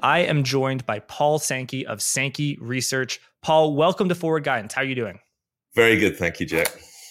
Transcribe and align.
I 0.00 0.20
am 0.20 0.44
joined 0.44 0.86
by 0.86 1.00
Paul 1.00 1.38
Sankey 1.38 1.86
of 1.86 2.00
Sankey 2.00 2.56
Research. 2.60 3.20
Paul, 3.42 3.74
welcome 3.74 4.08
to 4.08 4.14
Forward 4.14 4.44
Guidance. 4.44 4.74
How 4.74 4.82
are 4.82 4.84
you 4.84 4.94
doing? 4.94 5.18
Very 5.74 5.98
good. 5.98 6.16
Thank 6.16 6.40
you, 6.40 6.46
Jack. 6.46 6.68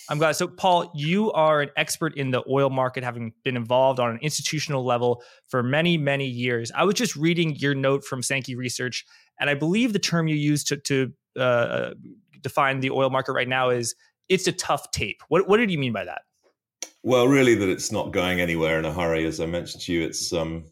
I'm 0.10 0.17
glad. 0.17 0.37
So, 0.37 0.47
Paul, 0.47 0.92
you 0.96 1.31
are 1.33 1.62
an 1.62 1.69
expert 1.76 2.15
in 2.15 2.31
the 2.31 2.44
oil 2.49 2.69
market, 2.69 3.03
having 3.03 3.33
been 3.44 3.58
involved 3.58 3.99
on 3.99 4.12
an 4.12 4.19
institutional 4.21 4.85
level 4.85 5.21
for 5.49 5.62
many, 5.62 5.97
many 5.97 6.26
years. 6.26 6.71
I 6.73 6.85
was 6.85 6.96
just 6.96 7.15
reading 7.15 7.55
your 7.58 7.76
note 7.76 8.05
from 8.05 8.23
Sankey 8.23 8.55
Research, 8.55 9.06
and 9.40 9.49
I 9.49 9.54
believe 9.54 9.92
the 9.92 9.99
term 9.99 10.28
you 10.28 10.35
used 10.35 10.67
to, 10.69 10.78
to 10.78 11.13
uh, 11.38 11.42
uh, 11.42 11.94
define 12.42 12.79
the 12.79 12.92
oil 12.92 13.10
market 13.10 13.33
right 13.33 13.49
now 13.49 13.69
is 13.69 13.96
it's 14.29 14.47
a 14.47 14.54
tough 14.54 14.92
tape. 14.92 15.22
What, 15.28 15.49
what 15.49 15.58
did 15.58 15.72
you 15.72 15.78
mean 15.78 15.94
by 15.94 16.05
that? 16.05 16.22
Well, 17.04 17.27
really, 17.27 17.55
that 17.55 17.70
it's 17.70 17.91
not 17.91 18.12
going 18.12 18.40
anywhere 18.40 18.80
in 18.80 18.85
a 18.85 18.94
hurry. 18.94 19.26
As 19.26 19.40
I 19.40 19.45
mentioned 19.45 19.83
to 19.83 19.93
you, 19.93 20.03
it's 20.03 20.31
um, 20.31 20.65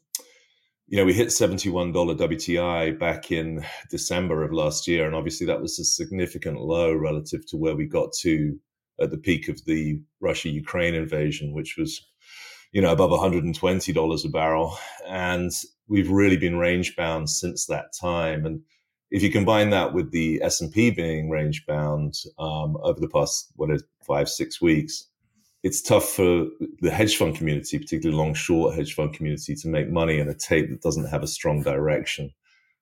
you 0.88 0.98
know, 0.98 1.06
we 1.06 1.14
hit 1.14 1.30
$71 1.30 1.94
WTI 1.94 2.98
back 3.00 3.32
in 3.32 3.66
December 3.90 4.44
of 4.44 4.54
last 4.54 4.88
year. 4.88 5.06
And 5.06 5.16
obviously 5.16 5.48
that 5.48 5.62
was 5.62 5.80
a 5.80 5.84
significant 5.84 6.60
low 6.62 6.94
relative 6.94 7.46
to 7.48 7.58
where 7.58 7.76
we 7.76 7.86
got 7.88 8.14
to 8.22 8.60
at 9.02 9.10
the 9.10 9.18
peak 9.18 9.50
of 9.50 9.66
the 9.66 10.00
Russia 10.22 10.50
Ukraine 10.50 10.94
invasion, 10.94 11.54
which 11.54 11.76
was, 11.78 12.06
you 12.72 12.82
know, 12.82 12.92
above 12.92 13.10
$120 13.10 14.26
a 14.26 14.30
barrel. 14.30 14.78
And 15.08 15.52
we've 15.88 16.10
really 16.10 16.38
been 16.38 16.58
range 16.58 16.96
bound 16.96 17.30
since 17.30 17.66
that 17.66 17.86
time. 18.00 18.46
And 18.46 18.62
if 19.10 19.24
you 19.24 19.32
combine 19.32 19.72
that 19.72 19.94
with 19.94 20.12
the 20.12 20.42
S&P 20.44 20.92
being 20.92 21.30
range 21.30 21.66
bound 21.66 22.14
um, 22.38 22.78
over 22.84 23.00
the 23.00 23.10
past, 23.10 23.52
what 23.56 23.72
is 23.72 23.84
five, 24.06 24.30
six 24.30 24.62
weeks, 24.62 25.08
it's 25.66 25.82
tough 25.82 26.08
for 26.08 26.46
the 26.82 26.92
hedge 26.92 27.18
fund 27.18 27.36
community, 27.36 27.80
particularly 27.80 28.16
long 28.16 28.36
short 28.36 28.76
hedge 28.76 28.94
fund 28.94 29.16
community, 29.16 29.56
to 29.56 29.68
make 29.68 29.90
money 29.90 30.20
in 30.20 30.30
a 30.30 30.36
tape 30.36 30.70
that 30.70 30.84
doesn't 30.84 31.08
have 31.10 31.24
a 31.24 31.28
strong 31.28 31.64
direction. 31.64 32.32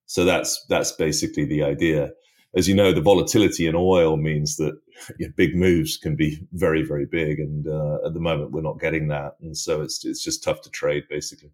So 0.05 0.25
that's 0.25 0.65
that's 0.67 0.91
basically 0.91 1.45
the 1.45 1.63
idea. 1.63 2.11
As 2.53 2.67
you 2.67 2.75
know, 2.75 2.91
the 2.91 2.99
volatility 2.99 3.67
in 3.67 3.75
oil 3.75 4.17
means 4.17 4.57
that 4.57 4.77
you 5.17 5.27
know, 5.27 5.33
big 5.37 5.55
moves 5.55 5.95
can 5.95 6.17
be 6.17 6.45
very 6.51 6.83
very 6.83 7.05
big, 7.05 7.39
and 7.39 7.65
uh, 7.65 7.99
at 8.05 8.13
the 8.13 8.19
moment 8.19 8.51
we're 8.51 8.61
not 8.61 8.81
getting 8.81 9.07
that, 9.07 9.37
and 9.41 9.57
so 9.57 9.81
it's 9.81 10.03
it's 10.03 10.21
just 10.21 10.43
tough 10.43 10.59
to 10.63 10.69
trade 10.69 11.05
basically. 11.09 11.51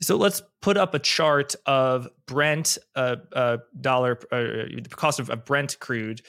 So 0.00 0.16
let's 0.16 0.40
put 0.62 0.76
up 0.76 0.94
a 0.94 1.00
chart 1.00 1.56
of 1.66 2.08
Brent 2.26 2.78
uh, 2.94 3.16
uh, 3.32 3.56
dollar, 3.80 4.20
uh, 4.30 4.70
the 4.82 4.88
cost 4.88 5.18
of, 5.18 5.30
of 5.30 5.44
Brent 5.44 5.78
crude 5.80 6.22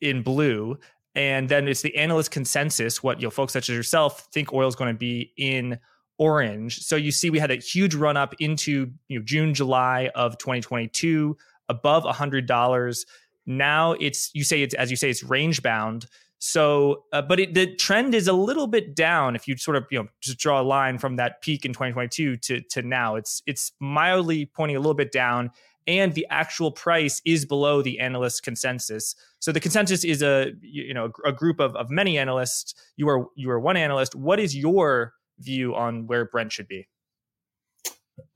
in 0.00 0.22
blue, 0.22 0.78
and 1.14 1.48
then 1.48 1.68
it's 1.68 1.82
the 1.82 1.94
analyst 1.96 2.30
consensus 2.30 3.02
what 3.02 3.20
you 3.20 3.26
know 3.26 3.30
folks 3.30 3.52
such 3.52 3.68
as 3.68 3.76
yourself 3.76 4.28
think 4.32 4.52
oil 4.52 4.68
is 4.68 4.74
going 4.74 4.92
to 4.92 4.98
be 4.98 5.32
in 5.36 5.78
orange. 6.18 6.80
So 6.80 6.96
you 6.96 7.10
see 7.10 7.30
we 7.30 7.38
had 7.38 7.50
a 7.50 7.56
huge 7.56 7.94
run 7.94 8.16
up 8.16 8.34
into 8.38 8.90
you 9.08 9.18
know 9.18 9.24
june 9.24 9.54
july 9.54 10.10
of 10.14 10.38
2022 10.38 11.36
above 11.68 12.04
$100 12.04 13.04
now 13.46 13.92
it's 13.92 14.30
you 14.34 14.44
say 14.44 14.62
it's 14.62 14.74
as 14.74 14.90
you 14.90 14.96
say 14.96 15.10
it's 15.10 15.22
range 15.22 15.62
bound. 15.62 16.06
So 16.38 17.04
uh, 17.12 17.22
but 17.22 17.40
it, 17.40 17.54
the 17.54 17.74
trend 17.74 18.14
is 18.14 18.28
a 18.28 18.32
little 18.32 18.66
bit 18.66 18.94
down 18.94 19.34
if 19.34 19.48
you 19.48 19.56
sort 19.56 19.76
of 19.76 19.86
you 19.90 20.02
know 20.02 20.08
just 20.20 20.38
draw 20.38 20.60
a 20.60 20.62
line 20.62 20.98
from 20.98 21.16
that 21.16 21.42
peak 21.42 21.64
in 21.64 21.72
2022 21.72 22.36
to 22.36 22.60
to 22.60 22.82
now. 22.82 23.16
It's 23.16 23.42
it's 23.46 23.72
mildly 23.80 24.46
pointing 24.46 24.76
a 24.76 24.80
little 24.80 24.94
bit 24.94 25.12
down 25.12 25.50
and 25.86 26.14
the 26.14 26.26
actual 26.30 26.72
price 26.72 27.20
is 27.24 27.44
below 27.44 27.82
the 27.82 28.00
analyst 28.00 28.42
consensus. 28.42 29.14
So 29.40 29.52
the 29.52 29.60
consensus 29.60 30.04
is 30.04 30.22
a 30.22 30.52
you 30.60 30.94
know 30.94 31.10
a 31.24 31.32
group 31.32 31.60
of, 31.60 31.76
of 31.76 31.90
many 31.90 32.18
analysts. 32.18 32.74
You 32.96 33.08
are 33.08 33.26
you 33.36 33.50
are 33.50 33.60
one 33.60 33.76
analyst. 33.76 34.14
What 34.14 34.40
is 34.40 34.56
your 34.56 35.14
view 35.38 35.74
on 35.74 36.06
where 36.06 36.24
Brent 36.24 36.52
should 36.52 36.68
be? 36.68 36.88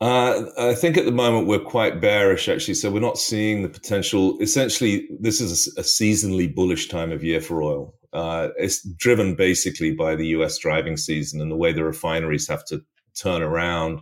Uh, 0.01 0.45
I 0.59 0.75
think 0.75 0.97
at 0.97 1.05
the 1.05 1.13
moment 1.13 1.47
we're 1.47 1.61
quite 1.61 2.01
bearish, 2.01 2.49
actually. 2.49 2.75
So 2.75 2.91
we're 2.91 3.01
not 3.01 3.19
seeing 3.19 3.63
the 3.63 3.69
potential. 3.69 4.37
Essentially, 4.41 5.09
this 5.21 5.41
is 5.41 5.69
a, 5.77 5.83
seasonally 5.83 6.53
bullish 6.53 6.89
time 6.89 7.13
of 7.13 7.23
year 7.23 7.41
for 7.41 7.63
oil. 7.63 7.95
Uh, 8.13 8.49
it's 8.57 8.87
driven 8.97 9.35
basically 9.35 9.93
by 9.93 10.17
the 10.17 10.27
U.S. 10.29 10.59
driving 10.59 10.97
season 10.97 11.41
and 11.41 11.51
the 11.51 11.57
way 11.57 11.73
the 11.73 11.85
refineries 11.85 12.49
have 12.49 12.65
to 12.67 12.81
turn 13.15 13.43
around 13.43 14.01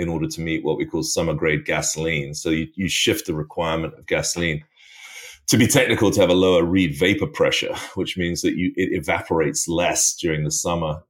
in 0.00 0.08
order 0.08 0.26
to 0.26 0.40
meet 0.40 0.64
what 0.64 0.78
we 0.78 0.86
call 0.86 1.02
summer 1.02 1.34
grade 1.34 1.66
gasoline. 1.66 2.32
So 2.34 2.48
you, 2.48 2.68
you 2.74 2.88
shift 2.88 3.26
the 3.26 3.34
requirement 3.34 3.92
of 3.98 4.06
gasoline 4.06 4.64
to 5.48 5.58
be 5.58 5.66
technical 5.66 6.10
to 6.10 6.20
have 6.20 6.30
a 6.30 6.34
lower 6.34 6.64
Reid 6.64 6.98
vapor 6.98 7.26
pressure, 7.26 7.74
which 7.94 8.16
means 8.16 8.40
that 8.40 8.56
you, 8.56 8.72
it 8.76 8.92
evaporates 8.92 9.68
less 9.68 10.16
during 10.16 10.44
the 10.44 10.50
summer 10.50 11.02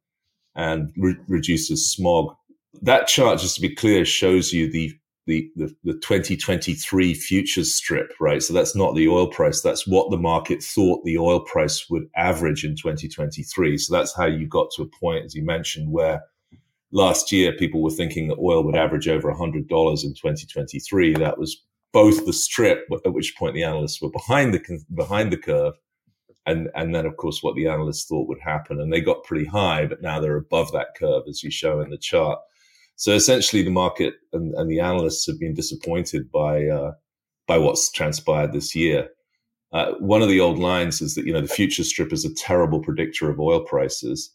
and 0.56 0.93
re- 0.97 1.17
reduces 1.28 1.93
smog. 1.93 2.34
That 2.83 3.06
chart, 3.06 3.39
just 3.39 3.55
to 3.56 3.61
be 3.61 3.75
clear, 3.75 4.05
shows 4.05 4.53
you 4.53 4.69
the, 4.71 4.93
the, 5.27 5.49
the, 5.55 5.72
the 5.84 5.93
2023 5.93 7.15
futures 7.15 7.72
strip, 7.72 8.12
right? 8.19 8.43
So 8.43 8.53
that's 8.53 8.75
not 8.75 8.97
the 8.97 9.09
oil 9.09 9.28
price. 9.28 9.61
That's 9.61 9.87
what 9.87 10.11
the 10.11 10.19
market 10.19 10.65
thought 10.65 11.05
the 11.05 11.19
oil 11.19 11.41
price 11.41 11.89
would 11.89 12.09
average 12.17 12.65
in 12.65 12.75
2023. 12.75 13.78
So 13.78 13.95
that's 13.95 14.17
how 14.17 14.27
you 14.27 14.49
got 14.49 14.71
to 14.77 14.83
a 14.83 14.87
point, 14.87 15.27
as 15.27 15.34
you 15.37 15.45
mentioned, 15.45 15.93
where 15.93 16.22
last 16.93 17.31
year 17.33 17.53
people 17.53 17.83
were 17.83 17.91
thinking 17.91 18.28
that 18.28 18.39
oil 18.39 18.65
would 18.65 18.77
average 18.77 19.09
over 19.09 19.33
$100 19.33 19.55
in 19.55 19.67
2023 19.67 21.15
that 21.15 21.39
was 21.39 21.62
both 21.93 22.25
the 22.27 22.33
strip 22.33 22.87
at 23.05 23.12
which 23.12 23.37
point 23.37 23.55
the 23.55 23.65
analysts 23.65 24.01
were 24.01 24.11
behind 24.11 24.55
the 24.55 24.84
behind 24.95 25.33
the 25.33 25.37
curve 25.37 25.75
and 26.47 26.69
and 26.75 26.95
then 26.95 27.06
of 27.06 27.17
course 27.17 27.43
what 27.43 27.55
the 27.55 27.67
analysts 27.67 28.06
thought 28.06 28.28
would 28.28 28.41
happen 28.41 28.81
and 28.81 28.93
they 28.93 29.01
got 29.01 29.25
pretty 29.25 29.45
high 29.45 29.87
but 29.87 30.03
now 30.03 30.21
they're 30.21 30.37
above 30.37 30.73
that 30.73 30.89
curve 30.97 31.23
as 31.28 31.43
you 31.43 31.51
show 31.51 31.81
in 31.81 31.91
the 31.91 31.99
chart. 31.99 32.39
So 32.97 33.12
essentially 33.15 33.62
the 33.62 33.71
market 33.71 34.15
and, 34.33 34.55
and 34.55 34.71
the 34.71 34.81
analysts 34.81 35.27
have 35.27 35.41
been 35.41 35.55
disappointed 35.55 36.31
by 36.31 36.67
uh, 36.67 36.93
by 37.47 37.59
what's 37.59 37.91
transpired 37.91 38.53
this 38.53 38.75
year. 38.75 39.09
Uh, 39.72 39.93
one 40.01 40.21
of 40.21 40.28
the 40.28 40.41
old 40.41 40.59
lines 40.59 41.01
is 41.01 41.15
that 41.15 41.25
you 41.25 41.33
know 41.33 41.41
the 41.41 41.49
future 41.49 41.84
strip 41.84 42.12
is 42.12 42.25
a 42.25 42.34
terrible 42.34 42.81
predictor 42.81 43.31
of 43.31 43.41
oil 43.41 43.61
prices 43.61 44.34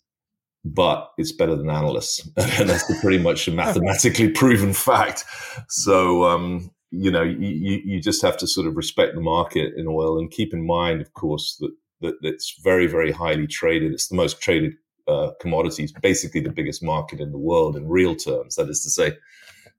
but 0.65 1.11
it's 1.19 1.31
better 1.31 1.55
than 1.55 1.69
analysts. 1.69 2.27
and 2.37 2.69
that's 2.69 2.99
pretty 2.99 3.19
much 3.19 3.47
a 3.47 3.51
mathematically 3.51 4.29
proven 4.29 4.73
fact. 4.73 5.23
So, 5.69 6.23
um, 6.25 6.71
you 6.89 7.11
know, 7.11 7.21
you, 7.21 7.81
you 7.85 8.01
just 8.01 8.21
have 8.23 8.35
to 8.37 8.47
sort 8.47 8.65
of 8.65 8.75
respect 8.75 9.13
the 9.13 9.21
market 9.21 9.73
in 9.77 9.87
oil 9.87 10.17
and 10.17 10.31
keep 10.31 10.53
in 10.53 10.65
mind, 10.65 11.01
of 11.01 11.13
course, 11.13 11.55
that, 11.59 11.71
that 12.01 12.15
it's 12.23 12.59
very, 12.63 12.87
very 12.87 13.11
highly 13.11 13.45
traded. 13.45 13.91
It's 13.91 14.07
the 14.07 14.15
most 14.15 14.41
traded 14.41 14.73
uh, 15.07 15.31
commodities, 15.39 15.91
basically 15.91 16.41
the 16.41 16.49
biggest 16.49 16.81
market 16.81 17.19
in 17.19 17.31
the 17.31 17.37
world 17.37 17.75
in 17.75 17.87
real 17.87 18.15
terms. 18.15 18.55
That 18.55 18.69
is 18.69 18.81
to 18.83 18.89
say, 18.89 19.17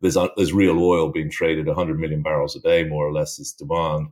there's, 0.01 0.17
uh, 0.17 0.29
there's 0.37 0.53
real 0.53 0.79
oil 0.79 1.11
being 1.11 1.31
traded 1.31 1.67
100 1.67 1.99
million 1.99 2.23
barrels 2.23 2.55
a 2.55 2.61
day, 2.61 2.85
more 2.85 3.07
or 3.07 3.13
less, 3.13 3.41
is 3.41 3.53
demand. 3.53 4.09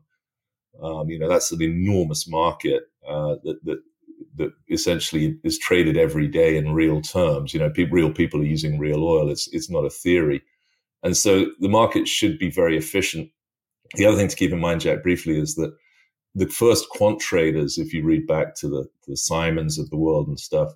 Um, 0.83 1.09
you 1.09 1.21
know, 1.21 1.29
that's 1.29 1.53
an 1.53 1.63
enormous 1.63 2.27
market 2.27 2.84
uh, 3.07 3.37
that, 3.45 3.61
that 3.65 3.79
that 4.37 4.50
essentially 4.71 5.39
is 5.45 5.59
traded 5.59 5.97
every 5.97 6.27
day 6.27 6.56
in 6.56 6.72
real 6.72 7.00
terms. 7.00 7.55
You 7.55 7.61
know, 7.61 7.71
pe- 7.71 7.84
real 7.84 8.12
people 8.12 8.41
are 8.41 8.45
using 8.45 8.78
real 8.78 9.05
oil. 9.05 9.31
It's 9.31 9.49
it's 9.53 9.71
not 9.71 9.84
a 9.84 9.91
theory, 9.91 10.43
and 11.03 11.17
so 11.17 11.47
the 11.61 11.69
market 11.69 12.09
should 12.09 12.39
be 12.39 12.50
very 12.50 12.77
efficient. 12.77 13.31
The 13.95 14.06
other 14.06 14.17
thing 14.17 14.28
to 14.28 14.37
keep 14.37 14.53
in 14.53 14.61
mind, 14.61 14.81
Jack, 14.81 15.03
briefly, 15.03 15.39
is 15.39 15.55
that 15.55 15.72
the 16.34 16.49
first 16.49 16.89
quant 16.89 17.21
traders, 17.21 17.78
if 17.78 17.93
you 17.93 18.03
read 18.05 18.27
back 18.27 18.56
to 18.56 18.69
the, 18.69 18.89
the 19.06 19.17
Simons 19.17 19.78
of 19.78 19.89
the 19.91 19.97
world 19.97 20.27
and 20.27 20.41
stuff, 20.41 20.72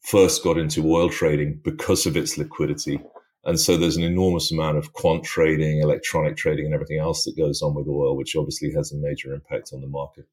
first 0.00 0.42
got 0.42 0.56
into 0.56 0.90
oil 0.90 1.10
trading 1.10 1.60
because 1.62 2.06
of 2.06 2.16
its 2.16 2.38
liquidity. 2.38 3.00
And 3.44 3.60
so 3.60 3.76
there's 3.76 3.98
an 3.98 4.02
enormous 4.02 4.50
amount 4.50 4.78
of 4.78 4.94
quant 4.94 5.24
trading, 5.24 5.80
electronic 5.80 6.36
trading, 6.36 6.64
and 6.64 6.74
everything 6.74 6.98
else 6.98 7.24
that 7.24 7.36
goes 7.36 7.60
on 7.60 7.74
with 7.74 7.86
oil, 7.86 8.16
which 8.16 8.36
obviously 8.36 8.72
has 8.72 8.92
a 8.92 8.96
major 8.96 9.34
impact 9.34 9.70
on 9.74 9.82
the 9.82 9.86
market. 9.86 10.26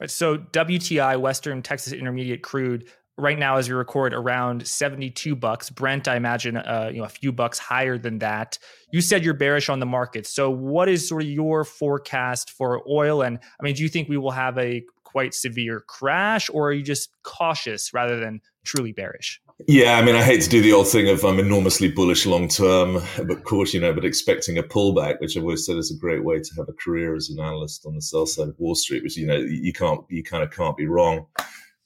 Right. 0.00 0.10
So 0.10 0.38
WTI, 0.38 1.20
Western 1.20 1.62
Texas 1.62 1.92
Intermediate 1.92 2.42
crude, 2.42 2.88
right 3.18 3.38
now 3.38 3.56
as 3.56 3.68
we 3.68 3.74
record 3.74 4.14
around 4.14 4.66
72 4.66 5.36
bucks. 5.36 5.70
Brent 5.70 6.08
i 6.08 6.16
imagine 6.16 6.56
uh, 6.56 6.90
you 6.92 6.98
know 6.98 7.04
a 7.04 7.10
few 7.10 7.32
bucks 7.32 7.58
higher 7.58 7.98
than 7.98 8.18
that. 8.18 8.58
You 8.90 9.00
said 9.00 9.24
you're 9.24 9.34
bearish 9.34 9.68
on 9.68 9.80
the 9.80 9.86
market. 9.86 10.26
So 10.26 10.50
what 10.50 10.88
is 10.88 11.08
sort 11.08 11.22
of 11.22 11.28
your 11.28 11.64
forecast 11.64 12.50
for 12.50 12.82
oil? 12.88 13.22
And 13.22 13.38
i 13.38 13.62
mean 13.62 13.74
do 13.74 13.82
you 13.82 13.88
think 13.88 14.08
we 14.08 14.16
will 14.16 14.30
have 14.30 14.58
a 14.58 14.84
quite 15.04 15.34
severe 15.34 15.80
crash 15.80 16.48
or 16.50 16.68
are 16.68 16.72
you 16.72 16.82
just 16.82 17.10
cautious 17.22 17.92
rather 17.92 18.18
than 18.18 18.40
truly 18.64 18.92
bearish 18.92 19.41
yeah, 19.66 19.98
I 19.98 20.02
mean, 20.02 20.14
I 20.14 20.22
hate 20.22 20.42
to 20.42 20.50
do 20.50 20.60
the 20.60 20.72
old 20.72 20.88
thing 20.88 21.08
of 21.08 21.24
I'm 21.24 21.38
enormously 21.38 21.90
bullish 21.90 22.26
long 22.26 22.48
term, 22.48 23.02
but 23.16 23.30
of 23.30 23.44
course, 23.44 23.72
you 23.72 23.80
know, 23.80 23.92
but 23.92 24.04
expecting 24.04 24.58
a 24.58 24.62
pullback, 24.62 25.20
which 25.20 25.36
I've 25.36 25.42
always 25.42 25.64
said 25.64 25.76
is 25.76 25.90
a 25.90 25.96
great 25.96 26.24
way 26.24 26.40
to 26.40 26.54
have 26.56 26.68
a 26.68 26.72
career 26.72 27.14
as 27.14 27.30
an 27.30 27.40
analyst 27.40 27.86
on 27.86 27.94
the 27.94 28.02
sell 28.02 28.26
side 28.26 28.48
of 28.48 28.58
Wall 28.58 28.74
Street, 28.74 29.02
which 29.02 29.16
you 29.16 29.26
know 29.26 29.36
you 29.36 29.72
can't, 29.72 30.00
you 30.08 30.22
kind 30.22 30.42
of 30.42 30.50
can't 30.50 30.76
be 30.76 30.86
wrong. 30.86 31.26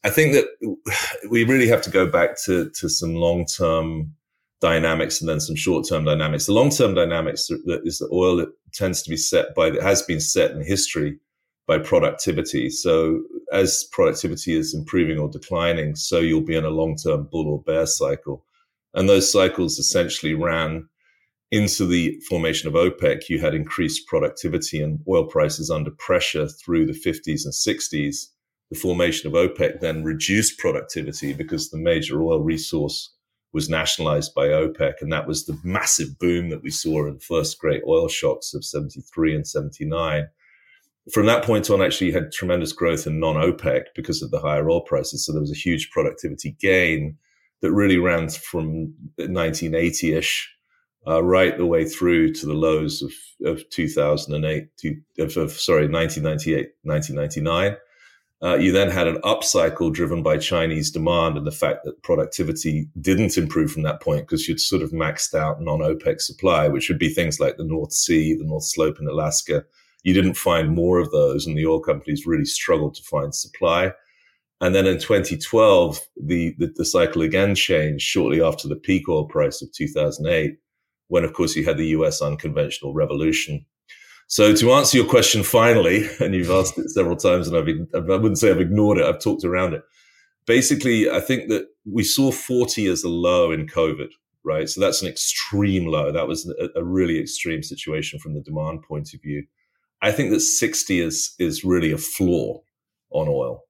I 0.04 0.10
think 0.10 0.34
that 0.34 0.46
we 1.30 1.44
really 1.44 1.68
have 1.68 1.82
to 1.82 1.90
go 1.90 2.06
back 2.06 2.42
to 2.44 2.70
to 2.70 2.88
some 2.88 3.14
long 3.14 3.46
term 3.46 4.14
dynamics 4.60 5.20
and 5.20 5.28
then 5.28 5.40
some 5.40 5.56
short 5.56 5.86
term 5.88 6.04
dynamics. 6.04 6.46
The 6.46 6.52
long 6.52 6.70
term 6.70 6.94
dynamics 6.94 7.50
is 7.50 7.98
that 7.98 8.08
oil 8.12 8.46
tends 8.72 9.02
to 9.02 9.10
be 9.10 9.16
set 9.16 9.54
by 9.54 9.70
that 9.70 9.82
has 9.82 10.02
been 10.02 10.20
set 10.20 10.52
in 10.52 10.64
history 10.64 11.19
by 11.66 11.78
productivity. 11.78 12.70
So 12.70 13.22
as 13.52 13.84
productivity 13.93 14.54
is 14.54 14.75
improving 14.75 15.19
or 15.19 15.28
declining, 15.28 15.94
so 15.96 16.19
you'll 16.19 16.40
be 16.40 16.56
in 16.56 16.64
a 16.64 16.70
long 16.70 16.96
term 16.96 17.28
bull 17.31 17.48
or 17.48 17.62
bear 17.62 17.87
cycle. 17.87 18.44
And 18.94 19.08
those 19.08 19.31
cycles 19.31 19.78
essentially 19.78 20.34
ran 20.34 20.88
into 21.52 21.87
the 21.87 22.20
formation 22.28 22.69
of 22.69 22.75
OPEC, 22.75 23.28
you 23.28 23.38
had 23.38 23.54
increased 23.54 24.08
productivity 24.08 24.81
and 24.81 25.00
oil 25.08 25.26
prices 25.26 25.70
under 25.70 25.93
pressure 25.93 26.48
through 26.48 26.87
the 26.87 26.93
50s 26.93 27.44
and 27.44 27.54
60s. 27.54 28.26
The 28.70 28.78
formation 28.78 29.28
of 29.28 29.34
OPEC 29.34 29.81
then 29.81 30.02
reduced 30.02 30.58
productivity 30.58 31.32
because 31.32 31.70
the 31.70 31.78
major 31.78 32.20
oil 32.20 32.40
resource 32.40 33.14
was 33.52 33.70
nationalized 33.70 34.34
by 34.34 34.48
OPEC. 34.48 34.94
And 35.00 35.12
that 35.12 35.28
was 35.28 35.46
the 35.46 35.58
massive 35.62 36.19
boom 36.19 36.50
that 36.50 36.62
we 36.62 36.70
saw 36.70 37.06
in 37.06 37.14
the 37.14 37.20
first 37.20 37.60
great 37.60 37.82
oil 37.87 38.08
shocks 38.08 38.52
of 38.52 38.64
73 38.64 39.37
and 39.37 39.46
79. 39.46 40.28
From 41.12 41.26
that 41.26 41.44
point 41.44 41.70
on, 41.70 41.82
actually, 41.82 42.08
you 42.08 42.12
had 42.12 42.32
tremendous 42.32 42.73
growth 42.73 43.06
in 43.06 43.20
non 43.20 43.37
OPEC 43.37 43.85
because 43.94 44.23
of 44.23 44.31
the 44.31 44.41
higher 44.41 44.69
oil 44.69 44.81
prices. 44.81 45.25
So 45.25 45.32
there 45.32 45.41
was 45.41 45.53
a 45.53 45.55
huge 45.55 45.91
productivity 45.91 46.56
gain 46.61 47.17
that 47.62 47.73
really 47.73 47.99
ran 47.99 48.29
from 48.29 48.94
1980 49.17 50.14
ish 50.14 50.53
uh, 51.06 51.23
right 51.23 51.56
the 51.56 51.67
way 51.67 51.85
through 51.85 52.32
to 52.32 52.47
the 52.47 52.55
lows 52.55 53.03
of, 53.03 53.12
of 53.44 53.69
2008, 53.70 54.76
to, 54.79 54.97
of, 55.20 55.37
of, 55.37 55.53
sorry, 55.53 55.88
1998, 55.88 56.70
1999. 56.82 57.76
Uh, 58.43 58.55
you 58.56 58.70
then 58.70 58.91
had 58.91 59.06
an 59.06 59.17
upcycle 59.23 59.93
driven 59.93 60.23
by 60.23 60.37
Chinese 60.37 60.91
demand 60.91 61.38
and 61.38 61.47
the 61.47 61.53
fact 61.53 61.85
that 61.85 62.03
productivity 62.03 62.88
didn't 63.00 63.38
improve 63.38 63.73
from 63.73 63.82
that 63.82 64.03
point 64.03 64.26
because 64.26 64.47
you'd 64.47 64.61
sort 64.61 64.82
of 64.82 64.91
maxed 64.91 65.35
out 65.35 65.61
non 65.61 65.79
OPEC 65.79 66.20
supply, 66.20 66.69
which 66.69 66.88
would 66.88 66.99
be 66.99 67.08
things 67.08 67.41
like 67.41 67.56
the 67.56 67.64
North 67.64 67.93
Sea, 67.93 68.35
the 68.35 68.44
North 68.44 68.64
Slope 68.64 68.99
in 69.00 69.08
Alaska. 69.08 69.64
You 70.06 70.14
didn't 70.14 70.37
find 70.37 70.73
more 70.73 71.00
of 71.00 71.11
those, 71.11 71.49
and 71.49 71.58
the 71.58 71.67
oil 71.67 71.81
companies 71.81 72.26
really 72.26 72.44
struggled 72.44 72.94
to 72.94 73.03
find 73.03 73.35
supply. 73.35 73.91
And 74.61 74.73
then 74.73 74.87
in 74.87 75.00
2012, 75.00 75.99
the, 76.23 76.55
the, 76.58 76.73
the 76.76 76.85
cycle 76.85 77.23
again 77.23 77.56
changed 77.56 78.05
shortly 78.05 78.41
after 78.41 78.69
the 78.69 78.76
peak 78.76 79.08
oil 79.08 79.26
price 79.26 79.61
of 79.62 79.73
2008 79.73 80.58
when, 81.08 81.25
of 81.25 81.32
course, 81.32 81.56
you 81.56 81.64
had 81.64 81.76
the 81.76 81.88
US 81.88 82.23
unconventional 82.23 82.94
revolution. 82.94 83.67
So 84.29 84.55
to 84.55 84.73
answer 84.75 84.97
your 84.97 85.08
question 85.08 85.43
finally, 85.43 86.08
and 86.20 86.37
you've 86.37 86.53
asked 86.53 86.79
it 86.79 86.88
several 86.91 87.17
times, 87.17 87.49
and 87.49 87.56
I've, 87.56 87.69
I 87.93 88.17
wouldn't 88.17 88.38
say 88.38 88.50
I've 88.50 88.61
ignored 88.61 88.99
it, 88.99 89.06
I've 89.06 89.20
talked 89.20 89.43
around 89.43 89.75
it. 89.75 89.82
Basically, 90.47 91.11
I 91.11 91.19
think 91.19 91.49
that 91.49 91.67
we 91.85 92.05
saw 92.05 92.31
40 92.31 92.87
as 92.87 93.03
a 93.03 93.08
low 93.08 93.50
in 93.50 93.67
COVID, 93.67 94.11
right? 94.44 94.69
So 94.69 94.81
that's 94.81 95.03
an 95.03 95.08
extreme 95.08 95.87
low. 95.87 96.12
That 96.12 96.29
was 96.29 96.49
a, 96.49 96.79
a 96.79 96.85
really 96.85 97.19
extreme 97.19 97.64
situation 97.64 98.20
from 98.20 98.35
the 98.35 98.41
demand 98.41 98.85
point 98.85 99.12
of 99.12 99.20
view. 99.20 99.44
I 100.02 100.12
think 100.12 100.31
that 100.31 100.40
60 100.40 101.00
is, 101.00 101.34
is 101.38 101.64
really 101.64 101.93
a 101.93 101.98
floor 101.98 102.62
on 103.10 103.28
oil. 103.28 103.62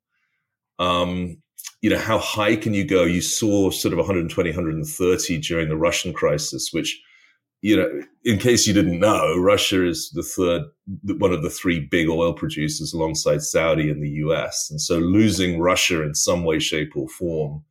Um, 0.78 1.38
you 1.82 1.90
know, 1.90 1.99
how 1.99 2.19
high 2.19 2.56
can 2.56 2.75
you 2.75 2.84
go? 2.84 3.05
You 3.05 3.20
saw 3.20 3.70
sort 3.70 3.93
of 3.93 3.99
120, 3.99 4.50
130 4.50 5.38
during 5.38 5.69
the 5.69 5.76
Russian 5.76 6.12
crisis, 6.12 6.70
which 6.73 7.00
you 7.62 7.76
know, 7.76 8.00
in 8.25 8.38
case 8.38 8.67
you 8.67 8.75
didn't 8.75 9.00
know, 9.00 9.37
Russia 9.38 9.84
is 9.84 10.11
the 10.11 10.23
third, 10.23 10.62
one 11.19 11.32
of 11.32 11.43
the 11.43 11.50
three 11.50 11.81
big 11.81 12.08
oil 12.08 12.32
producers 12.32 12.93
alongside 12.93 13.43
Saudi 13.43 13.90
and 13.90 14.02
the 14.02 14.11
US. 14.26 14.70
And 14.70 14.81
so 14.81 14.99
losing 14.99 15.58
Russia 15.58 16.02
in 16.02 16.14
some 16.14 16.44
way, 16.44 16.58
shape, 16.58 16.93
or 16.96 17.08
form 17.08 17.64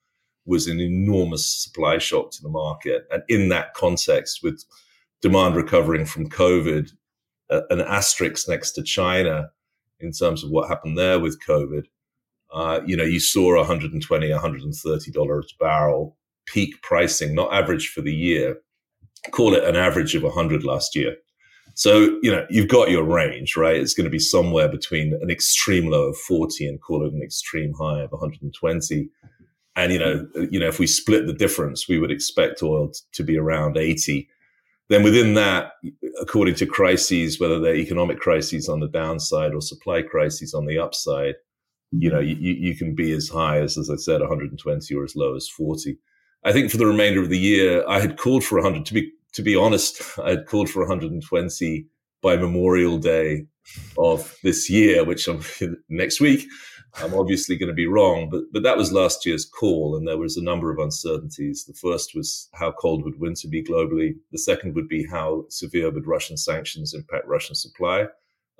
was 0.46 0.68
an 0.68 0.80
enormous 0.80 1.46
supply 1.46 1.98
shock 1.98 2.31
to 2.31 2.42
the 2.42 2.50
market. 2.50 3.06
And 3.12 3.24
in 3.30 3.50
that 3.50 3.74
context, 3.74 4.42
with 4.44 4.63
demand 5.22 5.56
recovering 5.56 6.06
from 6.06 6.30
COVID, 6.30 6.92
uh, 7.50 7.62
an 7.69 7.81
asterisk 7.81 8.47
next 8.47 8.71
to 8.74 8.83
China 8.83 9.50
in 10.00 10.12
terms 10.12 10.44
of 10.44 10.50
what 10.50 10.68
happened 10.68 10.97
there 10.97 11.19
with 11.19 11.39
COVID, 11.45 11.83
uh, 12.53 12.81
you 12.86 12.95
know, 12.95 13.03
you 13.03 13.19
saw 13.19 13.56
120, 13.57 14.31
130 14.31 15.12
dollars 15.12 15.53
a 15.59 15.63
barrel 15.63 16.18
peak 16.45 16.81
pricing, 16.81 17.33
not 17.33 17.53
average 17.53 17.89
for 17.89 18.01
the 18.01 18.13
year, 18.13 18.57
call 19.31 19.56
it 19.56 19.63
an 19.63 19.75
average 19.75 20.15
of 20.15 20.24
100 20.24 20.63
last 20.63 20.95
year. 20.95 21.15
So, 21.74 22.18
you 22.21 22.31
know, 22.31 22.45
you've 22.50 22.69
got 22.69 22.89
your 22.89 23.03
range, 23.03 23.57
right? 23.57 23.75
It's 23.75 23.94
going 23.94 24.06
to 24.06 24.12
be 24.12 24.19
somewhere 24.19 24.69
between 24.69 25.13
an 25.21 25.30
extreme 25.30 25.88
low 25.88 26.03
of 26.03 26.18
40 26.18 26.68
and 26.68 26.81
call 26.81 27.06
it 27.06 27.13
an 27.13 27.21
extreme 27.21 27.74
high 27.74 28.01
of 28.01 28.12
120. 28.12 29.09
And, 29.75 29.92
you 29.92 30.00
know, 30.00 30.25
you 30.50 30.59
know, 30.59 30.68
if 30.68 30.80
we 30.80 30.88
split 30.88 31.27
the 31.27 31.33
difference, 31.33 31.89
we 31.89 32.00
would 32.00 32.12
expect 32.12 32.63
oil 32.63 32.92
to 33.12 33.24
be 33.24 33.38
around 33.38 33.77
80. 33.77 34.30
Then 34.90 35.04
within 35.04 35.34
that, 35.34 35.74
according 36.22 36.56
to 36.56 36.66
crises, 36.66 37.40
whether 37.40 37.60
they're 37.60 37.76
economic 37.76 38.20
crises 38.20 38.70
on 38.70 38.80
the 38.80 38.88
downside 38.88 39.54
or 39.54 39.62
supply 39.62 40.04
crises 40.04 40.54
on 40.54 40.66
the 40.66 40.78
upside, 40.78 41.36
you 41.92 42.10
know, 42.10 42.20
mm-hmm. 42.20 42.42
you, 42.42 42.54
you 42.54 42.76
can 42.76 42.94
be 42.94 43.12
as 43.12 43.30
high 43.30 43.60
as, 43.60 43.78
as 43.78 43.90
I 43.90 43.96
said, 43.96 44.22
120 44.22 44.96
or 44.96 45.04
as 45.04 45.16
low 45.16 45.36
as 45.36 45.48
40. 45.50 45.98
I 46.44 46.52
think 46.52 46.70
for 46.70 46.78
the 46.78 46.86
remainder 46.86 47.22
of 47.22 47.30
the 47.30 47.40
year, 47.40 47.84
I 47.88 48.00
had 48.00 48.18
called 48.18 48.44
for 48.44 48.56
100. 48.62 48.86
To 48.86 48.94
be 48.94 49.12
to 49.34 49.42
be 49.42 49.56
honest, 49.56 50.02
I 50.24 50.32
had 50.32 50.46
called 50.46 50.70
for 50.70 50.80
120 50.80 51.88
by 52.22 52.38
Memorial 52.38 52.98
Day 52.98 53.46
of 53.98 54.38
this 54.44 54.70
year, 54.70 55.04
which 55.04 55.28
I'm 55.28 55.42
next 55.90 56.20
week. 56.20 56.48
I'm 56.97 57.13
obviously 57.13 57.57
going 57.57 57.68
to 57.68 57.74
be 57.74 57.88
wrong, 57.88 58.30
but 58.30 58.44
but 58.53 58.63
that 58.63 58.77
was 58.77 58.92
last 58.92 59.25
year's 59.25 59.45
call, 59.45 59.97
and 59.97 60.07
there 60.07 60.18
was 60.18 60.38
a 60.38 60.44
number 60.44 60.71
of 60.71 60.80
uncertainties. 60.80 61.65
The 61.65 61.74
first 61.74 62.15
was 62.15 62.50
how 62.53 62.71
cold 62.71 63.03
would 63.03 63.19
winter 63.19 63.47
be 63.50 63.63
globally. 63.63 64.15
The 64.31 64.38
second 64.38 64.75
would 64.75 64.88
be 64.88 65.06
how 65.06 65.45
severe 65.50 65.92
would 65.92 66.07
Russian 66.07 66.38
sanctions 66.38 66.94
impact 66.94 67.27
Russian 67.27 67.56
supply, 67.56 68.07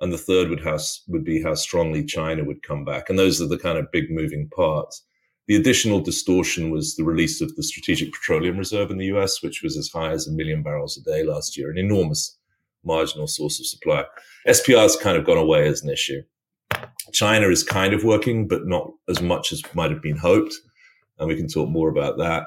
and 0.00 0.12
the 0.12 0.18
third 0.18 0.50
would 0.50 0.62
how 0.62 0.78
would 1.08 1.24
be 1.24 1.42
how 1.42 1.54
strongly 1.54 2.04
China 2.04 2.44
would 2.44 2.62
come 2.62 2.84
back. 2.84 3.08
And 3.08 3.18
those 3.18 3.40
are 3.40 3.48
the 3.48 3.58
kind 3.58 3.78
of 3.78 3.90
big 3.90 4.10
moving 4.10 4.48
parts. 4.54 5.02
The 5.48 5.56
additional 5.56 6.00
distortion 6.00 6.70
was 6.70 6.96
the 6.96 7.04
release 7.04 7.40
of 7.40 7.54
the 7.54 7.62
Strategic 7.62 8.12
Petroleum 8.12 8.58
Reserve 8.58 8.90
in 8.90 8.98
the 8.98 9.06
US, 9.16 9.42
which 9.42 9.62
was 9.62 9.76
as 9.76 9.88
high 9.88 10.10
as 10.10 10.26
a 10.26 10.32
million 10.32 10.62
barrels 10.62 10.98
a 10.98 11.02
day 11.02 11.22
last 11.22 11.56
year, 11.56 11.70
an 11.70 11.78
enormous 11.78 12.36
marginal 12.84 13.28
source 13.28 13.60
of 13.60 13.66
supply. 13.66 14.04
SPR 14.46 14.82
has 14.82 14.96
kind 14.96 15.16
of 15.16 15.24
gone 15.24 15.38
away 15.38 15.66
as 15.66 15.82
an 15.82 15.90
issue. 15.90 16.22
China 17.12 17.48
is 17.48 17.62
kind 17.62 17.94
of 17.94 18.04
working, 18.04 18.48
but 18.48 18.66
not 18.66 18.90
as 19.08 19.22
much 19.22 19.52
as 19.52 19.62
might 19.74 19.90
have 19.90 20.02
been 20.02 20.16
hoped. 20.16 20.54
And 21.18 21.28
we 21.28 21.36
can 21.36 21.48
talk 21.48 21.68
more 21.68 21.88
about 21.88 22.18
that. 22.18 22.46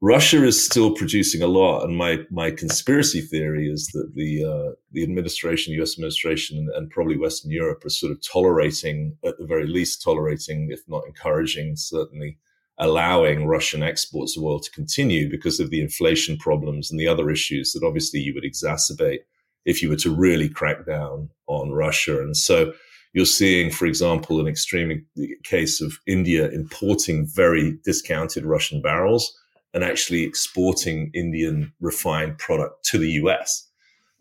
Russia 0.00 0.44
is 0.44 0.64
still 0.64 0.92
producing 0.96 1.42
a 1.42 1.46
lot, 1.46 1.84
and 1.84 1.96
my 1.96 2.18
my 2.28 2.50
conspiracy 2.50 3.20
theory 3.20 3.68
is 3.68 3.86
that 3.94 4.10
the 4.16 4.44
uh, 4.44 4.74
the 4.90 5.04
administration, 5.04 5.74
U.S. 5.74 5.96
administration, 5.96 6.68
and, 6.74 6.90
probably 6.90 7.16
Western 7.16 7.52
Europe 7.52 7.84
are 7.84 7.90
sort 7.90 8.10
of 8.10 8.20
tolerating, 8.20 9.16
at 9.24 9.38
the 9.38 9.46
very 9.46 9.68
least, 9.68 10.02
tolerating, 10.02 10.70
if 10.72 10.80
not 10.88 11.06
encouraging, 11.06 11.76
certainly 11.76 12.36
allowing 12.78 13.46
Russian 13.46 13.84
exports 13.84 14.36
of 14.36 14.42
oil 14.42 14.58
to 14.58 14.70
continue 14.72 15.30
because 15.30 15.60
of 15.60 15.70
the 15.70 15.80
inflation 15.80 16.36
problems 16.36 16.90
and 16.90 16.98
the 16.98 17.06
other 17.06 17.30
issues 17.30 17.72
that 17.72 17.86
obviously 17.86 18.18
you 18.18 18.34
would 18.34 18.42
exacerbate 18.42 19.20
if 19.64 19.82
you 19.82 19.88
were 19.88 19.96
to 19.96 20.10
really 20.10 20.48
crack 20.48 20.84
down 20.84 21.30
on 21.46 21.70
Russia. 21.70 22.20
And 22.20 22.36
so 22.36 22.72
you're 23.12 23.26
seeing, 23.26 23.70
for 23.70 23.86
example, 23.86 24.40
an 24.40 24.46
extreme 24.46 25.04
case 25.44 25.80
of 25.80 25.98
India 26.06 26.48
importing 26.50 27.26
very 27.26 27.78
discounted 27.84 28.44
Russian 28.44 28.80
barrels 28.80 29.36
and 29.74 29.84
actually 29.84 30.22
exporting 30.22 31.10
Indian 31.14 31.72
refined 31.80 32.38
product 32.38 32.84
to 32.86 32.98
the 32.98 33.10
US 33.12 33.68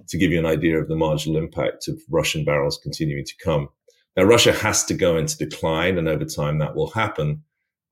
to 0.08 0.18
give 0.18 0.32
you 0.32 0.40
an 0.40 0.46
idea 0.46 0.80
of 0.80 0.88
the 0.88 0.96
marginal 0.96 1.38
impact 1.38 1.88
of 1.88 2.00
Russian 2.10 2.44
barrels 2.44 2.80
continuing 2.82 3.26
to 3.26 3.34
come. 3.44 3.70
Now, 4.18 4.24
Russia 4.24 4.52
has 4.52 4.84
to 4.86 4.94
go 4.94 5.18
into 5.18 5.38
decline, 5.38 5.98
and 5.98 6.08
over 6.08 6.26
time 6.26 6.60
that 6.60 6.76
will 6.76 6.92
happen. 6.92 7.44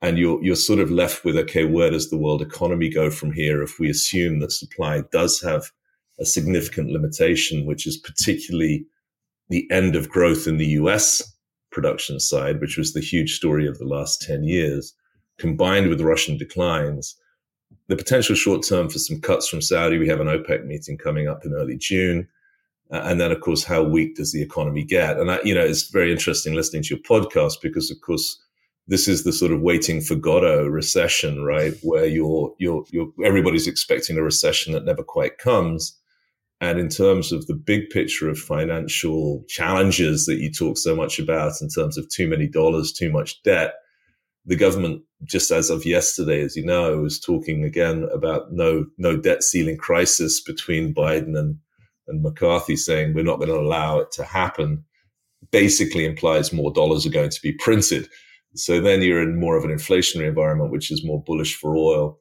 And 0.01 0.17
you're, 0.17 0.41
you're 0.43 0.55
sort 0.55 0.79
of 0.79 0.91
left 0.91 1.23
with, 1.23 1.37
okay, 1.37 1.65
where 1.65 1.91
does 1.91 2.09
the 2.09 2.17
world 2.17 2.41
economy 2.41 2.89
go 2.89 3.09
from 3.09 3.31
here 3.31 3.61
if 3.61 3.79
we 3.79 3.89
assume 3.89 4.39
that 4.39 4.51
supply 4.51 5.03
does 5.11 5.41
have 5.41 5.71
a 6.19 6.25
significant 6.25 6.89
limitation, 6.89 7.65
which 7.65 7.85
is 7.85 7.97
particularly 7.97 8.85
the 9.49 9.69
end 9.71 9.95
of 9.95 10.09
growth 10.09 10.47
in 10.47 10.57
the 10.57 10.67
US 10.67 11.21
production 11.71 12.19
side, 12.19 12.61
which 12.61 12.77
was 12.77 12.93
the 12.93 13.01
huge 13.01 13.35
story 13.35 13.67
of 13.67 13.77
the 13.77 13.85
last 13.85 14.21
10 14.21 14.43
years, 14.43 14.93
combined 15.37 15.89
with 15.89 16.01
Russian 16.01 16.37
declines 16.37 17.15
the 17.87 17.95
potential 17.95 18.35
short 18.35 18.63
term 18.63 18.89
for 18.89 18.99
some 18.99 19.19
cuts 19.19 19.47
from 19.47 19.61
Saudi. 19.61 19.97
We 19.97 20.07
have 20.07 20.19
an 20.19 20.27
OPEC 20.27 20.65
meeting 20.65 20.97
coming 20.97 21.27
up 21.27 21.43
in 21.43 21.53
early 21.53 21.77
June. 21.77 22.27
Uh, 22.91 23.01
and 23.03 23.19
then, 23.19 23.31
of 23.31 23.41
course, 23.41 23.63
how 23.63 23.83
weak 23.83 24.15
does 24.15 24.31
the 24.31 24.41
economy 24.41 24.83
get? 24.83 25.17
And 25.17 25.29
that, 25.29 25.45
you 25.45 25.53
know, 25.53 25.65
it's 25.65 25.89
very 25.89 26.11
interesting 26.11 26.53
listening 26.55 26.83
to 26.83 26.95
your 26.95 27.03
podcast 27.03 27.61
because, 27.61 27.91
of 27.91 28.01
course, 28.01 28.41
this 28.87 29.07
is 29.07 29.23
the 29.23 29.33
sort 29.33 29.51
of 29.51 29.61
waiting 29.61 30.01
for 30.01 30.15
Godot 30.15 30.65
recession, 30.67 31.43
right? 31.43 31.73
Where 31.83 32.05
you're, 32.05 32.53
you're, 32.57 32.83
you're, 32.89 33.11
everybody's 33.23 33.67
expecting 33.67 34.17
a 34.17 34.23
recession 34.23 34.73
that 34.73 34.85
never 34.85 35.03
quite 35.03 35.37
comes. 35.37 35.95
And 36.61 36.77
in 36.77 36.89
terms 36.89 37.31
of 37.31 37.47
the 37.47 37.53
big 37.53 37.89
picture 37.89 38.29
of 38.29 38.37
financial 38.37 39.43
challenges 39.47 40.25
that 40.25 40.39
you 40.39 40.51
talk 40.51 40.77
so 40.77 40.95
much 40.95 41.17
about 41.17 41.53
in 41.61 41.69
terms 41.69 41.97
of 41.97 42.09
too 42.09 42.27
many 42.27 42.47
dollars, 42.47 42.91
too 42.91 43.09
much 43.11 43.41
debt, 43.43 43.75
the 44.45 44.55
government, 44.55 45.01
just 45.23 45.51
as 45.51 45.69
of 45.69 45.85
yesterday, 45.85 46.41
as 46.41 46.55
you 46.55 46.65
know, 46.65 46.97
was 46.97 47.19
talking 47.19 47.63
again 47.63 48.07
about 48.13 48.51
no 48.51 48.85
no 48.97 49.15
debt 49.15 49.43
ceiling 49.43 49.77
crisis 49.77 50.41
between 50.41 50.93
Biden 50.93 51.37
and 51.37 51.59
and 52.07 52.23
McCarthy, 52.23 52.75
saying 52.75 53.13
we're 53.13 53.23
not 53.23 53.37
going 53.37 53.49
to 53.49 53.59
allow 53.59 53.99
it 53.99 54.11
to 54.13 54.23
happen. 54.23 54.83
Basically 55.51 56.05
implies 56.05 56.51
more 56.51 56.73
dollars 56.73 57.05
are 57.05 57.11
going 57.11 57.29
to 57.29 57.41
be 57.41 57.53
printed. 57.53 58.09
So 58.55 58.81
then 58.81 59.01
you're 59.01 59.21
in 59.21 59.39
more 59.39 59.55
of 59.55 59.63
an 59.63 59.69
inflationary 59.69 60.27
environment, 60.27 60.71
which 60.71 60.91
is 60.91 61.05
more 61.05 61.23
bullish 61.23 61.55
for 61.55 61.75
oil. 61.75 62.19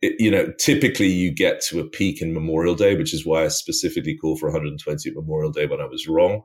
It, 0.00 0.14
you 0.18 0.30
know, 0.30 0.52
typically 0.58 1.08
you 1.08 1.30
get 1.30 1.60
to 1.62 1.80
a 1.80 1.84
peak 1.84 2.22
in 2.22 2.32
Memorial 2.32 2.74
Day, 2.74 2.96
which 2.96 3.12
is 3.12 3.26
why 3.26 3.44
I 3.44 3.48
specifically 3.48 4.16
call 4.16 4.36
for 4.36 4.46
120 4.46 5.08
at 5.08 5.16
Memorial 5.16 5.50
Day 5.50 5.66
when 5.66 5.80
I 5.80 5.86
was 5.86 6.06
wrong. 6.06 6.42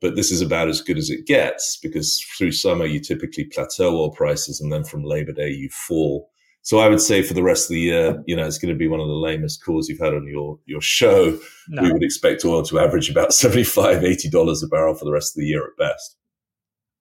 But 0.00 0.16
this 0.16 0.30
is 0.30 0.42
about 0.42 0.68
as 0.68 0.82
good 0.82 0.98
as 0.98 1.08
it 1.08 1.26
gets 1.26 1.78
because 1.82 2.22
through 2.36 2.52
summer 2.52 2.84
you 2.84 3.00
typically 3.00 3.44
plateau 3.44 3.96
oil 3.96 4.10
prices, 4.10 4.60
and 4.60 4.70
then 4.72 4.84
from 4.84 5.04
Labor 5.04 5.32
Day 5.32 5.50
you 5.50 5.70
fall. 5.70 6.30
So 6.62 6.78
I 6.78 6.88
would 6.88 7.00
say 7.00 7.22
for 7.22 7.32
the 7.32 7.44
rest 7.44 7.66
of 7.66 7.74
the 7.74 7.80
year, 7.80 8.22
you 8.26 8.34
know, 8.34 8.44
it's 8.44 8.58
going 8.58 8.74
to 8.74 8.78
be 8.78 8.88
one 8.88 8.98
of 9.00 9.06
the 9.06 9.14
lamest 9.14 9.64
calls 9.64 9.88
you've 9.88 10.00
had 10.00 10.14
on 10.14 10.26
your 10.26 10.58
your 10.66 10.80
show. 10.80 11.38
No. 11.68 11.82
We 11.82 11.92
would 11.92 12.02
expect 12.02 12.44
oil 12.44 12.62
to 12.64 12.80
average 12.80 13.08
about 13.08 13.32
75 13.32 14.02
$80 14.02 14.64
a 14.64 14.66
barrel 14.66 14.94
for 14.94 15.04
the 15.04 15.12
rest 15.12 15.36
of 15.36 15.40
the 15.40 15.46
year 15.46 15.64
at 15.64 15.76
best. 15.78 16.16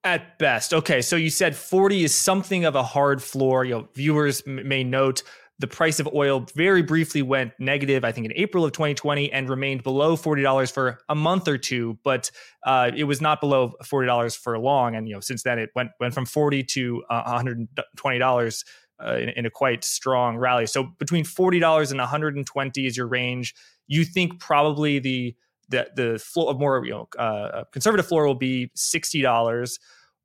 At 0.03 0.37
best. 0.37 0.71
Okay. 0.71 1.01
So 1.01 1.15
you 1.15 1.31
said 1.31 1.55
40 1.55 2.03
is 2.03 2.13
something 2.13 2.63
of 2.63 2.75
a 2.75 2.83
hard 2.83 3.23
floor. 3.23 3.65
You 3.65 3.73
know, 3.73 3.87
viewers 3.95 4.45
may 4.45 4.83
note 4.83 5.23
the 5.59 5.67
price 5.67 5.99
of 5.99 6.09
oil 6.13 6.45
very 6.53 6.81
briefly 6.81 7.21
went 7.21 7.53
negative, 7.59 8.03
I 8.03 8.11
think, 8.11 8.25
in 8.25 8.33
April 8.35 8.65
of 8.65 8.73
2020 8.73 9.31
and 9.31 9.49
remained 9.49 9.83
below 9.83 10.17
$40 10.17 10.71
for 10.71 10.99
a 11.07 11.15
month 11.15 11.47
or 11.47 11.57
two, 11.57 11.97
but 12.03 12.29
uh, 12.65 12.91
it 12.95 13.05
was 13.05 13.21
not 13.21 13.39
below 13.39 13.73
$40 13.83 14.37
for 14.37 14.59
long. 14.59 14.95
And, 14.95 15.07
you 15.07 15.13
know, 15.13 15.21
since 15.21 15.43
then 15.43 15.57
it 15.57 15.69
went, 15.73 15.91
went 15.99 16.13
from 16.13 16.25
40 16.25 16.63
to 16.63 17.03
uh, 17.09 17.39
$120 17.39 18.63
uh, 19.05 19.15
in, 19.15 19.29
in, 19.29 19.45
a 19.45 19.49
quite 19.49 19.83
strong 19.83 20.37
rally. 20.37 20.65
So 20.65 20.89
between 20.99 21.23
$40 21.23 21.91
and 21.91 21.99
120 21.99 22.85
is 22.85 22.97
your 22.97 23.07
range. 23.07 23.55
You 23.87 24.03
think 24.03 24.39
probably 24.39 24.99
the, 24.99 25.35
the, 25.69 25.87
the 25.95 26.19
floor 26.19 26.51
of 26.51 26.59
more, 26.59 26.83
you 26.85 26.91
know, 26.91 27.07
uh, 27.17 27.63
conservative 27.71 28.07
floor 28.07 28.27
will 28.27 28.35
be 28.35 28.71
$60. 28.75 29.79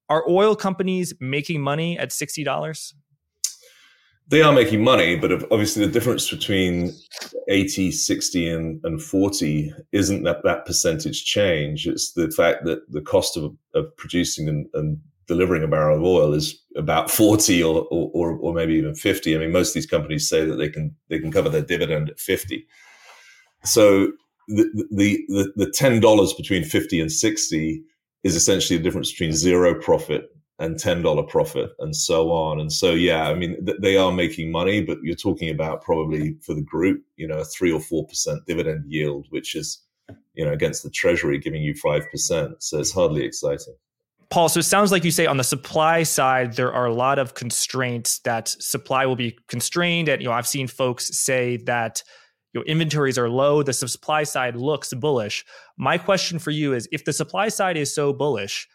Are 0.08 0.28
oil 0.28 0.56
companies 0.56 1.14
making 1.20 1.60
money 1.60 1.96
at 1.96 2.10
$60? 2.10 2.94
They 4.30 4.42
are 4.42 4.52
making 4.52 4.82
money, 4.82 5.16
but 5.16 5.32
obviously 5.50 5.84
the 5.84 5.90
difference 5.90 6.30
between 6.30 6.92
80, 7.48 7.90
60, 7.90 8.48
and, 8.48 8.80
and 8.84 9.02
40 9.02 9.72
isn't 9.90 10.22
that, 10.22 10.44
that 10.44 10.64
percentage 10.64 11.24
change. 11.24 11.88
It's 11.88 12.12
the 12.12 12.30
fact 12.30 12.64
that 12.64 12.90
the 12.92 13.00
cost 13.00 13.36
of, 13.36 13.56
of 13.74 13.94
producing 13.96 14.48
and, 14.48 14.66
and 14.74 14.98
delivering 15.26 15.64
a 15.64 15.68
barrel 15.68 15.96
of 15.96 16.04
oil 16.04 16.32
is 16.32 16.62
about 16.76 17.10
40 17.10 17.60
or, 17.64 17.88
or, 17.90 18.32
or 18.32 18.54
maybe 18.54 18.74
even 18.74 18.94
50. 18.94 19.34
I 19.34 19.38
mean, 19.38 19.50
most 19.50 19.70
of 19.70 19.74
these 19.74 19.86
companies 19.86 20.28
say 20.28 20.44
that 20.44 20.56
they 20.56 20.68
can, 20.68 20.94
they 21.08 21.18
can 21.18 21.32
cover 21.32 21.48
their 21.48 21.62
dividend 21.62 22.10
at 22.10 22.20
50. 22.20 22.64
So 23.64 24.12
the, 24.46 24.86
the, 24.92 25.24
the, 25.28 25.52
the 25.56 25.66
$10 25.66 26.36
between 26.36 26.62
50 26.62 27.00
and 27.00 27.10
60 27.10 27.82
is 28.22 28.36
essentially 28.36 28.76
the 28.76 28.84
difference 28.84 29.10
between 29.10 29.32
zero 29.32 29.74
profit 29.74 30.30
and 30.60 30.76
$10 30.76 31.28
profit 31.28 31.70
and 31.78 31.96
so 31.96 32.30
on. 32.30 32.60
And 32.60 32.72
so, 32.72 32.92
yeah, 32.92 33.28
I 33.28 33.34
mean, 33.34 33.64
th- 33.64 33.78
they 33.80 33.96
are 33.96 34.12
making 34.12 34.52
money, 34.52 34.82
but 34.82 34.98
you're 35.02 35.16
talking 35.16 35.48
about 35.48 35.82
probably 35.82 36.36
for 36.42 36.54
the 36.54 36.62
group, 36.62 37.02
you 37.16 37.26
know, 37.26 37.38
a 37.38 37.44
three 37.44 37.72
or 37.72 37.80
4% 37.80 38.44
dividend 38.46 38.84
yield, 38.86 39.26
which 39.30 39.56
is, 39.56 39.82
you 40.34 40.44
know, 40.44 40.52
against 40.52 40.82
the 40.82 40.90
treasury 40.90 41.38
giving 41.38 41.62
you 41.62 41.74
5%. 41.74 42.54
So 42.58 42.78
it's 42.78 42.92
hardly 42.92 43.24
exciting. 43.24 43.74
Paul, 44.28 44.48
so 44.48 44.60
it 44.60 44.64
sounds 44.64 44.92
like 44.92 45.02
you 45.02 45.10
say 45.10 45.26
on 45.26 45.38
the 45.38 45.44
supply 45.44 46.02
side, 46.04 46.52
there 46.54 46.72
are 46.72 46.86
a 46.86 46.94
lot 46.94 47.18
of 47.18 47.34
constraints 47.34 48.20
that 48.20 48.48
supply 48.48 49.06
will 49.06 49.16
be 49.16 49.36
constrained. 49.48 50.08
And, 50.08 50.22
you 50.22 50.28
know, 50.28 50.34
I've 50.34 50.46
seen 50.46 50.68
folks 50.68 51.18
say 51.18 51.56
that, 51.64 52.02
your 52.52 52.64
inventories 52.64 53.16
are 53.16 53.28
low. 53.28 53.62
The 53.62 53.72
supply 53.72 54.24
side 54.24 54.56
looks 54.56 54.92
bullish. 54.92 55.44
My 55.78 55.98
question 55.98 56.40
for 56.40 56.50
you 56.50 56.74
is 56.74 56.88
if 56.90 57.04
the 57.04 57.12
supply 57.12 57.48
side 57.48 57.76
is 57.76 57.94
so 57.94 58.12
bullish, 58.12 58.66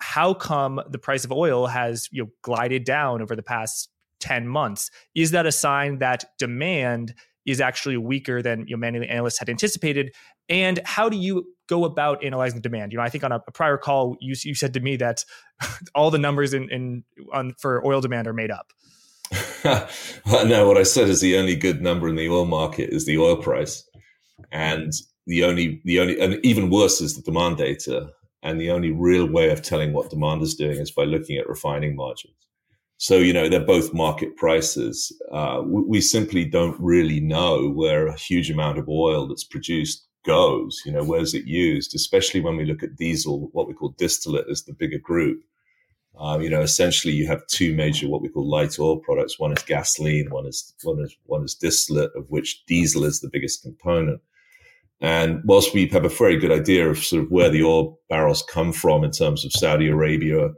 how 0.00 0.34
come 0.34 0.80
the 0.90 0.98
price 0.98 1.24
of 1.24 1.32
oil 1.32 1.66
has 1.66 2.08
you 2.10 2.24
know 2.24 2.30
glided 2.42 2.84
down 2.84 3.22
over 3.22 3.36
the 3.36 3.42
past 3.42 3.90
10 4.20 4.48
months? 4.48 4.90
Is 5.14 5.30
that 5.30 5.46
a 5.46 5.52
sign 5.52 5.98
that 5.98 6.24
demand 6.38 7.14
is 7.46 7.60
actually 7.60 7.96
weaker 7.96 8.42
than 8.42 8.66
you 8.66 8.76
know, 8.76 8.80
many 8.80 9.06
analysts 9.06 9.38
had 9.38 9.48
anticipated? 9.48 10.12
And 10.48 10.80
how 10.84 11.08
do 11.08 11.16
you 11.16 11.46
go 11.68 11.84
about 11.84 12.22
analyzing 12.24 12.60
demand? 12.60 12.92
You 12.92 12.98
know 12.98 13.04
i 13.04 13.08
think 13.08 13.24
on 13.24 13.32
a, 13.32 13.42
a 13.46 13.52
prior 13.52 13.76
call 13.76 14.16
you, 14.20 14.34
you 14.42 14.54
said 14.54 14.74
to 14.74 14.80
me 14.80 14.96
that 14.96 15.24
all 15.94 16.10
the 16.10 16.18
numbers 16.18 16.54
in, 16.54 16.68
in 16.70 17.04
on 17.32 17.54
for 17.58 17.84
oil 17.86 18.00
demand 18.00 18.26
are 18.26 18.34
made 18.34 18.50
up. 18.50 18.72
No 20.26 20.66
what 20.66 20.78
i 20.78 20.82
said 20.82 21.08
is 21.08 21.20
the 21.20 21.36
only 21.36 21.54
good 21.54 21.82
number 21.82 22.08
in 22.08 22.16
the 22.16 22.28
oil 22.28 22.46
market 22.46 22.90
is 22.90 23.06
the 23.06 23.18
oil 23.18 23.36
price. 23.36 23.86
And 24.50 24.92
the 25.26 25.44
only 25.44 25.80
the 25.84 26.00
only 26.00 26.18
and 26.18 26.44
even 26.44 26.70
worse 26.70 27.00
is 27.00 27.14
the 27.14 27.22
demand 27.22 27.58
data 27.58 28.10
and 28.42 28.60
the 28.60 28.70
only 28.70 28.90
real 28.90 29.26
way 29.26 29.50
of 29.50 29.62
telling 29.62 29.92
what 29.92 30.10
demand 30.10 30.42
is 30.42 30.54
doing 30.54 30.78
is 30.78 30.90
by 30.90 31.04
looking 31.04 31.36
at 31.36 31.48
refining 31.48 31.94
margins. 31.94 32.34
So, 32.96 33.16
you 33.16 33.32
know, 33.32 33.48
they're 33.48 33.64
both 33.64 33.94
market 33.94 34.36
prices. 34.36 35.10
Uh, 35.32 35.62
we, 35.64 35.82
we, 35.82 36.00
simply 36.02 36.44
don't 36.44 36.78
really 36.78 37.18
know 37.18 37.70
where 37.70 38.06
a 38.06 38.16
huge 38.16 38.50
amount 38.50 38.78
of 38.78 38.90
oil 38.90 39.26
that's 39.26 39.44
produced 39.44 40.06
goes. 40.24 40.82
You 40.84 40.92
know, 40.92 41.02
where's 41.02 41.32
it 41.32 41.46
used? 41.46 41.94
Especially 41.94 42.40
when 42.42 42.56
we 42.56 42.66
look 42.66 42.82
at 42.82 42.96
diesel, 42.96 43.48
what 43.52 43.66
we 43.66 43.72
call 43.72 43.94
distillate 43.96 44.44
as 44.50 44.64
the 44.64 44.74
bigger 44.74 44.98
group. 44.98 45.42
Um, 46.18 46.42
you 46.42 46.50
know, 46.50 46.60
essentially 46.60 47.14
you 47.14 47.26
have 47.26 47.46
two 47.46 47.74
major 47.74 48.06
what 48.06 48.20
we 48.20 48.28
call 48.28 48.46
light 48.46 48.78
oil 48.78 48.98
products. 48.98 49.38
One 49.38 49.52
is 49.52 49.62
gasoline, 49.62 50.28
one 50.30 50.46
is 50.46 50.74
one 50.82 51.00
is 51.00 51.16
one 51.24 51.44
is 51.44 51.54
distillate, 51.54 52.10
of 52.14 52.26
which 52.28 52.64
diesel 52.66 53.04
is 53.04 53.20
the 53.20 53.30
biggest 53.30 53.62
component. 53.62 54.20
And 55.00 55.40
whilst 55.44 55.72
we 55.72 55.86
have 55.88 56.04
a 56.04 56.10
very 56.10 56.36
good 56.36 56.52
idea 56.52 56.88
of 56.88 56.98
sort 56.98 57.22
of 57.22 57.30
where 57.30 57.48
the 57.48 57.64
oil 57.64 57.98
barrels 58.08 58.42
come 58.42 58.72
from 58.72 59.02
in 59.02 59.10
terms 59.10 59.44
of 59.44 59.52
Saudi 59.52 59.88
Arabia 59.88 60.48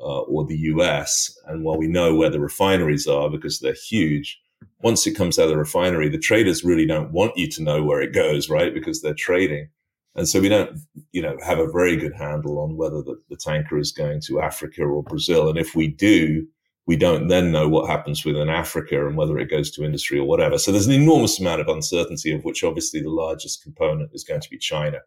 uh, 0.00 0.20
or 0.20 0.46
the 0.46 0.56
US, 0.56 1.36
and 1.46 1.62
while 1.62 1.76
we 1.76 1.86
know 1.86 2.14
where 2.14 2.30
the 2.30 2.40
refineries 2.40 3.06
are 3.06 3.28
because 3.28 3.60
they're 3.60 3.74
huge, 3.74 4.40
once 4.80 5.06
it 5.06 5.14
comes 5.14 5.38
out 5.38 5.44
of 5.44 5.50
the 5.50 5.58
refinery, 5.58 6.08
the 6.08 6.18
traders 6.18 6.64
really 6.64 6.86
don't 6.86 7.12
want 7.12 7.36
you 7.36 7.48
to 7.48 7.62
know 7.62 7.82
where 7.82 8.00
it 8.00 8.12
goes, 8.12 8.48
right? 8.48 8.72
Because 8.72 9.02
they're 9.02 9.14
trading. 9.14 9.68
And 10.14 10.28
so 10.28 10.40
we 10.40 10.48
don't, 10.48 10.78
you 11.12 11.22
know, 11.22 11.36
have 11.44 11.58
a 11.58 11.70
very 11.70 11.96
good 11.96 12.14
handle 12.14 12.58
on 12.58 12.76
whether 12.76 13.02
the, 13.02 13.20
the 13.30 13.36
tanker 13.36 13.78
is 13.78 13.92
going 13.92 14.20
to 14.22 14.40
Africa 14.40 14.82
or 14.82 15.02
Brazil. 15.02 15.48
And 15.48 15.58
if 15.58 15.74
we 15.74 15.88
do, 15.88 16.46
we 16.92 16.96
don't 16.96 17.28
then 17.28 17.50
know 17.50 17.70
what 17.70 17.88
happens 17.88 18.22
within 18.22 18.50
Africa 18.50 19.06
and 19.06 19.16
whether 19.16 19.38
it 19.38 19.48
goes 19.48 19.70
to 19.70 19.82
industry 19.82 20.18
or 20.18 20.28
whatever. 20.28 20.58
So 20.58 20.70
there's 20.70 20.86
an 20.86 20.92
enormous 20.92 21.40
amount 21.40 21.62
of 21.62 21.68
uncertainty, 21.68 22.34
of 22.34 22.44
which 22.44 22.62
obviously 22.62 23.00
the 23.00 23.08
largest 23.08 23.62
component 23.62 24.10
is 24.12 24.24
going 24.24 24.42
to 24.42 24.50
be 24.50 24.58
China. 24.58 24.98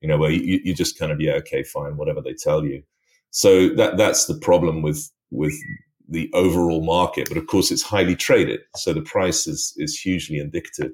You 0.00 0.08
know, 0.08 0.16
where 0.16 0.30
you, 0.30 0.58
you 0.64 0.72
just 0.74 0.98
kind 0.98 1.12
of 1.12 1.20
yeah, 1.20 1.32
okay, 1.32 1.62
fine, 1.62 1.98
whatever 1.98 2.22
they 2.22 2.32
tell 2.32 2.64
you. 2.64 2.82
So 3.28 3.68
that 3.74 3.98
that's 3.98 4.24
the 4.24 4.38
problem 4.38 4.80
with 4.80 5.10
with 5.30 5.52
the 6.08 6.30
overall 6.32 6.82
market. 6.82 7.28
But 7.28 7.36
of 7.36 7.46
course, 7.46 7.70
it's 7.70 7.82
highly 7.82 8.16
traded, 8.16 8.60
so 8.76 8.94
the 8.94 9.02
price 9.02 9.46
is 9.46 9.74
is 9.76 10.00
hugely 10.00 10.38
indicative. 10.38 10.92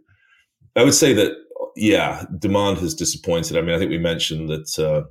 I 0.74 0.82
would 0.82 0.94
say 0.94 1.12
that 1.12 1.30
yeah, 1.76 2.24
demand 2.40 2.78
has 2.78 2.92
disappointed. 2.92 3.56
I 3.56 3.60
mean, 3.60 3.76
I 3.76 3.78
think 3.78 3.92
we 3.92 3.98
mentioned 3.98 4.48
that 4.48 4.78
uh, 4.80 5.02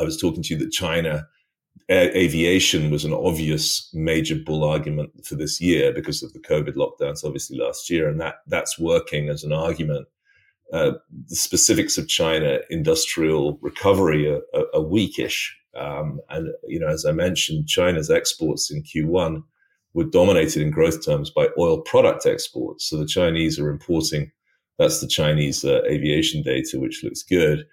I 0.00 0.02
was 0.02 0.20
talking 0.20 0.42
to 0.42 0.54
you 0.54 0.58
that 0.58 0.72
China 0.72 1.28
aviation 1.90 2.90
was 2.90 3.04
an 3.04 3.12
obvious 3.12 3.90
major 3.94 4.36
bull 4.36 4.64
argument 4.64 5.24
for 5.24 5.34
this 5.34 5.60
year 5.60 5.92
because 5.92 6.22
of 6.22 6.32
the 6.32 6.40
COVID 6.40 6.74
lockdowns, 6.74 7.24
obviously 7.24 7.58
last 7.58 7.88
year, 7.90 8.08
and 8.08 8.20
that 8.20 8.36
that's 8.46 8.78
working 8.78 9.28
as 9.28 9.44
an 9.44 9.52
argument. 9.52 10.06
Uh, 10.72 10.92
the 11.28 11.36
specifics 11.36 11.96
of 11.96 12.08
China 12.08 12.58
industrial 12.68 13.58
recovery 13.62 14.28
are, 14.28 14.42
are, 14.54 14.66
are 14.74 14.82
weakish, 14.82 15.56
um, 15.76 16.20
and 16.28 16.48
you 16.66 16.78
know, 16.78 16.88
as 16.88 17.04
I 17.04 17.12
mentioned, 17.12 17.68
China's 17.68 18.10
exports 18.10 18.70
in 18.70 18.82
Q1 18.82 19.42
were 19.94 20.04
dominated 20.04 20.62
in 20.62 20.70
growth 20.70 21.04
terms 21.04 21.30
by 21.30 21.48
oil 21.58 21.80
product 21.80 22.26
exports. 22.26 22.88
So 22.88 22.98
the 22.98 23.06
Chinese 23.06 23.58
are 23.58 23.70
importing. 23.70 24.30
That's 24.78 25.00
the 25.00 25.08
Chinese 25.08 25.64
uh, 25.64 25.82
aviation 25.86 26.42
data, 26.42 26.78
which 26.78 27.02
looks 27.02 27.22
good 27.22 27.64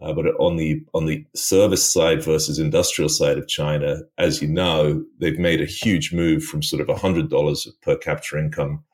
uh, 0.00 0.12
but 0.12 0.26
on 0.38 0.56
the 0.56 0.84
on 0.94 1.06
the 1.06 1.24
service 1.34 1.92
side 1.92 2.22
versus 2.22 2.58
industrial 2.58 3.08
side 3.08 3.36
of 3.36 3.48
China, 3.48 4.00
as 4.16 4.40
you 4.40 4.46
know, 4.46 5.04
they've 5.18 5.38
made 5.38 5.60
a 5.60 5.66
huge 5.66 6.12
move 6.12 6.44
from 6.44 6.62
sort 6.62 6.86
of 6.86 7.00
hundred 7.00 7.28
dollars 7.28 7.66
of 7.66 7.80
per 7.82 7.96
capita 7.96 8.38
income 8.38 8.84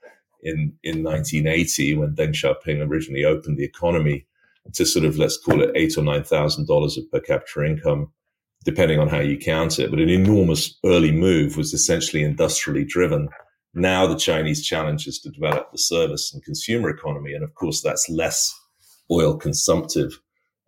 in 0.42 0.72
in 0.82 1.02
1980 1.02 1.96
when 1.96 2.14
Deng 2.14 2.32
Xiaoping 2.32 2.86
originally 2.86 3.24
opened 3.24 3.58
the 3.58 3.64
economy 3.64 4.26
to 4.72 4.86
sort 4.86 5.04
of 5.04 5.18
let's 5.18 5.36
call 5.36 5.60
it 5.60 5.72
eight 5.74 5.98
or 5.98 6.02
nine 6.02 6.24
thousand 6.24 6.66
dollars 6.66 6.96
of 6.96 7.10
per 7.10 7.20
capita 7.20 7.64
income, 7.64 8.10
depending 8.64 8.98
on 8.98 9.08
how 9.08 9.20
you 9.20 9.36
count 9.36 9.78
it. 9.78 9.90
But 9.90 10.00
an 10.00 10.08
enormous 10.08 10.78
early 10.86 11.12
move 11.12 11.58
was 11.58 11.74
essentially 11.74 12.22
industrially 12.22 12.84
driven. 12.84 13.28
Now 13.74 14.06
the 14.06 14.16
Chinese 14.16 14.64
challenge 14.64 15.06
is 15.06 15.18
to 15.20 15.30
develop 15.30 15.70
the 15.70 15.78
service 15.78 16.32
and 16.32 16.42
consumer 16.42 16.88
economy, 16.88 17.34
and 17.34 17.44
of 17.44 17.54
course 17.54 17.82
that's 17.82 18.08
less 18.08 18.58
oil 19.10 19.36
consumptive 19.36 20.18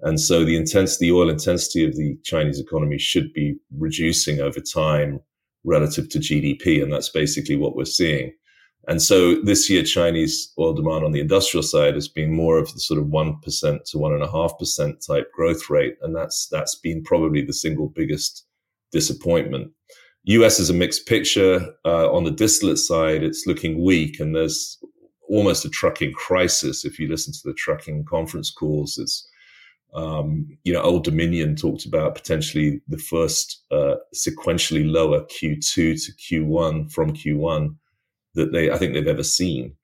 and 0.00 0.21
so 0.21 0.45
the 0.45 0.57
intensity, 0.57 1.07
the 1.07 1.17
oil 1.17 1.31
intensity 1.31 1.85
of 1.85 1.97
the 1.97 2.19
Chinese 2.23 2.61
economy 2.61 2.99
should 2.99 3.33
be 3.33 3.57
reducing 3.76 4.41
over 4.41 4.61
time 4.61 5.21
relative 5.65 6.09
to 6.11 6.19
GDP. 6.19 6.83
And 6.83 6.93
that's 6.93 7.09
basically 7.09 7.57
what 7.57 7.76
we're 7.76 7.87
seeing. 7.87 8.33
And 8.88 9.03
so 9.03 9.41
this 9.43 9.69
year, 9.69 9.83
Chinese 9.83 10.53
oil 10.59 10.75
demand 10.75 11.05
on 11.05 11.12
the 11.12 11.21
industrial 11.21 11.62
side 11.62 11.95
has 11.95 12.09
been 12.09 12.33
more 12.33 12.59
of 12.59 12.73
the 12.73 12.79
sort 12.79 13.00
of 13.00 13.07
1% 13.07 13.41
to 13.43 13.97
1.5% 13.97 15.07
type 15.07 15.33
growth 15.33 15.69
rate. 15.69 15.97
And 16.03 16.15
that's, 16.15 16.47
that's 16.49 16.76
been 16.76 17.03
probably 17.03 17.43
the 17.43 17.53
single 17.53 17.88
biggest 17.88 18.47
disappointment. 18.93 19.73
US 20.25 20.61
is 20.61 20.71
a 20.71 20.75
mixed 20.75 21.07
picture. 21.07 21.67
Uh, 21.85 22.12
on 22.12 22.25
the 22.25 22.31
distillate 22.31 22.79
side, 22.79 23.25
it's 23.25 23.47
looking 23.47 23.83
weak. 23.83 24.21
And 24.21 24.37
there's 24.37 24.79
almost 25.29 25.65
a 25.65 25.71
trucking 25.71 26.12
crisis. 26.12 26.85
If 26.85 27.00
you 27.00 27.09
listen 27.09 27.33
to 27.33 27.41
the 27.45 27.55
trucking 27.55 28.05
conference 28.05 28.53
calls, 28.53 28.99
it's 28.99 29.29
um, 29.97 30.47
you 30.62 30.75
know, 30.75 30.83
Old 30.83 31.05
Dominion 31.05 31.57
talked 31.57 31.87
about 31.87 32.15
potentially 32.15 32.83
the 32.87 32.99
first 32.99 33.65
uh, 33.71 33.95
sequentially 34.15 34.88
lower 34.88 35.23
Q2 35.23 35.73
to 35.73 36.12
Q1 36.12 36.93
from 36.93 37.15
Q1 37.15 37.75
that 38.35 38.53
they 38.53 38.71
I 38.71 38.76
think 38.76 38.93
they've 38.93 39.07
ever 39.07 39.25
seen. 39.25 39.75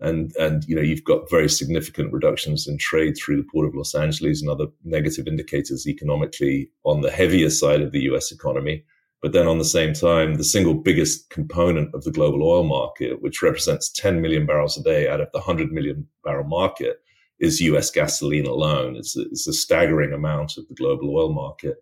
And 0.00 0.32
and 0.38 0.64
you 0.68 0.76
know 0.76 0.82
you've 0.82 1.04
got 1.04 1.28
very 1.30 1.48
significant 1.48 2.12
reductions 2.12 2.68
in 2.68 2.78
trade 2.78 3.16
through 3.16 3.38
the 3.38 3.48
port 3.50 3.66
of 3.66 3.74
Los 3.74 3.94
Angeles 3.94 4.40
and 4.40 4.50
other 4.50 4.66
negative 4.84 5.26
indicators 5.26 5.88
economically 5.88 6.70
on 6.84 7.00
the 7.00 7.10
heavier 7.10 7.50
side 7.50 7.80
of 7.80 7.90
the 7.90 8.02
US 8.12 8.30
economy. 8.30 8.84
But 9.20 9.32
then 9.32 9.48
on 9.48 9.58
the 9.58 9.64
same 9.64 9.94
time 9.94 10.34
the 10.34 10.44
single 10.44 10.74
biggest 10.74 11.30
component 11.30 11.92
of 11.92 12.04
the 12.04 12.12
global 12.12 12.46
oil 12.46 12.62
market 12.62 13.20
which 13.20 13.42
represents 13.42 13.90
10 13.90 14.20
million 14.20 14.46
barrels 14.46 14.78
a 14.78 14.82
day 14.82 15.08
out 15.08 15.20
of 15.20 15.28
the 15.32 15.38
100 15.38 15.72
million 15.72 16.06
barrel 16.22 16.44
market 16.44 16.98
is 17.38 17.60
US 17.60 17.90
gasoline 17.90 18.46
alone 18.46 18.96
it's 18.96 19.16
a, 19.16 19.22
it's 19.22 19.46
a 19.46 19.52
staggering 19.52 20.12
amount 20.12 20.56
of 20.56 20.66
the 20.68 20.74
global 20.74 21.16
oil 21.16 21.32
market 21.32 21.76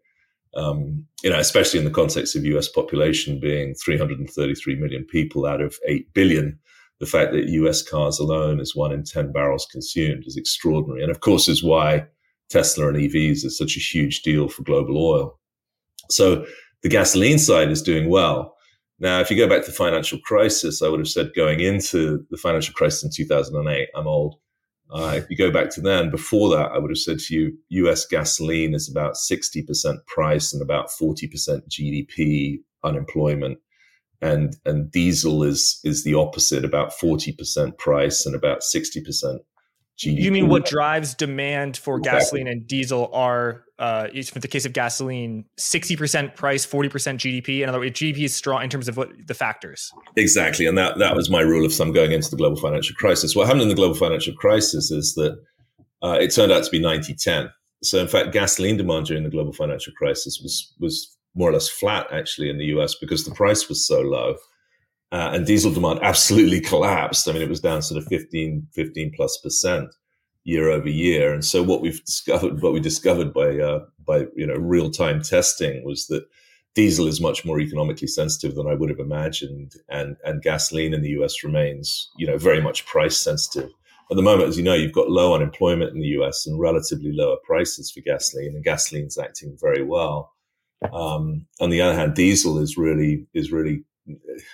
um, 0.56 1.04
you 1.22 1.30
know 1.30 1.38
especially 1.38 1.78
in 1.78 1.84
the 1.84 1.90
context 1.90 2.36
of 2.36 2.44
US 2.44 2.68
population 2.68 3.40
being 3.40 3.74
333 3.74 4.74
million 4.76 5.04
people 5.04 5.46
out 5.46 5.60
of 5.60 5.76
8 5.86 6.12
billion 6.14 6.58
the 7.00 7.06
fact 7.06 7.32
that 7.32 7.48
US 7.48 7.82
cars 7.82 8.18
alone 8.18 8.60
is 8.60 8.74
one 8.74 8.92
in 8.92 9.04
10 9.04 9.32
barrels 9.32 9.66
consumed 9.70 10.24
is 10.26 10.36
extraordinary. 10.36 11.02
And 11.02 11.10
of 11.10 11.20
course, 11.20 11.48
is 11.48 11.62
why 11.62 12.06
Tesla 12.50 12.88
and 12.88 12.96
EVs 12.96 13.44
is 13.44 13.58
such 13.58 13.76
a 13.76 13.80
huge 13.80 14.22
deal 14.22 14.48
for 14.48 14.62
global 14.62 14.96
oil. 14.96 15.38
So 16.10 16.46
the 16.82 16.88
gasoline 16.88 17.38
side 17.38 17.70
is 17.70 17.82
doing 17.82 18.08
well. 18.08 18.54
Now, 19.00 19.20
if 19.20 19.30
you 19.30 19.36
go 19.36 19.48
back 19.48 19.64
to 19.64 19.70
the 19.70 19.76
financial 19.76 20.18
crisis, 20.20 20.80
I 20.80 20.88
would 20.88 21.00
have 21.00 21.08
said 21.08 21.32
going 21.34 21.60
into 21.60 22.24
the 22.30 22.36
financial 22.36 22.74
crisis 22.74 23.02
in 23.02 23.10
2008, 23.12 23.88
I'm 23.94 24.06
old. 24.06 24.36
Uh, 24.94 25.14
if 25.16 25.28
you 25.28 25.36
go 25.36 25.50
back 25.50 25.70
to 25.70 25.80
then, 25.80 26.08
before 26.08 26.48
that, 26.50 26.70
I 26.70 26.78
would 26.78 26.92
have 26.92 26.98
said 26.98 27.18
to 27.18 27.34
you, 27.34 27.58
US 27.70 28.06
gasoline 28.06 28.74
is 28.74 28.88
about 28.88 29.14
60% 29.14 30.06
price 30.06 30.52
and 30.52 30.62
about 30.62 30.88
40% 30.88 31.68
GDP 31.68 32.60
unemployment. 32.84 33.58
And 34.22 34.56
and 34.64 34.90
diesel 34.90 35.42
is 35.42 35.80
is 35.84 36.04
the 36.04 36.14
opposite, 36.14 36.64
about 36.64 36.94
forty 36.94 37.30
percent 37.30 37.76
price 37.76 38.24
and 38.24 38.34
about 38.34 38.62
sixty 38.62 39.02
percent 39.02 39.42
GDP. 39.98 40.20
You 40.22 40.32
mean 40.32 40.48
what 40.48 40.66
drives 40.66 41.14
demand 41.14 41.76
for 41.76 41.98
exactly. 41.98 42.20
gasoline 42.20 42.48
and 42.48 42.66
diesel 42.66 43.10
are, 43.12 43.64
uh, 43.78 44.08
for 44.32 44.40
the 44.40 44.48
case 44.48 44.66
of 44.66 44.72
gasoline, 44.72 45.44
60% 45.58 46.34
price, 46.34 46.66
40% 46.66 46.90
GDP. 46.90 47.62
In 47.62 47.68
other 47.68 47.78
words, 47.78 47.92
GDP 47.92 48.24
is 48.24 48.34
strong 48.34 48.62
in 48.62 48.70
terms 48.70 48.88
of 48.88 48.96
what 48.96 49.10
the 49.26 49.34
factors. 49.34 49.92
Exactly. 50.16 50.66
And 50.66 50.76
that, 50.76 50.98
that 50.98 51.14
was 51.14 51.30
my 51.30 51.40
rule 51.40 51.64
of 51.64 51.72
thumb 51.72 51.92
going 51.92 52.10
into 52.10 52.28
the 52.28 52.36
global 52.36 52.56
financial 52.56 52.96
crisis. 52.96 53.36
What 53.36 53.46
happened 53.46 53.62
in 53.62 53.68
the 53.68 53.74
global 53.74 53.94
financial 53.94 54.34
crisis 54.34 54.90
is 54.90 55.14
that 55.14 55.38
uh, 56.02 56.18
it 56.20 56.34
turned 56.34 56.50
out 56.50 56.64
to 56.64 56.70
be 56.70 56.80
90 56.80 57.14
10. 57.14 57.50
So, 57.84 57.98
in 57.98 58.08
fact, 58.08 58.32
gasoline 58.32 58.76
demand 58.76 59.06
during 59.06 59.24
the 59.24 59.30
global 59.30 59.52
financial 59.52 59.92
crisis 59.92 60.40
was, 60.42 60.74
was 60.80 61.16
more 61.34 61.50
or 61.50 61.52
less 61.52 61.68
flat 61.68 62.06
actually 62.12 62.50
in 62.50 62.58
the 62.58 62.66
US 62.76 62.94
because 62.94 63.24
the 63.24 63.34
price 63.34 63.68
was 63.68 63.86
so 63.86 64.00
low. 64.00 64.36
Uh, 65.12 65.30
and 65.32 65.46
diesel 65.46 65.72
demand 65.72 66.00
absolutely 66.02 66.60
collapsed. 66.60 67.28
I 67.28 67.32
mean, 67.32 67.42
it 67.42 67.48
was 67.48 67.60
down 67.60 67.82
sort 67.82 68.02
of 68.02 68.08
15, 68.08 68.66
15 68.72 69.12
plus 69.14 69.38
percent 69.38 69.94
year 70.44 70.70
over 70.70 70.88
year. 70.88 71.32
And 71.32 71.44
so 71.44 71.62
what 71.62 71.80
we've 71.80 72.04
discovered, 72.04 72.60
what 72.62 72.72
we 72.72 72.80
discovered 72.80 73.32
by, 73.32 73.58
uh, 73.58 73.84
by, 74.04 74.26
you 74.34 74.46
know, 74.46 74.54
real 74.54 74.90
time 74.90 75.22
testing 75.22 75.84
was 75.84 76.06
that 76.08 76.26
diesel 76.74 77.06
is 77.06 77.20
much 77.20 77.44
more 77.44 77.60
economically 77.60 78.08
sensitive 78.08 78.56
than 78.56 78.66
I 78.66 78.74
would 78.74 78.90
have 78.90 78.98
imagined. 78.98 79.74
And, 79.88 80.16
and 80.24 80.42
gasoline 80.42 80.92
in 80.92 81.02
the 81.02 81.10
US 81.20 81.42
remains, 81.44 82.10
you 82.16 82.26
know, 82.26 82.36
very 82.36 82.60
much 82.60 82.84
price 82.86 83.16
sensitive. 83.16 83.70
At 84.10 84.16
the 84.16 84.22
moment, 84.22 84.48
as 84.48 84.58
you 84.58 84.62
know, 84.62 84.74
you've 84.74 84.92
got 84.92 85.10
low 85.10 85.34
unemployment 85.34 85.94
in 85.94 86.00
the 86.00 86.18
US 86.18 86.46
and 86.46 86.60
relatively 86.60 87.12
lower 87.12 87.36
prices 87.44 87.90
for 87.90 88.00
gasoline, 88.00 88.54
and 88.54 88.64
gasoline's 88.64 89.16
acting 89.16 89.56
very 89.60 89.82
well. 89.82 90.32
Um, 90.92 91.46
on 91.60 91.70
the 91.70 91.80
other 91.80 91.94
hand, 91.94 92.14
diesel 92.14 92.58
is 92.58 92.76
really 92.76 93.26
is 93.32 93.50
really 93.50 93.82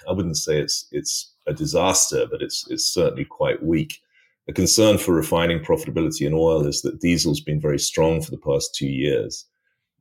I 0.08 0.12
wouldn't 0.12 0.36
say 0.36 0.60
it's 0.60 0.86
it's 0.92 1.32
a 1.46 1.52
disaster, 1.52 2.26
but 2.30 2.42
it's 2.42 2.66
it's 2.70 2.86
certainly 2.86 3.24
quite 3.24 3.62
weak. 3.62 4.00
A 4.48 4.52
concern 4.52 4.98
for 4.98 5.12
refining 5.12 5.60
profitability 5.60 6.26
in 6.26 6.34
oil 6.34 6.66
is 6.66 6.82
that 6.82 7.00
diesel's 7.00 7.40
been 7.40 7.60
very 7.60 7.78
strong 7.78 8.22
for 8.22 8.30
the 8.30 8.38
past 8.38 8.74
two 8.74 8.88
years, 8.88 9.46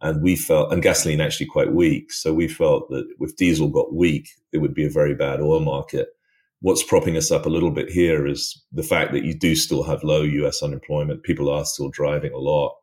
and 0.02 0.22
we 0.22 0.36
felt 0.36 0.72
and 0.72 0.82
gasoline 0.82 1.22
actually 1.22 1.48
quite 1.48 1.74
weak. 1.74 2.12
So 2.12 2.34
we 2.34 2.48
felt 2.48 2.90
that 2.90 3.08
if 3.20 3.36
diesel 3.36 3.70
got 3.70 3.94
weak, 3.94 4.30
it 4.52 4.60
would 4.60 4.74
be 4.74 4.86
a 4.86 4.90
very 4.90 5.16
bad 5.16 5.42
oil 5.42 5.60
market. 5.60 6.10
What's 6.62 6.84
propping 6.84 7.16
us 7.16 7.32
up 7.32 7.46
a 7.46 7.50
little 7.50 7.72
bit 7.72 7.90
here 7.90 8.28
is 8.28 8.62
the 8.72 8.84
fact 8.84 9.14
that 9.14 9.24
you 9.24 9.34
do 9.34 9.56
still 9.56 9.84
have 9.84 10.04
low 10.04 10.24
U.S. 10.24 10.62
unemployment. 10.62 11.24
People 11.24 11.50
are 11.50 11.64
still 11.64 11.90
driving 11.90 12.34
a 12.34 12.38
lot 12.38 12.76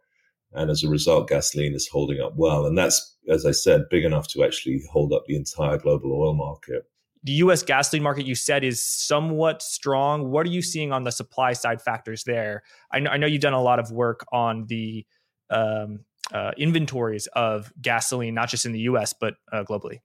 and 0.52 0.70
as 0.70 0.82
a 0.82 0.88
result, 0.88 1.28
gasoline 1.28 1.74
is 1.74 1.88
holding 1.88 2.20
up 2.20 2.34
well. 2.36 2.66
And 2.66 2.76
that's, 2.76 3.16
as 3.28 3.44
I 3.44 3.50
said, 3.50 3.82
big 3.90 4.04
enough 4.04 4.28
to 4.28 4.44
actually 4.44 4.82
hold 4.90 5.12
up 5.12 5.24
the 5.26 5.36
entire 5.36 5.78
global 5.78 6.12
oil 6.12 6.34
market. 6.34 6.84
The 7.22 7.32
US 7.32 7.62
gasoline 7.62 8.02
market, 8.02 8.24
you 8.26 8.34
said, 8.34 8.62
is 8.62 8.86
somewhat 8.86 9.60
strong. 9.60 10.30
What 10.30 10.46
are 10.46 10.50
you 10.50 10.62
seeing 10.62 10.92
on 10.92 11.04
the 11.04 11.10
supply 11.10 11.52
side 11.52 11.82
factors 11.82 12.24
there? 12.24 12.62
I 12.92 13.00
know, 13.00 13.10
I 13.10 13.16
know 13.16 13.26
you've 13.26 13.42
done 13.42 13.52
a 13.52 13.62
lot 13.62 13.78
of 13.78 13.90
work 13.90 14.24
on 14.32 14.66
the 14.66 15.04
um, 15.50 16.00
uh, 16.32 16.52
inventories 16.56 17.26
of 17.34 17.72
gasoline, 17.80 18.34
not 18.34 18.48
just 18.48 18.64
in 18.64 18.72
the 18.72 18.80
US, 18.80 19.12
but 19.12 19.34
uh, 19.52 19.64
globally. 19.64 20.00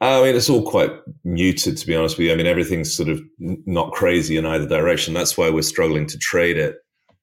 I 0.00 0.22
mean, 0.22 0.36
it's 0.36 0.48
all 0.48 0.62
quite 0.62 0.92
muted, 1.24 1.76
to 1.76 1.86
be 1.86 1.96
honest 1.96 2.18
with 2.18 2.28
you. 2.28 2.32
I 2.32 2.36
mean, 2.36 2.46
everything's 2.46 2.96
sort 2.96 3.08
of 3.08 3.20
not 3.38 3.92
crazy 3.92 4.36
in 4.36 4.46
either 4.46 4.68
direction. 4.68 5.12
That's 5.12 5.36
why 5.36 5.50
we're 5.50 5.62
struggling 5.62 6.06
to 6.06 6.18
trade 6.18 6.56
it 6.56 6.76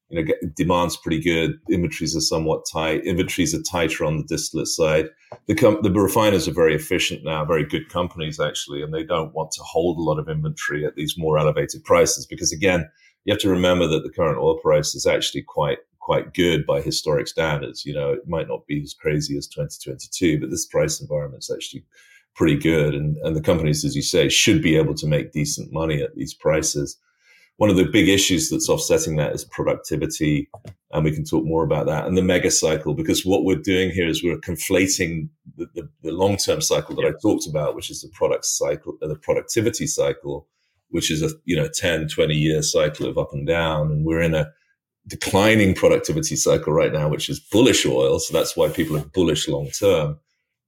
you 0.09 0.23
know, 0.23 0.33
demand's 0.55 0.97
pretty 0.97 1.21
good. 1.21 1.59
Inventories 1.69 2.15
are 2.15 2.21
somewhat 2.21 2.65
tight. 2.71 3.03
Inventories 3.05 3.55
are 3.55 3.61
tighter 3.63 4.05
on 4.05 4.17
the 4.17 4.23
distillate 4.23 4.67
side. 4.67 5.09
The, 5.47 5.55
com- 5.55 5.79
the 5.81 5.91
refiners 5.91 6.47
are 6.47 6.53
very 6.53 6.75
efficient 6.75 7.23
now, 7.23 7.43
very 7.43 7.65
good 7.65 7.89
companies 7.89 8.39
actually, 8.39 8.83
and 8.83 8.93
they 8.93 9.03
don't 9.03 9.33
want 9.33 9.51
to 9.53 9.63
hold 9.63 9.97
a 9.97 10.01
lot 10.01 10.19
of 10.19 10.29
inventory 10.29 10.85
at 10.85 10.95
these 10.95 11.15
more 11.17 11.39
elevated 11.39 11.83
prices 11.83 12.25
because 12.25 12.51
again, 12.51 12.89
you 13.25 13.33
have 13.33 13.41
to 13.41 13.49
remember 13.49 13.87
that 13.87 14.03
the 14.03 14.11
current 14.11 14.37
oil 14.37 14.59
price 14.59 14.93
is 14.93 15.07
actually 15.07 15.41
quite 15.41 15.79
quite 15.99 16.35
good 16.35 16.67
by 16.67 16.81
historic 16.81 17.27
standards. 17.27 17.83
You 17.83 17.95
know, 17.95 18.11
it 18.11 18.27
might 18.27 18.47
not 18.47 18.67
be 18.67 18.79
as 18.83 18.93
crazy 18.93 19.35
as 19.35 19.47
2022, 19.47 20.39
but 20.39 20.51
this 20.51 20.67
price 20.67 21.01
environment 21.01 21.43
is 21.43 21.51
actually 21.51 21.83
pretty 22.35 22.57
good, 22.57 22.93
and 22.93 23.17
and 23.23 23.35
the 23.35 23.41
companies, 23.41 23.83
as 23.83 23.95
you 23.95 24.03
say, 24.03 24.29
should 24.29 24.61
be 24.61 24.77
able 24.77 24.93
to 24.93 25.07
make 25.07 25.31
decent 25.31 25.73
money 25.73 26.03
at 26.03 26.15
these 26.15 26.35
prices 26.35 26.95
one 27.57 27.69
of 27.69 27.77
the 27.77 27.85
big 27.85 28.09
issues 28.09 28.49
that's 28.49 28.69
offsetting 28.69 29.15
that 29.15 29.33
is 29.33 29.45
productivity. 29.45 30.49
And 30.91 31.03
we 31.03 31.11
can 31.11 31.23
talk 31.23 31.45
more 31.45 31.63
about 31.63 31.87
that 31.87 32.05
and 32.05 32.17
the 32.17 32.21
mega 32.21 32.51
cycle, 32.51 32.93
because 32.93 33.25
what 33.25 33.43
we're 33.43 33.55
doing 33.55 33.91
here 33.91 34.07
is 34.07 34.23
we're 34.23 34.37
conflating 34.37 35.29
the, 35.57 35.67
the, 35.73 35.89
the 36.03 36.11
long 36.11 36.37
term 36.37 36.61
cycle 36.61 36.95
that. 36.95 37.05
I 37.05 37.11
talked 37.21 37.47
about, 37.47 37.75
which 37.75 37.89
is 37.89 38.01
the 38.01 38.09
product 38.09 38.45
cycle, 38.45 38.97
uh, 39.01 39.07
the 39.07 39.15
productivity 39.15 39.87
cycle, 39.87 40.47
which 40.89 41.11
is 41.11 41.21
a 41.21 41.29
you 41.43 41.55
know 41.55 41.67
10, 41.67 42.07
20 42.07 42.33
year 42.33 42.61
cycle 42.61 43.07
of 43.07 43.17
up 43.17 43.33
and 43.33 43.45
down. 43.45 43.91
And 43.91 44.05
we're 44.05 44.21
in 44.21 44.35
a 44.35 44.51
declining 45.07 45.73
productivity 45.73 46.35
cycle 46.35 46.73
right 46.73 46.93
now, 46.93 47.09
which 47.09 47.29
is 47.29 47.39
bullish 47.39 47.85
oil. 47.85 48.19
So 48.19 48.33
that's 48.33 48.55
why 48.55 48.69
people 48.69 48.97
are 48.97 49.05
bullish 49.05 49.47
long 49.47 49.69
term. 49.69 50.19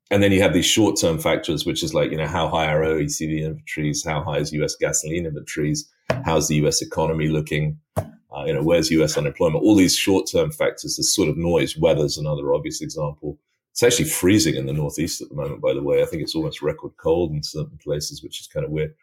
And 0.10 0.24
then 0.24 0.32
you 0.32 0.42
have 0.42 0.54
these 0.54 0.66
short 0.66 1.00
term 1.00 1.20
factors, 1.20 1.66
which 1.66 1.84
is 1.84 1.94
like, 1.94 2.12
you 2.12 2.18
know, 2.18 2.28
how 2.28 2.48
high 2.50 2.72
are 2.72 2.84
OECD 2.84 3.44
inventories? 3.44 4.06
How 4.06 4.24
high 4.24 4.38
is 4.38 4.54
US 4.54 4.76
gasoline 4.76 5.26
inventories? 5.26 5.90
How's 6.24 6.48
the 6.48 6.56
US 6.66 6.82
economy 6.82 7.28
looking? 7.28 7.80
Uh, 7.96 8.44
you 8.46 8.54
know, 8.54 8.64
where's 8.64 8.92
US 8.92 9.18
unemployment? 9.18 9.64
All 9.64 9.76
these 9.76 9.96
short 9.96 10.28
term 10.32 10.52
factors, 10.52 10.98
this 10.98 11.14
sort 11.14 11.30
of 11.30 11.38
noise. 11.38 11.78
Weather's 11.78 12.18
another 12.18 12.54
obvious 12.54 12.82
example. 12.82 13.40
It's 13.72 13.84
actually 13.84 14.10
freezing 14.10 14.56
in 14.56 14.66
the 14.66 14.74
Northeast 14.74 15.22
at 15.22 15.30
the 15.30 15.36
moment, 15.36 15.62
by 15.62 15.74
the 15.74 15.84
way. 15.84 16.02
I 16.02 16.06
think 16.06 16.24
it's 16.24 16.36
almost 16.36 16.62
record 16.62 16.94
cold 16.98 17.32
in 17.32 17.44
certain 17.44 17.78
places, 17.78 18.24
which 18.24 18.42
is 18.42 18.48
kind 18.48 18.66
of 18.66 18.72
weird. 18.72 18.94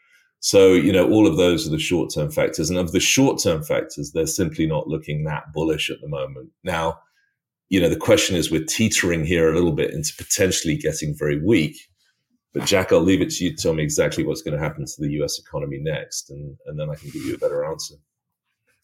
So, 0.40 0.74
you 0.74 0.92
know, 0.92 1.08
all 1.08 1.26
of 1.26 1.36
those 1.36 1.66
are 1.66 1.70
the 1.70 1.78
short 1.78 2.12
term 2.12 2.30
factors. 2.30 2.68
And 2.68 2.78
of 2.78 2.92
the 2.92 3.00
short 3.00 3.40
term 3.40 3.62
factors, 3.62 4.12
they're 4.12 4.26
simply 4.26 4.66
not 4.66 4.88
looking 4.88 5.24
that 5.24 5.52
bullish 5.54 5.90
at 5.90 6.00
the 6.00 6.08
moment. 6.08 6.50
Now, 6.64 6.98
you 7.70 7.80
know, 7.80 7.88
the 7.88 7.96
question 7.96 8.36
is 8.36 8.50
we're 8.50 8.64
teetering 8.64 9.24
here 9.24 9.50
a 9.50 9.54
little 9.54 9.72
bit 9.72 9.94
into 9.94 10.12
potentially 10.18 10.76
getting 10.76 11.16
very 11.16 11.40
weak. 11.42 11.76
But 12.54 12.64
Jack, 12.64 12.92
I'll 12.92 13.00
leave 13.00 13.20
it 13.20 13.30
to 13.30 13.44
you 13.44 13.50
to 13.50 13.56
tell 13.56 13.74
me 13.74 13.82
exactly 13.82 14.24
what's 14.24 14.40
going 14.40 14.56
to 14.56 14.62
happen 14.62 14.86
to 14.86 15.00
the 15.00 15.10
U.S. 15.14 15.40
economy 15.40 15.78
next, 15.80 16.30
and, 16.30 16.56
and 16.66 16.78
then 16.78 16.88
I 16.88 16.94
can 16.94 17.10
give 17.10 17.24
you 17.24 17.34
a 17.34 17.38
better 17.38 17.64
answer. 17.64 17.96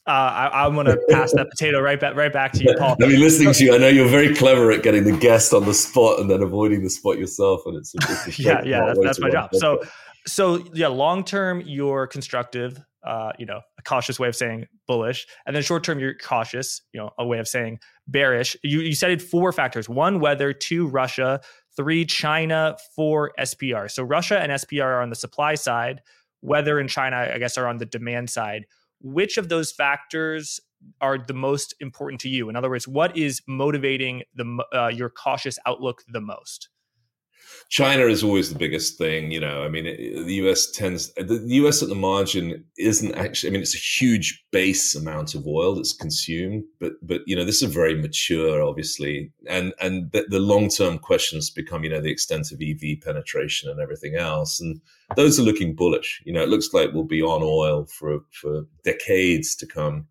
Uh, 0.06 0.50
I, 0.52 0.66
am 0.66 0.74
going 0.74 0.86
to 0.86 0.98
pass 1.08 1.32
that 1.34 1.50
potato 1.50 1.80
right 1.80 2.00
back, 2.00 2.16
right 2.16 2.32
back 2.32 2.52
to 2.54 2.64
you, 2.64 2.74
Paul. 2.76 2.96
I 3.02 3.06
mean, 3.06 3.20
listening 3.20 3.52
to 3.52 3.64
you, 3.64 3.74
I 3.74 3.78
know 3.78 3.86
you're 3.86 4.08
very 4.08 4.34
clever 4.34 4.72
at 4.72 4.82
getting 4.82 5.04
the 5.04 5.16
guest 5.16 5.54
on 5.54 5.66
the 5.66 5.74
spot 5.74 6.18
and 6.18 6.28
then 6.28 6.42
avoiding 6.42 6.82
the 6.82 6.90
spot 6.90 7.16
yourself, 7.16 7.60
and 7.64 7.76
it's, 7.76 7.94
it's 7.94 8.38
yeah, 8.38 8.60
yeah, 8.64 8.86
that's, 8.86 9.00
that's 9.00 9.20
my 9.20 9.30
job. 9.30 9.50
So, 9.54 9.82
so 10.26 10.64
yeah, 10.72 10.88
long 10.88 11.22
term, 11.22 11.62
you're 11.64 12.08
constructive. 12.08 12.82
Uh, 13.06 13.32
you 13.38 13.46
know, 13.46 13.60
a 13.78 13.82
cautious 13.82 14.18
way 14.18 14.28
of 14.28 14.36
saying 14.36 14.66
bullish, 14.86 15.26
and 15.46 15.54
then 15.54 15.62
short 15.62 15.84
term, 15.84 16.00
you're 16.00 16.14
cautious. 16.14 16.82
You 16.92 17.00
know, 17.00 17.10
a 17.18 17.26
way 17.26 17.38
of 17.38 17.46
saying 17.46 17.78
bearish. 18.08 18.56
You 18.62 18.80
you 18.80 18.94
cited 18.94 19.22
four 19.22 19.52
factors: 19.52 19.88
one, 19.88 20.18
weather; 20.18 20.52
two, 20.52 20.86
Russia; 20.88 21.40
three, 21.76 22.04
China; 22.04 22.76
four, 22.94 23.32
SPR. 23.38 23.90
So 23.90 24.02
Russia 24.02 24.38
and 24.40 24.52
SPR 24.52 24.84
are 24.84 25.02
on 25.02 25.10
the 25.10 25.16
supply 25.16 25.54
side. 25.54 26.02
Weather 26.42 26.78
and 26.78 26.88
China, 26.88 27.30
I 27.34 27.38
guess, 27.38 27.58
are 27.58 27.66
on 27.66 27.78
the 27.78 27.86
demand 27.86 28.30
side. 28.30 28.66
which 29.02 29.38
of 29.38 29.48
those 29.48 29.72
factors 29.72 30.60
are 31.00 31.18
the 31.18 31.34
most 31.34 31.74
important 31.80 32.20
to 32.22 32.28
you? 32.28 32.48
In 32.48 32.56
other 32.56 32.70
words, 32.70 32.86
what 32.88 33.16
is 33.16 33.42
motivating 33.46 34.22
the 34.34 34.64
uh, 34.74 34.88
your 34.88 35.10
cautious 35.10 35.58
outlook 35.66 36.02
the 36.08 36.20
most? 36.20 36.68
China 37.70 38.06
is 38.06 38.24
always 38.24 38.52
the 38.52 38.58
biggest 38.58 38.98
thing, 38.98 39.30
you 39.30 39.38
know. 39.38 39.62
I 39.62 39.68
mean, 39.68 39.86
it, 39.86 40.26
the 40.26 40.34
US 40.42 40.68
tends 40.72 41.12
the 41.14 41.40
US 41.62 41.84
at 41.84 41.88
the 41.88 41.94
margin 41.94 42.64
isn't 42.76 43.14
actually. 43.14 43.50
I 43.50 43.52
mean, 43.52 43.62
it's 43.62 43.76
a 43.76 43.78
huge 43.78 44.44
base 44.50 44.96
amount 44.96 45.36
of 45.36 45.46
oil 45.46 45.76
that's 45.76 45.92
consumed, 45.92 46.64
but 46.80 46.94
but 47.00 47.20
you 47.26 47.36
know, 47.36 47.44
this 47.44 47.62
is 47.62 47.72
very 47.72 47.94
mature, 47.94 48.60
obviously, 48.60 49.32
and 49.48 49.72
and 49.80 50.10
the, 50.10 50.26
the 50.28 50.40
long 50.40 50.68
term 50.68 50.98
questions 50.98 51.48
become, 51.48 51.84
you 51.84 51.90
know, 51.90 52.00
the 52.00 52.10
extent 52.10 52.50
of 52.50 52.60
EV 52.60 53.00
penetration 53.02 53.70
and 53.70 53.78
everything 53.78 54.16
else, 54.16 54.60
and 54.60 54.80
those 55.14 55.38
are 55.38 55.44
looking 55.44 55.76
bullish. 55.76 56.20
You 56.26 56.32
know, 56.32 56.42
it 56.42 56.48
looks 56.48 56.74
like 56.74 56.90
we'll 56.92 57.04
be 57.04 57.22
on 57.22 57.40
oil 57.44 57.86
for 57.86 58.18
for 58.32 58.66
decades 58.82 59.54
to 59.54 59.66
come 59.66 60.08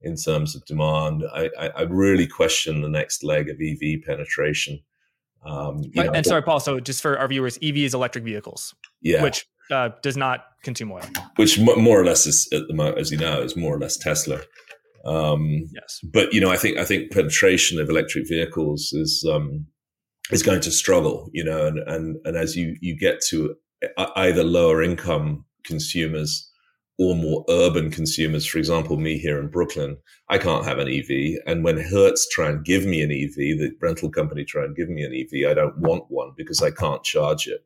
in 0.00 0.16
terms 0.16 0.56
of 0.56 0.64
demand. 0.64 1.24
I, 1.34 1.50
I, 1.58 1.68
I 1.68 1.82
really 1.82 2.26
question 2.26 2.80
the 2.80 2.88
next 2.88 3.22
leg 3.22 3.50
of 3.50 3.60
EV 3.60 4.02
penetration. 4.02 4.80
Um, 5.44 5.82
know, 5.94 6.12
and 6.12 6.24
sorry, 6.24 6.42
Paul. 6.42 6.60
So 6.60 6.80
just 6.80 7.02
for 7.02 7.18
our 7.18 7.28
viewers, 7.28 7.58
EV 7.62 7.78
is 7.78 7.94
electric 7.94 8.24
vehicles, 8.24 8.74
yeah, 9.00 9.22
which 9.22 9.46
uh, 9.70 9.90
does 10.02 10.16
not 10.16 10.44
consume 10.62 10.92
oil. 10.92 11.02
Which 11.36 11.58
more 11.58 12.00
or 12.00 12.04
less 12.04 12.26
is 12.26 12.48
at 12.52 12.68
the 12.68 12.74
moment, 12.74 12.98
as 12.98 13.10
you 13.10 13.18
know, 13.18 13.42
is 13.42 13.56
more 13.56 13.74
or 13.74 13.78
less 13.78 13.96
Tesla. 13.96 14.40
Um, 15.04 15.68
yes, 15.72 16.00
but 16.04 16.32
you 16.32 16.40
know, 16.40 16.50
I 16.50 16.56
think 16.56 16.78
I 16.78 16.84
think 16.84 17.10
penetration 17.10 17.80
of 17.80 17.88
electric 17.88 18.28
vehicles 18.28 18.92
is 18.92 19.26
um, 19.30 19.66
is 20.30 20.42
going 20.42 20.60
to 20.60 20.70
struggle. 20.70 21.28
You 21.32 21.44
know, 21.44 21.66
and 21.66 21.78
and 21.86 22.16
and 22.24 22.36
as 22.36 22.56
you 22.56 22.76
you 22.80 22.96
get 22.96 23.20
to 23.28 23.56
either 24.16 24.44
lower 24.44 24.82
income 24.82 25.44
consumers 25.64 26.51
or 27.02 27.16
more 27.16 27.44
urban 27.48 27.90
consumers, 27.90 28.46
for 28.46 28.58
example, 28.58 28.96
me 28.96 29.18
here 29.18 29.40
in 29.40 29.48
Brooklyn, 29.48 29.96
I 30.28 30.38
can't 30.38 30.64
have 30.64 30.78
an 30.78 30.88
EV. 30.88 31.40
And 31.46 31.64
when 31.64 31.78
Hertz 31.78 32.28
try 32.28 32.48
and 32.48 32.64
give 32.64 32.84
me 32.84 33.02
an 33.02 33.10
EV, 33.10 33.58
the 33.58 33.72
rental 33.80 34.08
company 34.08 34.44
try 34.44 34.64
and 34.64 34.76
give 34.76 34.88
me 34.88 35.02
an 35.02 35.12
EV, 35.12 35.50
I 35.50 35.54
don't 35.54 35.76
want 35.78 36.04
one 36.08 36.30
because 36.36 36.62
I 36.62 36.70
can't 36.70 37.02
charge 37.02 37.48
it. 37.48 37.64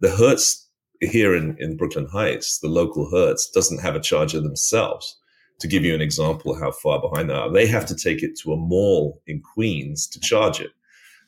The 0.00 0.10
Hertz 0.10 0.68
here 1.00 1.34
in, 1.34 1.54
in 1.58 1.76
Brooklyn 1.76 2.08
Heights, 2.10 2.60
the 2.60 2.68
local 2.68 3.10
Hertz 3.10 3.50
doesn't 3.50 3.82
have 3.82 3.94
a 3.94 4.00
charger 4.00 4.40
themselves. 4.40 5.16
To 5.60 5.68
give 5.68 5.84
you 5.84 5.94
an 5.94 6.00
example 6.00 6.58
how 6.58 6.70
far 6.70 7.00
behind 7.00 7.28
they 7.28 7.34
are, 7.34 7.52
they 7.52 7.66
have 7.66 7.84
to 7.86 7.96
take 7.96 8.22
it 8.22 8.38
to 8.42 8.52
a 8.52 8.56
mall 8.56 9.20
in 9.26 9.42
Queens 9.42 10.06
to 10.06 10.20
charge 10.20 10.60
it. 10.60 10.70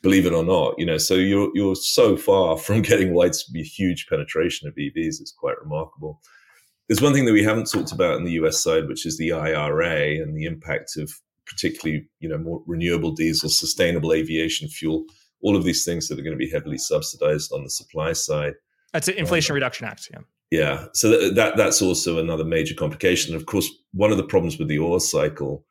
Believe 0.03 0.25
it 0.25 0.33
or 0.33 0.45
not, 0.45 0.79
you 0.79 0.87
know, 0.87 0.99
so 0.99 1.15
you're 1.15 1.51
you're 1.53 1.75
so 1.75 2.17
far 2.17 2.57
from 2.65 2.81
getting 2.81 3.13
widespread 3.13 3.67
huge 3.67 4.07
penetration 4.09 4.69
of 4.69 4.75
EVs. 4.77 5.21
It's 5.21 5.35
quite 5.37 5.61
remarkable. 5.61 6.21
There's 6.91 7.01
one 7.01 7.13
thing 7.13 7.25
that 7.27 7.33
we 7.33 7.45
haven't 7.45 7.71
talked 7.71 7.93
about 7.93 8.17
in 8.17 8.25
the 8.25 8.33
US 8.33 8.61
side, 8.61 8.89
which 8.89 9.07
is 9.07 9.17
the 9.17 9.31
IRA 9.31 10.21
and 10.21 10.37
the 10.37 10.45
impact 10.45 10.97
of 10.97 11.09
particularly, 11.47 12.09
you 12.19 12.29
know, 12.29 12.37
more 12.37 12.65
renewable 12.67 13.13
diesel, 13.13 13.49
sustainable 13.49 14.13
aviation 14.13 14.67
fuel, 14.67 15.05
all 15.41 15.57
of 15.57 15.63
these 15.63 15.85
things 15.85 16.09
that 16.09 16.19
are 16.19 16.23
going 16.23 16.37
to 16.37 16.45
be 16.45 16.51
heavily 16.51 16.79
subsidized 16.79 17.53
on 17.53 17.63
the 17.63 17.71
supply 17.71 18.13
side. 18.13 18.55
That's 18.93 19.07
an 19.07 19.15
Inflation 19.15 19.53
um, 19.53 19.55
Reduction 19.55 19.87
Act, 19.87 20.09
yeah. 20.13 20.19
Yeah, 20.51 20.87
so 20.93 21.11
that, 21.11 21.37
that 21.37 21.57
that's 21.57 21.81
also 21.81 22.19
another 22.19 22.45
major 22.45 22.75
complication. 22.75 23.37
Of 23.37 23.47
course, 23.47 23.71
one 23.93 24.11
of 24.11 24.17
the 24.17 24.25
problems 24.25 24.59
with 24.59 24.67
the 24.67 24.81
oil 24.81 24.99
cycle 24.99 25.65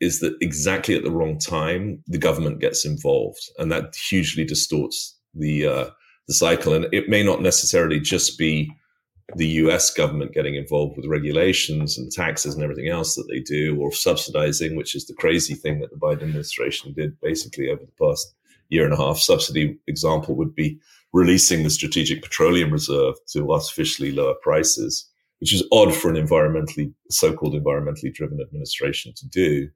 is 0.00 0.18
that 0.18 0.36
exactly 0.40 0.96
at 0.96 1.04
the 1.04 1.12
wrong 1.12 1.38
time 1.38 2.02
the 2.08 2.18
government 2.18 2.58
gets 2.58 2.84
involved, 2.84 3.48
and 3.58 3.70
that 3.70 3.94
hugely 3.94 4.44
distorts 4.44 5.16
the 5.34 5.68
uh, 5.68 5.90
the 6.26 6.34
cycle. 6.34 6.74
And 6.74 6.92
it 6.92 7.08
may 7.08 7.22
not 7.22 7.42
necessarily 7.42 8.00
just 8.00 8.36
be 8.36 8.72
the 9.36 9.46
US 9.46 9.92
government 9.92 10.32
getting 10.32 10.54
involved 10.54 10.96
with 10.96 11.06
regulations 11.06 11.96
and 11.96 12.10
taxes 12.10 12.54
and 12.54 12.62
everything 12.62 12.88
else 12.88 13.14
that 13.14 13.26
they 13.28 13.40
do, 13.40 13.78
or 13.80 13.92
subsidizing, 13.92 14.76
which 14.76 14.94
is 14.94 15.06
the 15.06 15.14
crazy 15.14 15.54
thing 15.54 15.80
that 15.80 15.90
the 15.90 15.96
Biden 15.96 16.22
administration 16.22 16.92
did 16.92 17.18
basically 17.20 17.68
over 17.70 17.82
the 17.82 18.06
past 18.06 18.34
year 18.68 18.84
and 18.84 18.92
a 18.92 18.96
half. 18.96 19.18
Subsidy 19.18 19.78
example 19.86 20.34
would 20.34 20.54
be 20.54 20.78
releasing 21.12 21.62
the 21.62 21.70
Strategic 21.70 22.22
Petroleum 22.22 22.70
Reserve 22.70 23.14
to 23.32 23.52
artificially 23.52 24.12
lower 24.12 24.34
prices, 24.42 25.08
which 25.40 25.52
is 25.52 25.64
odd 25.72 25.94
for 25.94 26.10
an 26.10 26.16
environmentally, 26.16 26.92
so-called 27.10 27.54
environmentally 27.54 28.12
driven 28.12 28.40
administration 28.40 29.12
to 29.16 29.28
do. 29.28 29.68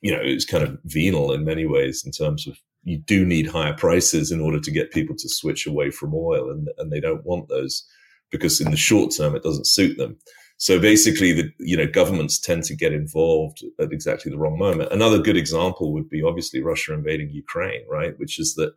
You 0.00 0.12
know, 0.12 0.20
it's 0.22 0.46
kind 0.46 0.64
of 0.64 0.78
venal 0.84 1.32
in 1.32 1.44
many 1.44 1.66
ways 1.66 2.02
in 2.04 2.10
terms 2.10 2.46
of 2.46 2.58
you 2.84 2.98
do 2.98 3.24
need 3.24 3.46
higher 3.46 3.74
prices 3.74 4.32
in 4.32 4.40
order 4.40 4.58
to 4.58 4.70
get 4.70 4.90
people 4.90 5.14
to 5.16 5.28
switch 5.28 5.66
away 5.66 5.90
from 5.90 6.14
oil, 6.14 6.50
and, 6.50 6.68
and 6.78 6.90
they 6.90 7.00
don't 7.00 7.24
want 7.24 7.48
those 7.48 7.86
because 8.32 8.60
in 8.60 8.70
the 8.70 8.76
short 8.76 9.12
term 9.16 9.36
it 9.36 9.44
doesn't 9.44 9.66
suit 9.66 9.96
them. 9.96 10.16
So 10.56 10.78
basically, 10.78 11.32
the 11.32 11.50
you 11.58 11.76
know 11.76 11.86
governments 11.86 12.38
tend 12.38 12.64
to 12.64 12.76
get 12.76 12.92
involved 12.92 13.64
at 13.80 13.92
exactly 13.92 14.30
the 14.30 14.38
wrong 14.38 14.58
moment. 14.58 14.92
Another 14.92 15.18
good 15.18 15.36
example 15.36 15.92
would 15.92 16.08
be 16.08 16.22
obviously 16.22 16.62
Russia 16.62 16.94
invading 16.94 17.30
Ukraine, 17.30 17.84
right? 17.90 18.18
Which 18.18 18.38
is 18.38 18.54
that 18.54 18.72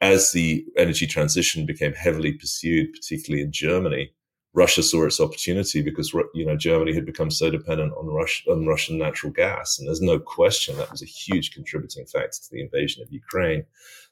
as 0.00 0.32
the 0.32 0.64
energy 0.76 1.06
transition 1.06 1.66
became 1.66 1.92
heavily 1.92 2.32
pursued, 2.32 2.92
particularly 2.92 3.42
in 3.42 3.52
Germany, 3.52 4.12
Russia 4.54 4.82
saw 4.82 5.04
its 5.04 5.20
opportunity 5.20 5.82
because 5.82 6.12
you 6.34 6.46
know 6.46 6.56
Germany 6.56 6.94
had 6.94 7.04
become 7.04 7.30
so 7.30 7.50
dependent 7.50 7.92
on 7.98 8.06
Russia 8.06 8.50
on 8.50 8.66
Russian 8.66 8.98
natural 8.98 9.32
gas, 9.32 9.78
and 9.78 9.86
there's 9.86 10.00
no 10.00 10.18
question 10.18 10.76
that 10.78 10.90
was 10.90 11.02
a 11.02 11.06
huge 11.06 11.52
contributing 11.52 12.06
factor 12.06 12.38
to 12.42 12.48
the 12.50 12.62
invasion 12.62 13.02
of 13.02 13.12
Ukraine. 13.12 13.64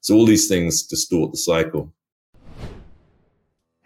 So 0.02 0.14
all 0.14 0.26
these 0.26 0.48
things 0.48 0.82
distort 0.82 1.32
the 1.32 1.38
cycle. 1.38 1.94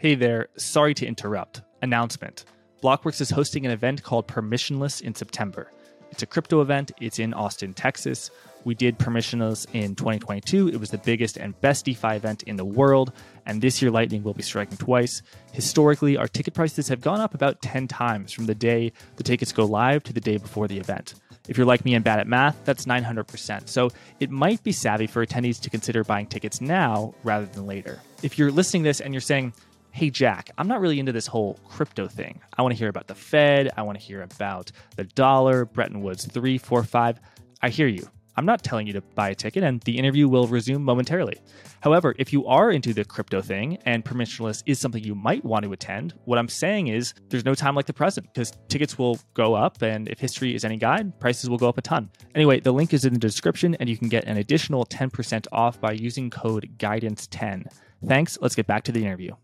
Hey 0.00 0.14
there, 0.14 0.48
sorry 0.56 0.94
to 0.94 1.04
interrupt. 1.06 1.60
Announcement 1.82 2.46
Blockworks 2.82 3.20
is 3.20 3.28
hosting 3.28 3.66
an 3.66 3.70
event 3.70 4.02
called 4.02 4.26
Permissionless 4.26 5.02
in 5.02 5.14
September. 5.14 5.70
It's 6.10 6.22
a 6.22 6.26
crypto 6.26 6.62
event, 6.62 6.90
it's 7.02 7.18
in 7.18 7.34
Austin, 7.34 7.74
Texas. 7.74 8.30
We 8.64 8.74
did 8.74 8.98
Permissionless 8.98 9.66
in 9.74 9.94
2022. 9.94 10.68
It 10.68 10.80
was 10.80 10.88
the 10.88 10.96
biggest 10.96 11.36
and 11.36 11.60
best 11.60 11.84
DeFi 11.84 12.16
event 12.16 12.44
in 12.44 12.56
the 12.56 12.64
world, 12.64 13.12
and 13.44 13.60
this 13.60 13.82
year 13.82 13.90
Lightning 13.90 14.22
will 14.22 14.32
be 14.32 14.42
striking 14.42 14.78
twice. 14.78 15.20
Historically, 15.52 16.16
our 16.16 16.28
ticket 16.28 16.54
prices 16.54 16.88
have 16.88 17.02
gone 17.02 17.20
up 17.20 17.34
about 17.34 17.60
10 17.60 17.86
times 17.86 18.32
from 18.32 18.46
the 18.46 18.54
day 18.54 18.94
the 19.16 19.22
tickets 19.22 19.52
go 19.52 19.66
live 19.66 20.02
to 20.04 20.14
the 20.14 20.20
day 20.22 20.38
before 20.38 20.66
the 20.66 20.78
event. 20.78 21.12
If 21.46 21.58
you're 21.58 21.66
like 21.66 21.84
me 21.84 21.94
and 21.94 22.02
bad 22.02 22.20
at 22.20 22.26
math, 22.26 22.56
that's 22.64 22.86
900%. 22.86 23.68
So 23.68 23.90
it 24.18 24.30
might 24.30 24.62
be 24.62 24.72
savvy 24.72 25.06
for 25.06 25.26
attendees 25.26 25.60
to 25.60 25.68
consider 25.68 26.04
buying 26.04 26.26
tickets 26.26 26.62
now 26.62 27.12
rather 27.22 27.44
than 27.44 27.66
later. 27.66 28.00
If 28.22 28.38
you're 28.38 28.50
listening 28.50 28.84
to 28.84 28.88
this 28.88 29.00
and 29.00 29.12
you're 29.12 29.20
saying, 29.20 29.52
hey, 29.92 30.10
Jack, 30.10 30.50
I'm 30.58 30.68
not 30.68 30.80
really 30.80 31.00
into 31.00 31.12
this 31.12 31.26
whole 31.26 31.58
crypto 31.68 32.06
thing. 32.08 32.40
I 32.56 32.62
want 32.62 32.72
to 32.72 32.78
hear 32.78 32.88
about 32.88 33.06
the 33.06 33.14
Fed. 33.14 33.70
I 33.76 33.82
want 33.82 33.98
to 33.98 34.04
hear 34.04 34.22
about 34.22 34.72
the 34.96 35.04
dollar, 35.04 35.64
Bretton 35.64 36.02
Woods 36.02 36.24
345. 36.26 37.20
I 37.62 37.68
hear 37.68 37.88
you. 37.88 38.08
I'm 38.36 38.46
not 38.46 38.62
telling 38.62 38.86
you 38.86 38.92
to 38.94 39.00
buy 39.00 39.30
a 39.30 39.34
ticket, 39.34 39.64
and 39.64 39.80
the 39.82 39.98
interview 39.98 40.28
will 40.28 40.46
resume 40.46 40.82
momentarily. 40.82 41.36
However, 41.80 42.14
if 42.18 42.32
you 42.32 42.46
are 42.46 42.70
into 42.70 42.94
the 42.94 43.04
crypto 43.04 43.42
thing 43.42 43.76
and 43.84 44.04
permissionless 44.04 44.62
is 44.66 44.78
something 44.78 45.02
you 45.02 45.14
might 45.14 45.44
want 45.44 45.64
to 45.64 45.72
attend, 45.72 46.14
what 46.24 46.38
I'm 46.38 46.48
saying 46.48 46.86
is 46.86 47.12
there's 47.28 47.44
no 47.44 47.54
time 47.54 47.74
like 47.74 47.86
the 47.86 47.92
present 47.92 48.32
because 48.32 48.52
tickets 48.68 48.96
will 48.96 49.18
go 49.34 49.54
up, 49.54 49.82
and 49.82 50.08
if 50.08 50.18
history 50.20 50.54
is 50.54 50.64
any 50.64 50.76
guide, 50.76 51.18
prices 51.20 51.50
will 51.50 51.58
go 51.58 51.68
up 51.68 51.76
a 51.76 51.82
ton. 51.82 52.08
Anyway, 52.34 52.60
the 52.60 52.72
link 52.72 52.94
is 52.94 53.04
in 53.04 53.12
the 53.12 53.18
description, 53.18 53.74
and 53.74 53.88
you 53.88 53.98
can 53.98 54.08
get 54.08 54.24
an 54.24 54.36
additional 54.36 54.86
10% 54.86 55.46
off 55.52 55.80
by 55.80 55.92
using 55.92 56.30
code 56.30 56.70
GUIDANCE10. 56.78 57.66
Thanks. 58.06 58.38
Let's 58.40 58.54
get 58.54 58.66
back 58.66 58.84
to 58.84 58.92
the 58.92 59.04
interview 59.04 59.34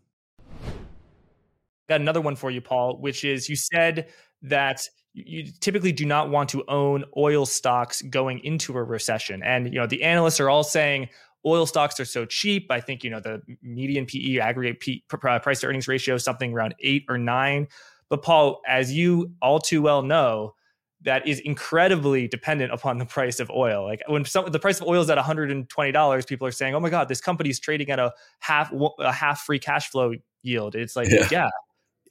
got 1.87 2.01
another 2.01 2.21
one 2.21 2.35
for 2.35 2.51
you, 2.51 2.61
Paul, 2.61 2.97
which 2.97 3.23
is 3.23 3.49
you 3.49 3.55
said 3.55 4.07
that 4.43 4.87
you 5.13 5.51
typically 5.61 5.91
do 5.91 6.05
not 6.05 6.29
want 6.29 6.49
to 6.49 6.63
own 6.67 7.03
oil 7.17 7.45
stocks 7.45 8.01
going 8.03 8.39
into 8.39 8.77
a 8.77 8.83
recession. 8.83 9.41
And 9.43 9.73
you 9.73 9.79
know, 9.79 9.87
the 9.87 10.03
analysts 10.03 10.39
are 10.39 10.49
all 10.49 10.63
saying 10.63 11.09
oil 11.45 11.65
stocks 11.65 11.99
are 11.99 12.05
so 12.05 12.25
cheap. 12.25 12.67
I 12.69 12.79
think 12.79 13.03
you 13.03 13.09
know 13.09 13.19
the 13.19 13.41
median 13.61 14.05
PE 14.05 14.37
aggregate 14.37 14.79
P, 14.79 15.03
price 15.07 15.61
to 15.61 15.67
earnings 15.67 15.87
ratio 15.87 16.15
is 16.15 16.23
something 16.23 16.53
around 16.53 16.75
8 16.79 17.05
or 17.09 17.17
9. 17.17 17.67
But 18.09 18.23
Paul, 18.23 18.61
as 18.67 18.93
you 18.93 19.33
all 19.41 19.59
too 19.59 19.81
well 19.81 20.01
know, 20.01 20.53
that 21.01 21.27
is 21.27 21.39
incredibly 21.39 22.27
dependent 22.27 22.71
upon 22.71 22.97
the 22.97 23.05
price 23.05 23.39
of 23.39 23.49
oil. 23.49 23.83
Like 23.83 24.01
when 24.07 24.23
some, 24.25 24.49
the 24.51 24.59
price 24.59 24.79
of 24.79 24.87
oil 24.87 25.01
is 25.01 25.09
at 25.09 25.17
$120, 25.17 26.27
people 26.27 26.47
are 26.47 26.51
saying, 26.51 26.75
"Oh 26.75 26.79
my 26.79 26.89
god, 26.89 27.07
this 27.07 27.21
company 27.21 27.49
is 27.49 27.59
trading 27.59 27.89
at 27.89 27.99
a 27.99 28.13
half 28.39 28.71
a 28.99 29.11
half 29.11 29.41
free 29.41 29.59
cash 29.59 29.89
flow 29.89 30.13
yield." 30.43 30.75
It's 30.75 30.95
like, 30.95 31.09
yeah, 31.09 31.27
yeah 31.31 31.49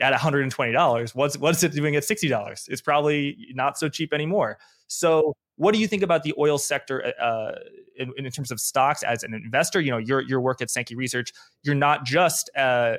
at 0.00 0.12
$120 0.12 1.14
what's 1.14 1.38
what's 1.38 1.62
it 1.62 1.72
doing 1.72 1.96
at 1.96 2.02
$60 2.02 2.68
it's 2.68 2.80
probably 2.82 3.36
not 3.54 3.78
so 3.78 3.88
cheap 3.88 4.12
anymore. 4.12 4.58
So 4.88 5.34
what 5.56 5.72
do 5.72 5.80
you 5.80 5.88
think 5.88 6.02
about 6.02 6.22
the 6.22 6.34
oil 6.38 6.58
sector 6.58 7.12
uh, 7.20 7.22
uh, 7.22 7.58
in, 7.96 8.12
in, 8.16 8.30
terms 8.30 8.50
of 8.50 8.60
stocks 8.60 9.02
as 9.02 9.22
an 9.22 9.34
investor? 9.34 9.80
You 9.80 9.90
know 9.90 9.98
your 9.98 10.20
your 10.20 10.40
work 10.40 10.60
at 10.60 10.70
sankey 10.70 10.94
research. 10.94 11.32
You're 11.62 11.74
not 11.74 12.04
just 12.04 12.50
uh, 12.56 12.96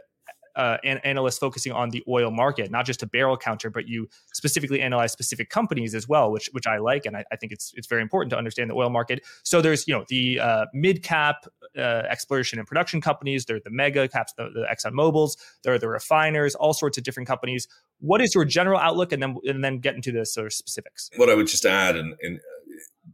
uh, 0.57 0.77
an- 0.83 0.99
analysts 1.03 1.37
focusing 1.37 1.71
on 1.71 1.91
the 1.91 2.03
oil 2.07 2.31
market, 2.31 2.71
not 2.71 2.85
just 2.85 3.03
a 3.03 3.07
barrel 3.07 3.37
counter, 3.37 3.69
but 3.69 3.87
you 3.87 4.09
specifically 4.33 4.81
analyze 4.81 5.11
specific 5.11 5.49
companies 5.49 5.93
as 5.93 6.07
well, 6.07 6.31
which 6.31 6.49
which 6.51 6.65
I 6.67 6.79
like, 6.79 7.05
and 7.05 7.15
I, 7.15 7.23
I 7.31 7.35
think 7.35 7.51
it's 7.51 7.71
it's 7.75 7.87
very 7.87 8.01
important 8.01 8.31
to 8.31 8.37
understand 8.37 8.69
the 8.71 8.73
oil 8.73 8.89
market. 8.89 9.23
So 9.43 9.61
there's 9.61 9.87
you 9.87 9.93
know 9.93 10.03
the 10.09 10.39
uh, 10.39 10.65
mid 10.73 11.03
cap 11.03 11.45
uh, 11.77 12.03
exploration 12.09 12.57
and 12.57 12.67
production 12.67 12.99
companies, 13.01 13.45
there 13.45 13.57
are 13.57 13.61
the 13.63 13.69
mega 13.69 14.07
caps, 14.07 14.33
the, 14.35 14.49
the 14.53 14.65
Exxon 14.69 14.93
Mobil's, 14.93 15.37
there 15.63 15.73
are 15.73 15.79
the 15.79 15.87
refiners, 15.87 16.55
all 16.55 16.73
sorts 16.73 16.97
of 16.97 17.03
different 17.03 17.27
companies. 17.27 17.67
What 17.99 18.19
is 18.21 18.33
your 18.33 18.45
general 18.45 18.79
outlook, 18.79 19.11
and 19.11 19.21
then 19.21 19.37
and 19.45 19.63
then 19.63 19.77
get 19.77 19.95
into 19.95 20.11
the 20.11 20.25
sort 20.25 20.47
of 20.47 20.53
specifics. 20.53 21.11
What 21.17 21.29
I 21.29 21.35
would 21.35 21.47
just 21.47 21.65
add, 21.65 21.95
in 21.95 22.15
in, 22.21 22.39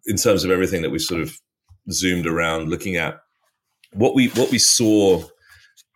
in 0.06 0.16
terms 0.16 0.46
of 0.46 0.52
everything 0.52 0.82
that 0.82 0.92
we 0.92 1.00
sort 1.00 1.22
of 1.22 1.40
zoomed 1.92 2.26
around, 2.26 2.70
looking 2.70 2.96
at 2.96 3.22
what 3.92 4.16
we 4.16 4.30
what 4.30 4.50
we 4.50 4.60
saw 4.60 5.24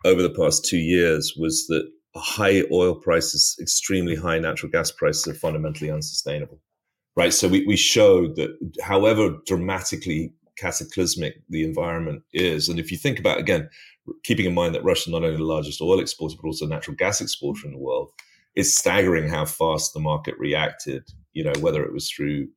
over 0.04 0.22
the 0.22 0.30
past 0.30 0.64
two 0.64 0.78
years 0.78 1.34
was 1.36 1.66
that 1.68 1.88
high 2.16 2.62
oil 2.72 2.94
prices, 2.94 3.56
extremely 3.60 4.14
high 4.14 4.38
natural 4.38 4.70
gas 4.70 4.90
prices 4.90 5.26
are 5.28 5.34
fundamentally 5.34 5.90
unsustainable. 5.90 6.60
Right. 7.16 7.32
So 7.32 7.48
we, 7.48 7.66
we 7.66 7.76
showed 7.76 8.36
that 8.36 8.56
however 8.80 9.36
dramatically 9.46 10.32
cataclysmic 10.56 11.42
the 11.48 11.64
environment 11.64 12.22
is, 12.32 12.68
and 12.68 12.78
if 12.78 12.90
you 12.92 12.96
think 12.96 13.18
about 13.18 13.38
again, 13.38 13.68
keeping 14.24 14.46
in 14.46 14.54
mind 14.54 14.74
that 14.74 14.84
Russia 14.84 15.10
is 15.10 15.12
not 15.12 15.24
only 15.24 15.36
the 15.36 15.44
largest 15.44 15.80
oil 15.80 16.00
exporter, 16.00 16.36
but 16.40 16.46
also 16.46 16.66
natural 16.66 16.96
gas 16.96 17.20
exporter 17.20 17.66
in 17.66 17.72
the 17.72 17.78
world, 17.78 18.10
it's 18.54 18.76
staggering 18.76 19.28
how 19.28 19.44
fast 19.44 19.92
the 19.92 20.00
market 20.00 20.34
reacted, 20.38 21.02
you 21.32 21.44
know, 21.44 21.52
whether 21.60 21.84
it 21.84 21.92
was 21.92 22.10
through 22.10 22.48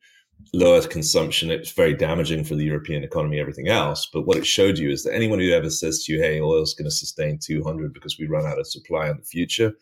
lower 0.53 0.81
consumption. 0.87 1.51
It's 1.51 1.71
very 1.71 1.93
damaging 1.93 2.43
for 2.43 2.55
the 2.55 2.65
European 2.65 3.03
economy, 3.03 3.39
everything 3.39 3.67
else. 3.67 4.07
But 4.11 4.25
what 4.25 4.37
it 4.37 4.45
showed 4.45 4.77
you 4.77 4.89
is 4.89 5.03
that 5.03 5.13
anyone 5.13 5.39
who 5.39 5.51
ever 5.51 5.69
says 5.69 6.03
to 6.03 6.13
you, 6.13 6.21
hey, 6.21 6.41
oil's 6.41 6.73
going 6.73 6.89
to 6.89 6.95
sustain 6.95 7.39
200 7.41 7.93
because 7.93 8.17
we 8.19 8.27
run 8.27 8.45
out 8.45 8.59
of 8.59 8.67
supply 8.67 9.09
in 9.09 9.17
the 9.17 9.23
future 9.23 9.73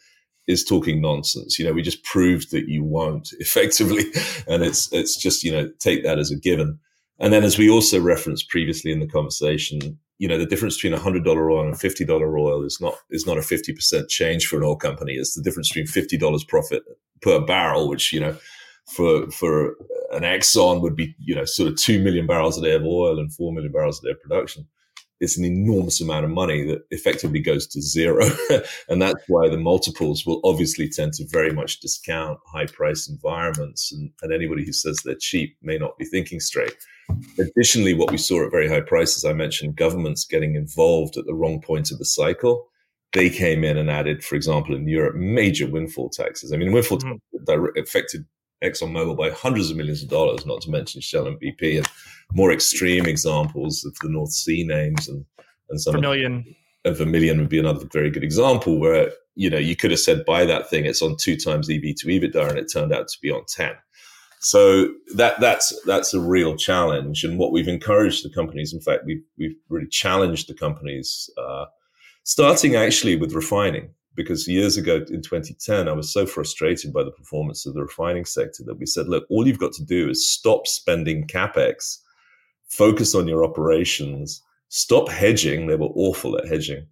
is 0.47 0.65
talking 0.65 0.99
nonsense. 0.99 1.59
You 1.59 1.65
know, 1.65 1.73
we 1.73 1.83
just 1.83 2.03
proved 2.03 2.51
that 2.51 2.67
you 2.67 2.83
won't 2.83 3.29
effectively. 3.39 4.05
And 4.47 4.63
it's, 4.63 4.91
it's 4.91 5.15
just, 5.15 5.43
you 5.43 5.51
know, 5.51 5.69
take 5.79 6.03
that 6.03 6.19
as 6.19 6.31
a 6.31 6.35
given. 6.35 6.79
And 7.19 7.33
then 7.33 7.43
as 7.43 7.57
we 7.57 7.69
also 7.69 7.99
referenced 7.99 8.49
previously 8.49 8.91
in 8.91 8.99
the 8.99 9.07
conversation, 9.07 9.99
you 10.17 10.27
know, 10.27 10.37
the 10.37 10.45
difference 10.45 10.75
between 10.75 10.93
a 10.93 10.97
$100 10.97 11.27
oil 11.27 11.65
and 11.65 11.75
$50 11.75 12.39
oil 12.39 12.63
is 12.63 12.79
not, 12.81 12.95
is 13.09 13.25
not 13.25 13.37
a 13.37 13.41
50% 13.41 14.09
change 14.09 14.47
for 14.47 14.57
an 14.57 14.63
oil 14.63 14.75
company. 14.75 15.13
It's 15.13 15.35
the 15.35 15.41
difference 15.41 15.71
between 15.71 15.87
$50 15.87 16.47
profit 16.47 16.83
per 17.21 17.39
barrel, 17.39 17.87
which, 17.87 18.11
you 18.11 18.19
know, 18.19 18.37
for 18.89 19.29
for 19.31 19.75
an 20.11 20.23
Exxon 20.23 20.81
would 20.81 20.95
be 20.95 21.15
you 21.19 21.35
know 21.35 21.45
sort 21.45 21.69
of 21.69 21.77
two 21.77 22.01
million 22.01 22.27
barrels 22.27 22.57
a 22.57 22.61
day 22.61 22.73
of 22.73 22.83
oil 22.83 23.19
and 23.19 23.33
four 23.33 23.53
million 23.53 23.71
barrels 23.71 23.99
a 23.99 24.07
day 24.07 24.11
of 24.11 24.21
production. 24.21 24.67
It's 25.21 25.37
an 25.37 25.43
enormous 25.43 25.99
amount 25.99 26.23
of 26.23 26.31
money 26.31 26.65
that 26.67 26.83
effectively 26.91 27.41
goes 27.41 27.67
to 27.67 27.81
zero, 27.81 28.25
and 28.89 29.01
that's 29.01 29.21
why 29.27 29.49
the 29.49 29.57
multiples 29.57 30.25
will 30.25 30.39
obviously 30.45 30.87
tend 30.87 31.13
to 31.13 31.27
very 31.27 31.51
much 31.51 31.81
discount 31.81 32.39
high 32.47 32.67
price 32.67 33.09
environments. 33.09 33.91
And, 33.91 34.11
and 34.21 34.31
anybody 34.31 34.65
who 34.65 34.71
says 34.71 35.01
they're 35.03 35.15
cheap 35.19 35.57
may 35.61 35.77
not 35.77 35.97
be 35.97 36.05
thinking 36.05 36.39
straight. 36.39 36.73
Additionally, 37.37 37.93
what 37.93 38.11
we 38.11 38.17
saw 38.17 38.45
at 38.45 38.51
very 38.51 38.69
high 38.69 38.79
prices, 38.79 39.25
I 39.25 39.33
mentioned 39.33 39.75
governments 39.75 40.23
getting 40.23 40.55
involved 40.55 41.17
at 41.17 41.25
the 41.25 41.33
wrong 41.33 41.59
point 41.59 41.91
of 41.91 41.97
the 41.97 42.05
cycle 42.05 42.69
they 43.13 43.29
came 43.29 43.63
in 43.63 43.77
and 43.77 43.89
added, 43.89 44.23
for 44.23 44.35
example, 44.35 44.75
in 44.75 44.87
Europe, 44.87 45.15
major 45.15 45.67
windfall 45.67 46.09
taxes. 46.09 46.53
I 46.53 46.57
mean, 46.57 46.71
windfall 46.71 46.99
mm-hmm. 46.99 47.79
affected 47.79 48.25
ExxonMobil 48.63 49.17
by 49.17 49.29
hundreds 49.29 49.71
of 49.71 49.77
millions 49.77 50.03
of 50.03 50.09
dollars, 50.09 50.45
not 50.45 50.61
to 50.61 50.69
mention 50.69 51.01
Shell 51.01 51.27
and 51.27 51.39
BP, 51.39 51.77
and 51.77 51.87
more 52.33 52.51
extreme 52.51 53.05
examples 53.05 53.83
of 53.85 53.95
the 54.01 54.09
North 54.09 54.31
Sea 54.31 54.63
names 54.63 55.07
and 55.07 55.25
and 55.69 55.79
some 55.79 55.93
Vermilion. 55.93 56.55
Of 56.85 56.97
Vermilion 56.97 57.39
would 57.39 57.49
be 57.49 57.59
another 57.59 57.85
very 57.91 58.09
good 58.09 58.23
example 58.23 58.79
where 58.79 59.11
you 59.35 59.49
know 59.49 59.57
you 59.57 59.75
could 59.75 59.91
have 59.91 59.99
said 59.99 60.25
buy 60.25 60.45
that 60.45 60.69
thing, 60.69 60.85
it's 60.85 61.01
on 61.01 61.15
two 61.17 61.35
times 61.35 61.69
EV 61.69 61.95
to 61.97 62.07
EBITDA, 62.07 62.49
and 62.49 62.57
it 62.57 62.71
turned 62.71 62.93
out 62.93 63.07
to 63.07 63.17
be 63.21 63.31
on 63.31 63.43
ten. 63.47 63.73
So 64.39 64.87
that 65.15 65.39
that's 65.39 65.77
that's 65.85 66.13
a 66.13 66.19
real 66.19 66.55
challenge, 66.55 67.23
and 67.23 67.37
what 67.37 67.51
we've 67.51 67.67
encouraged 67.67 68.23
the 68.23 68.29
companies. 68.29 68.73
In 68.73 68.81
fact, 68.81 69.03
we've 69.05 69.23
we've 69.37 69.55
really 69.69 69.87
challenged 69.87 70.47
the 70.47 70.53
companies, 70.53 71.29
uh, 71.37 71.65
starting 72.23 72.75
actually 72.75 73.15
with 73.15 73.33
refining 73.33 73.89
because 74.19 74.49
years 74.49 74.75
ago 74.75 74.97
in 74.97 75.21
2010, 75.21 75.87
I 75.87 75.93
was 75.93 76.11
so 76.11 76.25
frustrated 76.25 76.91
by 76.91 77.05
the 77.05 77.11
performance 77.11 77.65
of 77.65 77.73
the 77.73 77.81
refining 77.81 78.25
sector 78.25 78.65
that 78.65 78.77
we 78.77 78.85
said, 78.85 79.07
look, 79.07 79.23
all 79.29 79.47
you've 79.47 79.59
got 79.59 79.71
to 79.73 79.85
do 79.85 80.09
is 80.09 80.29
stop 80.29 80.67
spending 80.67 81.25
capex, 81.25 81.99
focus 82.67 83.15
on 83.15 83.29
your 83.29 83.45
operations, 83.45 84.43
stop 84.67 85.07
hedging. 85.07 85.67
They 85.67 85.77
were 85.77 85.93
awful 85.95 86.37
at 86.37 86.49
hedging. 86.49 86.85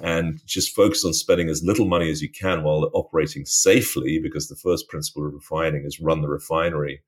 And 0.00 0.40
just 0.46 0.72
focus 0.72 1.04
on 1.04 1.12
spending 1.12 1.48
as 1.48 1.64
little 1.64 1.88
money 1.88 2.08
as 2.08 2.22
you 2.22 2.30
can 2.30 2.62
while 2.62 2.88
operating 2.94 3.46
safely, 3.46 4.20
because 4.22 4.46
the 4.46 4.54
first 4.54 4.88
principle 4.88 5.26
of 5.26 5.34
refining 5.34 5.84
is 5.84 5.98
run 5.98 6.22
the 6.22 6.28
refinery. 6.28 7.02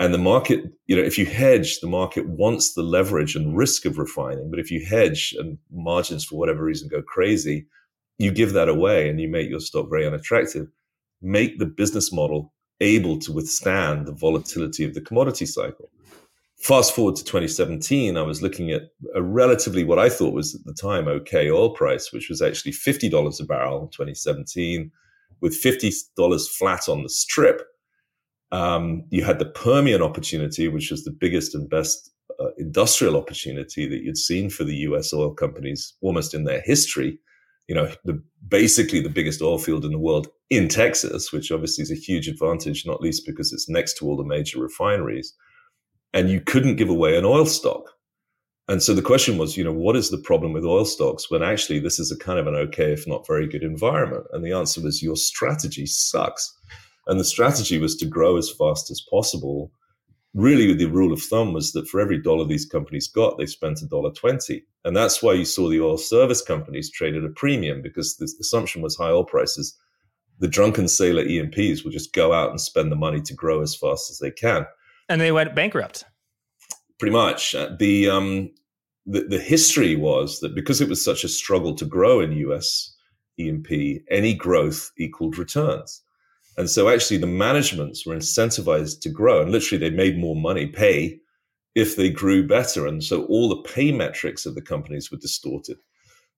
And 0.00 0.14
the 0.14 0.18
market, 0.18 0.64
you 0.86 0.96
know, 0.96 1.02
if 1.02 1.18
you 1.18 1.26
hedge, 1.26 1.80
the 1.80 1.88
market 1.88 2.26
wants 2.26 2.72
the 2.72 2.82
leverage 2.82 3.36
and 3.36 3.54
risk 3.54 3.84
of 3.84 3.98
refining. 3.98 4.48
But 4.50 4.60
if 4.60 4.70
you 4.70 4.82
hedge 4.82 5.34
and 5.38 5.58
margins 5.70 6.24
for 6.24 6.36
whatever 6.36 6.64
reason 6.64 6.88
go 6.88 7.02
crazy, 7.02 7.66
you 8.18 8.30
give 8.30 8.52
that 8.52 8.68
away 8.68 9.08
and 9.08 9.20
you 9.20 9.28
make 9.28 9.50
your 9.50 9.60
stock 9.60 9.88
very 9.90 10.06
unattractive. 10.06 10.68
Make 11.22 11.58
the 11.58 11.66
business 11.66 12.12
model 12.12 12.52
able 12.80 13.18
to 13.20 13.32
withstand 13.32 14.06
the 14.06 14.12
volatility 14.12 14.84
of 14.84 14.94
the 14.94 15.00
commodity 15.00 15.46
cycle. 15.46 15.90
Fast 16.58 16.94
forward 16.94 17.16
to 17.16 17.24
2017, 17.24 18.16
I 18.16 18.22
was 18.22 18.40
looking 18.40 18.70
at 18.70 18.82
a 19.14 19.22
relatively 19.22 19.84
what 19.84 19.98
I 19.98 20.08
thought 20.08 20.32
was 20.32 20.54
at 20.54 20.64
the 20.64 20.72
time 20.72 21.08
okay 21.08 21.50
oil 21.50 21.70
price, 21.70 22.12
which 22.12 22.28
was 22.28 22.40
actually 22.40 22.72
$50 22.72 23.40
a 23.40 23.44
barrel 23.44 23.82
in 23.82 23.88
2017, 23.88 24.90
with 25.40 25.60
$50 25.62 26.48
flat 26.56 26.88
on 26.88 27.02
the 27.02 27.08
strip. 27.08 27.62
Um, 28.52 29.04
you 29.10 29.24
had 29.24 29.40
the 29.40 29.46
Permian 29.46 30.00
opportunity, 30.00 30.68
which 30.68 30.90
was 30.90 31.04
the 31.04 31.10
biggest 31.10 31.54
and 31.54 31.68
best 31.68 32.10
uh, 32.40 32.50
industrial 32.56 33.16
opportunity 33.16 33.86
that 33.88 34.02
you'd 34.02 34.16
seen 34.16 34.48
for 34.48 34.64
the 34.64 34.76
US 34.76 35.12
oil 35.12 35.34
companies 35.34 35.94
almost 36.00 36.34
in 36.34 36.44
their 36.44 36.60
history 36.60 37.18
you 37.68 37.74
know, 37.74 37.90
the, 38.04 38.22
basically 38.48 39.00
the 39.00 39.08
biggest 39.08 39.40
oil 39.40 39.58
field 39.58 39.84
in 39.84 39.92
the 39.92 39.98
world 39.98 40.28
in 40.50 40.68
Texas, 40.68 41.32
which 41.32 41.50
obviously 41.50 41.82
is 41.82 41.90
a 41.90 41.94
huge 41.94 42.28
advantage, 42.28 42.84
not 42.86 43.00
least 43.00 43.26
because 43.26 43.52
it's 43.52 43.68
next 43.68 43.94
to 43.98 44.06
all 44.06 44.16
the 44.16 44.24
major 44.24 44.60
refineries. 44.60 45.34
And 46.12 46.30
you 46.30 46.40
couldn't 46.40 46.76
give 46.76 46.90
away 46.90 47.16
an 47.16 47.24
oil 47.24 47.46
stock. 47.46 47.90
And 48.68 48.82
so 48.82 48.94
the 48.94 49.02
question 49.02 49.36
was, 49.36 49.56
you 49.56 49.64
know, 49.64 49.72
what 49.72 49.96
is 49.96 50.10
the 50.10 50.18
problem 50.18 50.52
with 50.52 50.64
oil 50.64 50.84
stocks 50.84 51.30
when 51.30 51.42
actually 51.42 51.80
this 51.80 51.98
is 51.98 52.10
a 52.10 52.18
kind 52.18 52.38
of 52.38 52.46
an 52.46 52.54
okay, 52.54 52.92
if 52.92 53.06
not 53.06 53.26
very 53.26 53.46
good 53.46 53.62
environment? 53.62 54.24
And 54.32 54.44
the 54.44 54.52
answer 54.52 54.80
was 54.80 55.02
your 55.02 55.16
strategy 55.16 55.84
sucks. 55.86 56.54
And 57.06 57.20
the 57.20 57.24
strategy 57.24 57.78
was 57.78 57.96
to 57.96 58.06
grow 58.06 58.38
as 58.38 58.50
fast 58.50 58.90
as 58.90 59.04
possible 59.10 59.70
really 60.34 60.74
the 60.74 60.86
rule 60.86 61.12
of 61.12 61.22
thumb 61.22 61.52
was 61.52 61.72
that 61.72 61.88
for 61.88 62.00
every 62.00 62.18
dollar 62.18 62.44
these 62.44 62.66
companies 62.66 63.08
got, 63.08 63.38
they 63.38 63.46
spent 63.46 63.82
a 63.82 63.86
dollar 63.86 64.10
20. 64.10 64.64
And 64.84 64.96
that's 64.96 65.22
why 65.22 65.32
you 65.32 65.44
saw 65.44 65.68
the 65.68 65.80
oil 65.80 65.96
service 65.96 66.42
companies 66.42 66.90
trade 66.90 67.14
at 67.14 67.24
a 67.24 67.30
premium 67.30 67.80
because 67.80 68.16
the 68.16 68.24
assumption 68.40 68.82
was 68.82 68.96
high 68.96 69.10
oil 69.10 69.24
prices. 69.24 69.76
The 70.40 70.48
drunken 70.48 70.88
sailor 70.88 71.22
E&Ps 71.22 71.84
will 71.84 71.92
just 71.92 72.12
go 72.12 72.32
out 72.32 72.50
and 72.50 72.60
spend 72.60 72.90
the 72.90 72.96
money 72.96 73.20
to 73.22 73.34
grow 73.34 73.62
as 73.62 73.76
fast 73.76 74.10
as 74.10 74.18
they 74.18 74.32
can. 74.32 74.66
And 75.08 75.20
they 75.20 75.32
went 75.32 75.54
bankrupt. 75.54 76.04
Pretty 76.98 77.12
much. 77.12 77.54
Uh, 77.54 77.70
the, 77.78 78.10
um, 78.10 78.50
the, 79.06 79.22
the 79.22 79.38
history 79.38 79.94
was 79.94 80.40
that 80.40 80.54
because 80.54 80.80
it 80.80 80.88
was 80.88 81.04
such 81.04 81.22
a 81.22 81.28
struggle 81.28 81.74
to 81.76 81.84
grow 81.84 82.20
in 82.20 82.32
US 82.32 82.96
E&P, 83.38 84.00
any 84.10 84.34
growth 84.34 84.90
equaled 84.98 85.38
returns. 85.38 86.02
And 86.56 86.70
so 86.70 86.88
actually 86.88 87.16
the 87.16 87.26
managements 87.26 88.06
were 88.06 88.16
incentivized 88.16 89.00
to 89.00 89.08
grow 89.08 89.42
and 89.42 89.50
literally 89.50 89.78
they 89.78 89.94
made 89.94 90.18
more 90.18 90.36
money 90.36 90.66
pay 90.66 91.18
if 91.74 91.96
they 91.96 92.10
grew 92.10 92.46
better. 92.46 92.86
And 92.86 93.02
so 93.02 93.24
all 93.24 93.48
the 93.48 93.68
pay 93.68 93.90
metrics 93.90 94.46
of 94.46 94.54
the 94.54 94.62
companies 94.62 95.10
were 95.10 95.18
distorted. 95.18 95.78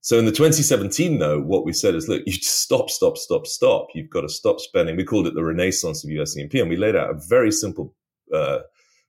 So 0.01 0.19
in 0.19 0.25
the 0.25 0.31
2017, 0.31 1.19
though, 1.19 1.41
what 1.41 1.65
we 1.65 1.73
said 1.73 1.95
is, 1.95 2.09
look, 2.09 2.23
you 2.27 2.33
just 2.33 2.63
stop, 2.63 2.91
stop, 2.91 3.17
stop, 3.17 3.47
stop. 3.47 3.89
You've 3.95 4.11
got 4.11 4.21
to 4.21 4.29
stop 4.29 4.61
spending. 4.61 4.97
We 4.97 5.05
called 5.05 5.27
it 5.27 5.35
the 5.35 5.45
renaissance 5.45 6.05
of 6.05 6.11
US 6.11 6.37
E&P, 6.37 6.61
and 6.61 6.71
we 6.71 6.77
laid 6.77 6.95
out 6.95 7.11
a 7.11 7.21
very 7.29 7.51
simple 7.51 7.93
uh, 8.33 8.59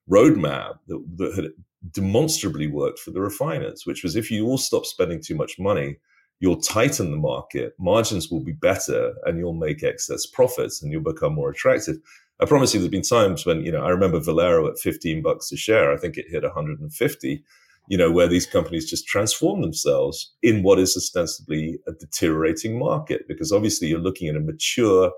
roadmap 0.10 0.80
that, 0.88 1.06
that 1.18 1.36
had 1.36 1.52
demonstrably 1.92 2.68
worked 2.68 3.00
for 3.00 3.12
the 3.12 3.22
refiners, 3.22 3.84
which 3.86 4.04
was 4.04 4.16
if 4.16 4.32
you 4.32 4.48
all 4.48 4.58
stop 4.58 4.86
spending 4.86 5.22
too 5.22 5.36
much 5.36 5.60
money, 5.60 5.98
you'll 6.40 6.62
tighten 6.62 7.12
the 7.12 7.18
market, 7.18 7.74
margins 7.80 8.30
will 8.30 8.44
be 8.44 8.54
better, 8.54 9.14
and 9.26 9.38
you'll 9.38 9.54
make 9.54 9.84
excess 9.84 10.26
profits 10.26 10.82
and 10.82 10.92
you'll 10.92 11.02
become 11.02 11.34
more 11.34 11.50
attractive. 11.50 11.98
I 12.40 12.46
promise 12.46 12.74
you, 12.74 12.80
there's 12.80 12.92
been 12.92 13.02
times 13.02 13.46
when, 13.46 13.62
you 13.62 13.72
know, 13.72 13.84
I 13.84 13.90
remember 13.90 14.20
Valero 14.20 14.68
at 14.68 14.78
15 14.78 15.24
bucks 15.24 15.52
a 15.52 15.58
share. 15.58 15.92
I 15.92 15.98
think 15.98 16.18
it 16.18 16.30
hit 16.30 16.44
150, 16.44 17.44
you 17.90 17.98
know, 17.98 18.12
where 18.12 18.28
these 18.28 18.46
companies 18.46 18.90
just 18.90 19.08
transform 19.08 19.62
themselves 19.62 20.36
in 20.44 20.62
what 20.62 20.78
is 20.78 20.96
ostensibly 20.96 21.80
a 21.88 21.94
deteriorating 21.94 22.78
market. 22.78 23.28
Because 23.28 23.52
obviously 23.52 23.88
you're 23.88 24.00
looking 24.00 24.28
at 24.28 24.36
a 24.36 24.40
mature 24.40 25.12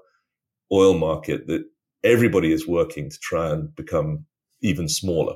oil 0.72 0.98
market 0.98 1.48
that 1.48 1.66
everybody 2.06 2.54
is 2.54 2.68
working 2.68 3.10
to 3.10 3.20
try 3.20 3.50
and 3.50 3.76
become 3.76 4.26
even 4.62 4.88
smaller. 4.88 5.36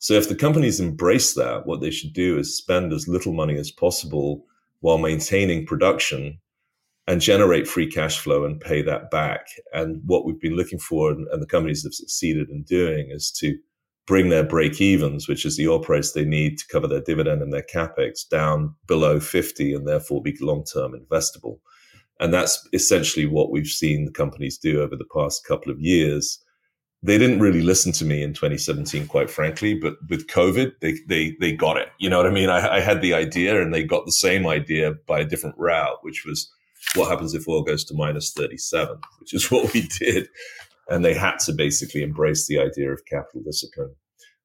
So 0.00 0.14
if 0.14 0.28
the 0.28 0.34
companies 0.34 0.80
embrace 0.80 1.34
that, 1.34 1.66
what 1.66 1.80
they 1.80 1.92
should 1.92 2.12
do 2.12 2.36
is 2.36 2.56
spend 2.56 2.92
as 2.92 3.06
little 3.06 3.32
money 3.32 3.56
as 3.56 3.70
possible 3.70 4.44
while 4.82 4.98
maintaining 4.98 5.64
production 5.64 6.38
and 7.06 7.20
generate 7.20 7.66
free 7.66 7.90
cash 7.90 8.18
flow 8.18 8.44
and 8.44 8.60
pay 8.60 8.82
that 8.82 9.10
back. 9.10 9.46
And 9.72 10.02
what 10.04 10.24
we've 10.24 10.40
been 10.40 10.56
looking 10.56 10.78
for, 10.78 11.10
and, 11.10 11.26
and 11.28 11.42
the 11.42 11.46
companies 11.46 11.82
have 11.84 11.94
succeeded 11.94 12.50
in 12.50 12.62
doing, 12.64 13.08
is 13.10 13.30
to 13.38 13.56
bring 14.06 14.28
their 14.28 14.44
break 14.44 14.80
evens, 14.80 15.28
which 15.28 15.44
is 15.44 15.56
the 15.56 15.78
price 15.84 16.12
they 16.12 16.24
need 16.24 16.58
to 16.58 16.66
cover 16.68 16.86
their 16.86 17.00
dividend 17.00 17.42
and 17.42 17.52
their 17.52 17.64
capex, 17.72 18.28
down 18.28 18.74
below 18.86 19.20
50 19.20 19.72
and 19.72 19.86
therefore 19.86 20.20
be 20.20 20.36
long 20.40 20.64
term 20.64 20.92
investable. 20.92 21.58
And 22.20 22.34
that's 22.34 22.68
essentially 22.72 23.26
what 23.26 23.50
we've 23.50 23.66
seen 23.66 24.04
the 24.04 24.12
companies 24.12 24.58
do 24.58 24.80
over 24.80 24.96
the 24.96 25.08
past 25.12 25.46
couple 25.46 25.72
of 25.72 25.80
years. 25.80 26.38
They 27.04 27.18
didn't 27.18 27.40
really 27.40 27.62
listen 27.62 27.90
to 27.92 28.04
me 28.04 28.22
in 28.22 28.32
2017, 28.32 29.08
quite 29.08 29.28
frankly, 29.28 29.74
but 29.74 29.94
with 30.08 30.28
COVID, 30.28 30.74
they, 30.80 30.94
they, 31.08 31.36
they 31.40 31.52
got 31.52 31.76
it. 31.76 31.88
You 31.98 32.08
know 32.08 32.18
what 32.18 32.26
I 32.26 32.30
mean? 32.30 32.48
I, 32.48 32.76
I 32.76 32.80
had 32.80 33.02
the 33.02 33.12
idea 33.12 33.60
and 33.60 33.74
they 33.74 33.82
got 33.82 34.06
the 34.06 34.12
same 34.12 34.46
idea 34.46 34.92
by 35.06 35.20
a 35.20 35.24
different 35.24 35.56
route, 35.58 35.98
which 36.02 36.24
was 36.24 36.48
what 36.94 37.08
happens 37.08 37.34
if 37.34 37.48
oil 37.48 37.62
goes 37.62 37.84
to 37.84 37.94
minus 37.94 38.32
37, 38.32 38.98
which 39.18 39.34
is 39.34 39.50
what 39.50 39.72
we 39.74 39.88
did. 39.98 40.28
And 40.88 41.04
they 41.04 41.14
had 41.14 41.38
to 41.40 41.52
basically 41.52 42.02
embrace 42.02 42.46
the 42.46 42.58
idea 42.58 42.92
of 42.92 43.04
capital 43.06 43.42
discipline. 43.42 43.94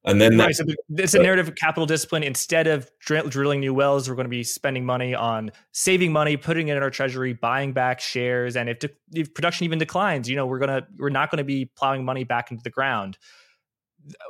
And 0.04 0.20
then 0.20 0.38
right, 0.38 0.54
so 0.54 0.64
it's 0.96 1.14
a 1.14 1.18
narrative 1.18 1.48
of 1.48 1.56
capital 1.56 1.84
discipline. 1.84 2.22
Instead 2.22 2.66
of 2.66 2.90
dr- 3.00 3.28
drilling 3.30 3.60
new 3.60 3.74
wells, 3.74 4.08
we're 4.08 4.14
going 4.14 4.26
to 4.26 4.30
be 4.30 4.44
spending 4.44 4.86
money 4.86 5.14
on 5.14 5.50
saving 5.72 6.12
money, 6.12 6.36
putting 6.36 6.68
it 6.68 6.76
in 6.76 6.82
our 6.82 6.90
treasury, 6.90 7.32
buying 7.32 7.72
back 7.72 8.00
shares, 8.00 8.56
and 8.56 8.68
if, 8.68 8.78
de- 8.78 8.90
if 9.12 9.34
production 9.34 9.64
even 9.64 9.78
declines, 9.78 10.28
you 10.30 10.36
know, 10.36 10.46
we're 10.46 10.60
gonna 10.60 10.86
we're 10.98 11.10
not 11.10 11.30
going 11.30 11.38
to 11.38 11.44
be 11.44 11.70
plowing 11.76 12.04
money 12.04 12.24
back 12.24 12.50
into 12.50 12.62
the 12.62 12.70
ground. 12.70 13.18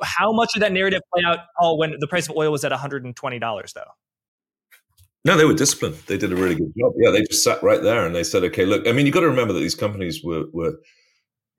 How 0.02 0.33
much 0.33 0.54
did 0.54 0.62
that 0.62 0.72
narrative 0.72 1.02
play 1.14 1.22
out? 1.24 1.40
Oh, 1.61 1.76
when 1.76 1.94
the 2.00 2.09
price 2.09 2.28
of 2.28 2.37
oil 2.37 2.50
was 2.50 2.64
at 2.64 2.72
one 2.72 2.81
hundred 2.81 3.04
and 3.04 3.14
twenty 3.14 3.38
dollars, 3.38 3.74
though. 3.74 3.90
No, 5.24 5.37
they 5.37 5.44
were 5.44 5.54
disciplined. 5.54 5.96
They 6.07 6.16
did 6.16 6.33
a 6.33 6.37
really 6.37 6.54
good 6.54 6.72
job. 6.78 6.92
Yeah, 6.96 7.11
they 7.11 7.22
just 7.22 7.44
sat 7.44 7.62
right 7.62 7.83
there 7.83 8.07
and 8.07 8.14
they 8.14 8.24
said, 8.24 8.42
"Okay, 8.44 8.64
look. 8.64 8.88
I 8.88 8.92
mean, 8.92 9.04
you 9.04 9.12
have 9.12 9.14
got 9.14 9.20
to 9.20 9.28
remember 9.28 9.52
that 9.52 9.61
these 9.61 9.74
companies 9.74 10.24
were 10.24 10.44
were 10.52 10.72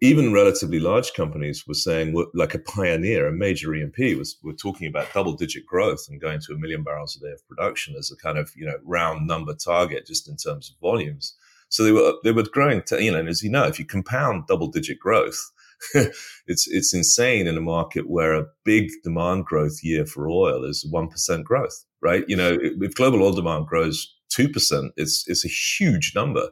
even 0.01 0.31
relatively 0.31 0.79
large 0.79 1.13
companies 1.13 1.67
were 1.67 1.73
saying, 1.73 2.15
like 2.33 2.53
a 2.53 2.59
pioneer, 2.59 3.27
a 3.27 3.33
major 3.33 3.73
E&P 3.75 4.15
was 4.15 4.37
were 4.43 4.53
talking 4.53 4.87
about 4.87 5.11
double 5.13 5.33
digit 5.33 5.65
growth 5.65 6.07
and 6.09 6.21
going 6.21 6.39
to 6.41 6.53
a 6.53 6.57
million 6.57 6.83
barrels 6.83 7.17
a 7.17 7.19
day 7.19 7.31
of 7.33 7.45
production 7.47 7.95
as 7.97 8.09
a 8.09 8.15
kind 8.15 8.37
of 8.37 8.51
you 8.55 8.65
know 8.65 8.77
round 8.85 9.27
number 9.27 9.53
target 9.53 10.07
just 10.07 10.29
in 10.29 10.37
terms 10.37 10.69
of 10.69 10.79
volumes. 10.79 11.35
So 11.67 11.83
they 11.83 11.91
were 11.91 12.13
they 12.23 12.31
were 12.31 12.43
growing. 12.43 12.81
To, 12.83 13.03
you 13.03 13.11
know, 13.11 13.19
and 13.19 13.29
as 13.29 13.43
you 13.43 13.49
know, 13.49 13.65
if 13.65 13.77
you 13.77 13.85
compound 13.85 14.47
double 14.47 14.69
digit 14.69 14.99
growth, 14.99 15.51
it's 15.93 16.67
it's 16.67 16.93
insane 16.93 17.45
in 17.45 17.57
a 17.57 17.61
market 17.61 18.09
where 18.09 18.33
a 18.33 18.47
big 18.63 18.89
demand 19.03 19.45
growth 19.45 19.83
year 19.83 20.05
for 20.05 20.29
oil 20.29 20.63
is 20.63 20.85
one 20.89 21.09
percent 21.09 21.43
growth, 21.43 21.85
right? 22.01 22.23
You 22.27 22.37
know, 22.37 22.57
if 22.61 22.95
global 22.95 23.21
oil 23.21 23.33
demand 23.33 23.67
grows 23.67 24.15
two 24.29 24.47
percent, 24.47 24.93
it's 24.95 25.25
it's 25.27 25.43
a 25.43 25.49
huge 25.49 26.13
number. 26.15 26.49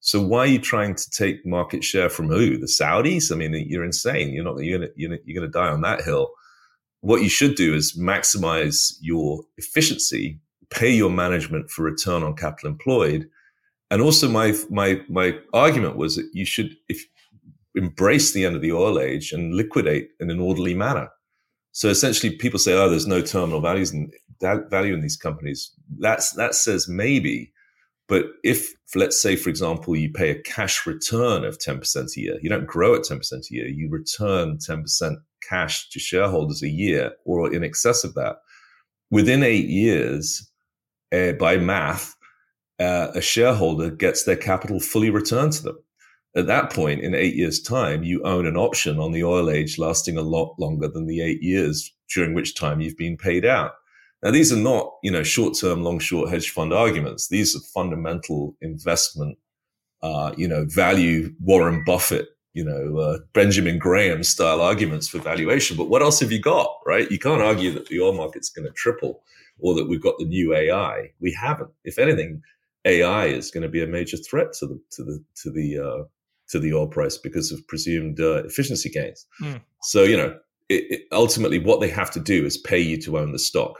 So 0.00 0.20
why 0.22 0.40
are 0.40 0.46
you 0.46 0.58
trying 0.58 0.94
to 0.94 1.10
take 1.10 1.44
market 1.46 1.84
share 1.84 2.08
from 2.08 2.28
who? 2.28 2.56
The 2.56 2.66
Saudis? 2.66 3.30
I 3.30 3.36
mean, 3.36 3.52
you're 3.68 3.84
insane. 3.84 4.32
You're 4.32 4.44
not. 4.44 4.58
You're 4.58 4.78
gonna. 4.78 4.90
You're 4.96 5.10
gonna, 5.10 5.20
you're 5.24 5.40
gonna 5.40 5.52
die 5.52 5.68
on 5.72 5.82
that 5.82 6.02
hill. 6.02 6.30
What 7.02 7.22
you 7.22 7.28
should 7.28 7.54
do 7.54 7.74
is 7.74 7.96
maximize 7.96 8.94
your 9.00 9.42
efficiency, 9.56 10.38
pay 10.70 10.90
your 10.90 11.10
management 11.10 11.70
for 11.70 11.82
return 11.82 12.22
on 12.22 12.34
capital 12.34 12.70
employed, 12.70 13.28
and 13.90 14.00
also 14.00 14.28
my 14.28 14.54
my 14.70 15.00
my 15.08 15.38
argument 15.52 15.96
was 15.96 16.16
that 16.16 16.28
you 16.32 16.46
should 16.46 16.74
if 16.88 17.04
embrace 17.74 18.32
the 18.32 18.44
end 18.44 18.56
of 18.56 18.62
the 18.62 18.72
oil 18.72 18.98
age 18.98 19.32
and 19.32 19.54
liquidate 19.54 20.10
in 20.18 20.30
an 20.30 20.40
orderly 20.40 20.74
manner. 20.74 21.08
So 21.72 21.88
essentially, 21.88 22.36
people 22.36 22.58
say, 22.58 22.72
"Oh, 22.72 22.88
there's 22.88 23.06
no 23.06 23.20
terminal 23.20 23.60
values 23.60 23.92
and 23.92 24.12
value 24.40 24.94
in 24.94 25.02
these 25.02 25.16
companies." 25.16 25.72
That's 25.98 26.32
that 26.32 26.54
says 26.54 26.88
maybe 26.88 27.52
but 28.10 28.26
if, 28.42 28.74
let's 28.96 29.22
say, 29.22 29.36
for 29.36 29.50
example, 29.50 29.94
you 29.94 30.10
pay 30.12 30.30
a 30.30 30.42
cash 30.42 30.84
return 30.84 31.44
of 31.44 31.58
10% 31.58 32.16
a 32.16 32.20
year, 32.20 32.38
you 32.42 32.50
don't 32.50 32.66
grow 32.66 32.96
at 32.96 33.02
10% 33.02 33.32
a 33.32 33.54
year, 33.54 33.68
you 33.68 33.88
return 33.88 34.58
10% 34.58 35.14
cash 35.48 35.88
to 35.90 36.00
shareholders 36.00 36.60
a 36.60 36.68
year 36.68 37.12
or 37.24 37.54
in 37.54 37.62
excess 37.62 38.02
of 38.02 38.14
that. 38.14 38.38
Within 39.12 39.44
eight 39.44 39.68
years, 39.68 40.50
uh, 41.12 41.32
by 41.34 41.56
math, 41.56 42.16
uh, 42.80 43.12
a 43.14 43.20
shareholder 43.20 43.90
gets 43.90 44.24
their 44.24 44.36
capital 44.36 44.80
fully 44.80 45.10
returned 45.10 45.52
to 45.52 45.62
them. 45.62 45.78
At 46.34 46.48
that 46.48 46.72
point, 46.72 47.02
in 47.02 47.14
eight 47.14 47.36
years' 47.36 47.62
time, 47.62 48.02
you 48.02 48.24
own 48.24 48.44
an 48.44 48.56
option 48.56 48.98
on 48.98 49.12
the 49.12 49.22
oil 49.22 49.48
age 49.50 49.78
lasting 49.78 50.16
a 50.16 50.22
lot 50.22 50.56
longer 50.58 50.88
than 50.88 51.06
the 51.06 51.20
eight 51.20 51.42
years 51.42 51.94
during 52.12 52.34
which 52.34 52.56
time 52.56 52.80
you've 52.80 52.96
been 52.96 53.16
paid 53.16 53.44
out. 53.44 53.72
Now, 54.22 54.30
these 54.30 54.52
are 54.52 54.56
not, 54.56 54.92
you 55.02 55.10
know, 55.10 55.22
short-term, 55.22 55.82
long-short 55.82 56.30
hedge 56.30 56.50
fund 56.50 56.72
arguments. 56.72 57.28
These 57.28 57.56
are 57.56 57.60
fundamental 57.60 58.54
investment, 58.60 59.38
uh, 60.02 60.34
you 60.36 60.46
know, 60.46 60.66
value 60.66 61.34
Warren 61.40 61.82
Buffett, 61.84 62.28
you 62.52 62.64
know, 62.64 62.98
uh, 62.98 63.18
Benjamin 63.32 63.78
Graham 63.78 64.22
style 64.22 64.60
arguments 64.60 65.08
for 65.08 65.18
valuation. 65.18 65.76
But 65.76 65.88
what 65.88 66.02
else 66.02 66.20
have 66.20 66.32
you 66.32 66.40
got, 66.40 66.70
right? 66.84 67.10
You 67.10 67.18
can't 67.18 67.40
argue 67.40 67.72
that 67.72 67.86
the 67.86 68.00
oil 68.00 68.12
market's 68.12 68.50
going 68.50 68.66
to 68.66 68.72
triple 68.72 69.22
or 69.58 69.74
that 69.74 69.88
we've 69.88 70.02
got 70.02 70.18
the 70.18 70.26
new 70.26 70.54
AI. 70.54 71.12
We 71.20 71.32
haven't. 71.32 71.70
If 71.84 71.98
anything, 71.98 72.42
AI 72.84 73.26
is 73.26 73.50
going 73.50 73.62
to 73.62 73.68
be 73.68 73.82
a 73.82 73.86
major 73.86 74.16
threat 74.16 74.52
to 74.54 74.66
the 74.66 74.80
to 74.92 75.04
the 75.04 75.24
to 75.42 75.50
the 75.50 75.78
uh, 75.78 76.04
to 76.48 76.58
the 76.58 76.74
oil 76.74 76.86
price 76.86 77.16
because 77.16 77.52
of 77.52 77.66
presumed 77.68 78.20
uh, 78.20 78.44
efficiency 78.44 78.88
gains. 78.88 79.26
Mm. 79.40 79.60
So 79.82 80.02
you 80.02 80.16
know, 80.16 80.38
it, 80.68 80.84
it, 80.90 81.02
ultimately, 81.12 81.58
what 81.58 81.80
they 81.80 81.90
have 81.90 82.10
to 82.12 82.20
do 82.20 82.44
is 82.44 82.56
pay 82.56 82.80
you 82.80 83.00
to 83.02 83.18
own 83.18 83.32
the 83.32 83.38
stock 83.38 83.78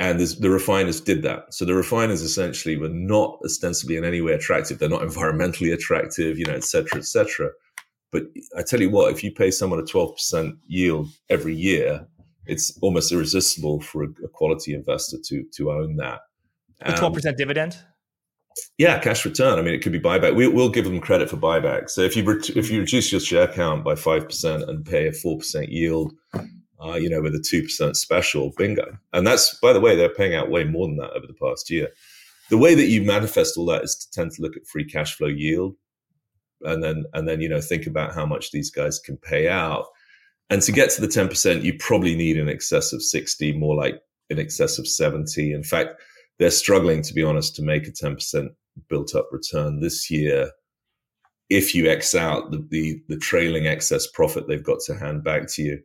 and 0.00 0.18
the 0.18 0.48
refiners 0.48 0.98
did 0.98 1.20
that. 1.22 1.52
So 1.52 1.66
the 1.66 1.74
refiners 1.74 2.22
essentially 2.22 2.78
were 2.78 2.88
not 2.88 3.38
ostensibly 3.44 3.96
in 3.98 4.04
any 4.04 4.22
way 4.22 4.32
attractive. 4.32 4.78
They're 4.78 4.88
not 4.88 5.02
environmentally 5.10 5.74
attractive, 5.74 6.38
you 6.38 6.46
know, 6.46 6.54
et 6.54 6.64
cetera, 6.64 6.98
et 6.98 7.04
cetera. 7.04 7.50
But 8.10 8.22
I 8.56 8.62
tell 8.62 8.80
you 8.80 8.88
what, 8.88 9.12
if 9.12 9.22
you 9.22 9.30
pay 9.30 9.50
someone 9.50 9.78
a 9.78 9.82
12% 9.82 10.56
yield 10.66 11.08
every 11.28 11.54
year, 11.54 12.06
it's 12.46 12.76
almost 12.80 13.12
irresistible 13.12 13.82
for 13.82 14.04
a, 14.04 14.08
a 14.24 14.28
quality 14.28 14.72
investor 14.72 15.18
to 15.26 15.44
to 15.56 15.70
own 15.70 15.96
that. 15.96 16.20
A 16.80 16.92
12% 16.92 17.26
um, 17.28 17.34
dividend? 17.36 17.76
Yeah, 18.78 18.98
cash 19.00 19.26
return. 19.26 19.58
I 19.58 19.62
mean, 19.62 19.74
it 19.74 19.82
could 19.82 19.92
be 19.92 20.00
buyback. 20.00 20.34
We, 20.34 20.48
will 20.48 20.70
give 20.70 20.86
them 20.86 20.98
credit 21.00 21.28
for 21.28 21.36
buyback. 21.36 21.90
So 21.90 22.00
if 22.00 22.16
you 22.16 22.24
if 22.56 22.70
you 22.70 22.80
reduce 22.80 23.12
your 23.12 23.20
share 23.20 23.48
count 23.48 23.84
by 23.84 23.96
five 23.96 24.24
percent 24.24 24.62
and 24.62 24.82
pay 24.82 25.08
a 25.08 25.12
four 25.12 25.36
percent 25.36 25.68
yield, 25.68 26.14
uh, 26.82 26.94
you 26.94 27.10
know, 27.10 27.20
with 27.20 27.34
a 27.34 27.38
2% 27.38 27.96
special, 27.96 28.52
bingo. 28.56 28.98
And 29.12 29.26
that's, 29.26 29.54
by 29.60 29.72
the 29.72 29.80
way, 29.80 29.96
they're 29.96 30.14
paying 30.14 30.34
out 30.34 30.50
way 30.50 30.64
more 30.64 30.86
than 30.86 30.96
that 30.96 31.12
over 31.12 31.26
the 31.26 31.34
past 31.34 31.70
year. 31.70 31.88
The 32.48 32.58
way 32.58 32.74
that 32.74 32.86
you 32.86 33.02
manifest 33.02 33.56
all 33.56 33.66
that 33.66 33.84
is 33.84 33.94
to 33.96 34.10
tend 34.10 34.32
to 34.32 34.42
look 34.42 34.56
at 34.56 34.66
free 34.66 34.84
cash 34.84 35.14
flow 35.14 35.28
yield 35.28 35.76
and 36.62 36.82
then, 36.82 37.04
and 37.14 37.28
then, 37.28 37.40
you 37.40 37.48
know, 37.48 37.60
think 37.60 37.86
about 37.86 38.14
how 38.14 38.26
much 38.26 38.50
these 38.50 38.70
guys 38.70 38.98
can 38.98 39.16
pay 39.16 39.48
out. 39.48 39.86
And 40.48 40.60
to 40.62 40.72
get 40.72 40.90
to 40.90 41.00
the 41.00 41.06
10%, 41.06 41.62
you 41.62 41.74
probably 41.78 42.16
need 42.16 42.36
an 42.36 42.48
excess 42.48 42.92
of 42.92 43.02
60, 43.02 43.52
more 43.56 43.76
like 43.76 44.00
in 44.30 44.38
excess 44.38 44.78
of 44.78 44.88
70. 44.88 45.52
In 45.52 45.62
fact, 45.62 46.00
they're 46.38 46.50
struggling, 46.50 47.02
to 47.02 47.14
be 47.14 47.22
honest, 47.22 47.54
to 47.56 47.62
make 47.62 47.86
a 47.86 47.92
10% 47.92 48.48
built 48.88 49.14
up 49.14 49.28
return 49.30 49.80
this 49.80 50.10
year 50.10 50.50
if 51.50 51.74
you 51.74 51.90
X 51.90 52.14
out 52.14 52.52
the, 52.52 52.64
the, 52.70 53.02
the 53.08 53.16
trailing 53.16 53.66
excess 53.66 54.06
profit 54.06 54.46
they've 54.46 54.62
got 54.62 54.78
to 54.86 54.94
hand 54.94 55.24
back 55.24 55.48
to 55.48 55.62
you 55.62 55.82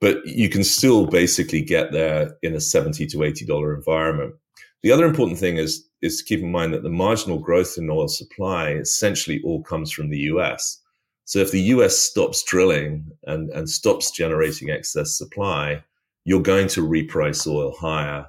but 0.00 0.24
you 0.26 0.48
can 0.48 0.64
still 0.64 1.06
basically 1.06 1.62
get 1.62 1.92
there 1.92 2.36
in 2.42 2.54
a 2.54 2.60
70 2.60 3.06
to 3.06 3.22
80 3.22 3.46
dollar 3.46 3.74
environment. 3.74 4.34
The 4.82 4.92
other 4.92 5.06
important 5.06 5.38
thing 5.38 5.56
is 5.56 5.88
is 6.02 6.18
to 6.18 6.24
keep 6.24 6.40
in 6.40 6.52
mind 6.52 6.74
that 6.74 6.82
the 6.82 6.90
marginal 6.90 7.38
growth 7.38 7.78
in 7.78 7.88
oil 7.88 8.08
supply 8.08 8.72
essentially 8.72 9.40
all 9.42 9.62
comes 9.62 9.90
from 9.90 10.10
the 10.10 10.18
US 10.18 10.80
so 11.24 11.38
if 11.38 11.50
the 11.50 11.62
US 11.74 11.96
stops 11.96 12.42
drilling 12.42 13.10
and, 13.24 13.50
and 13.50 13.68
stops 13.68 14.10
generating 14.10 14.70
excess 14.70 15.16
supply 15.16 15.82
you're 16.24 16.42
going 16.42 16.68
to 16.68 16.86
reprice 16.86 17.46
oil 17.46 17.74
higher 17.78 18.26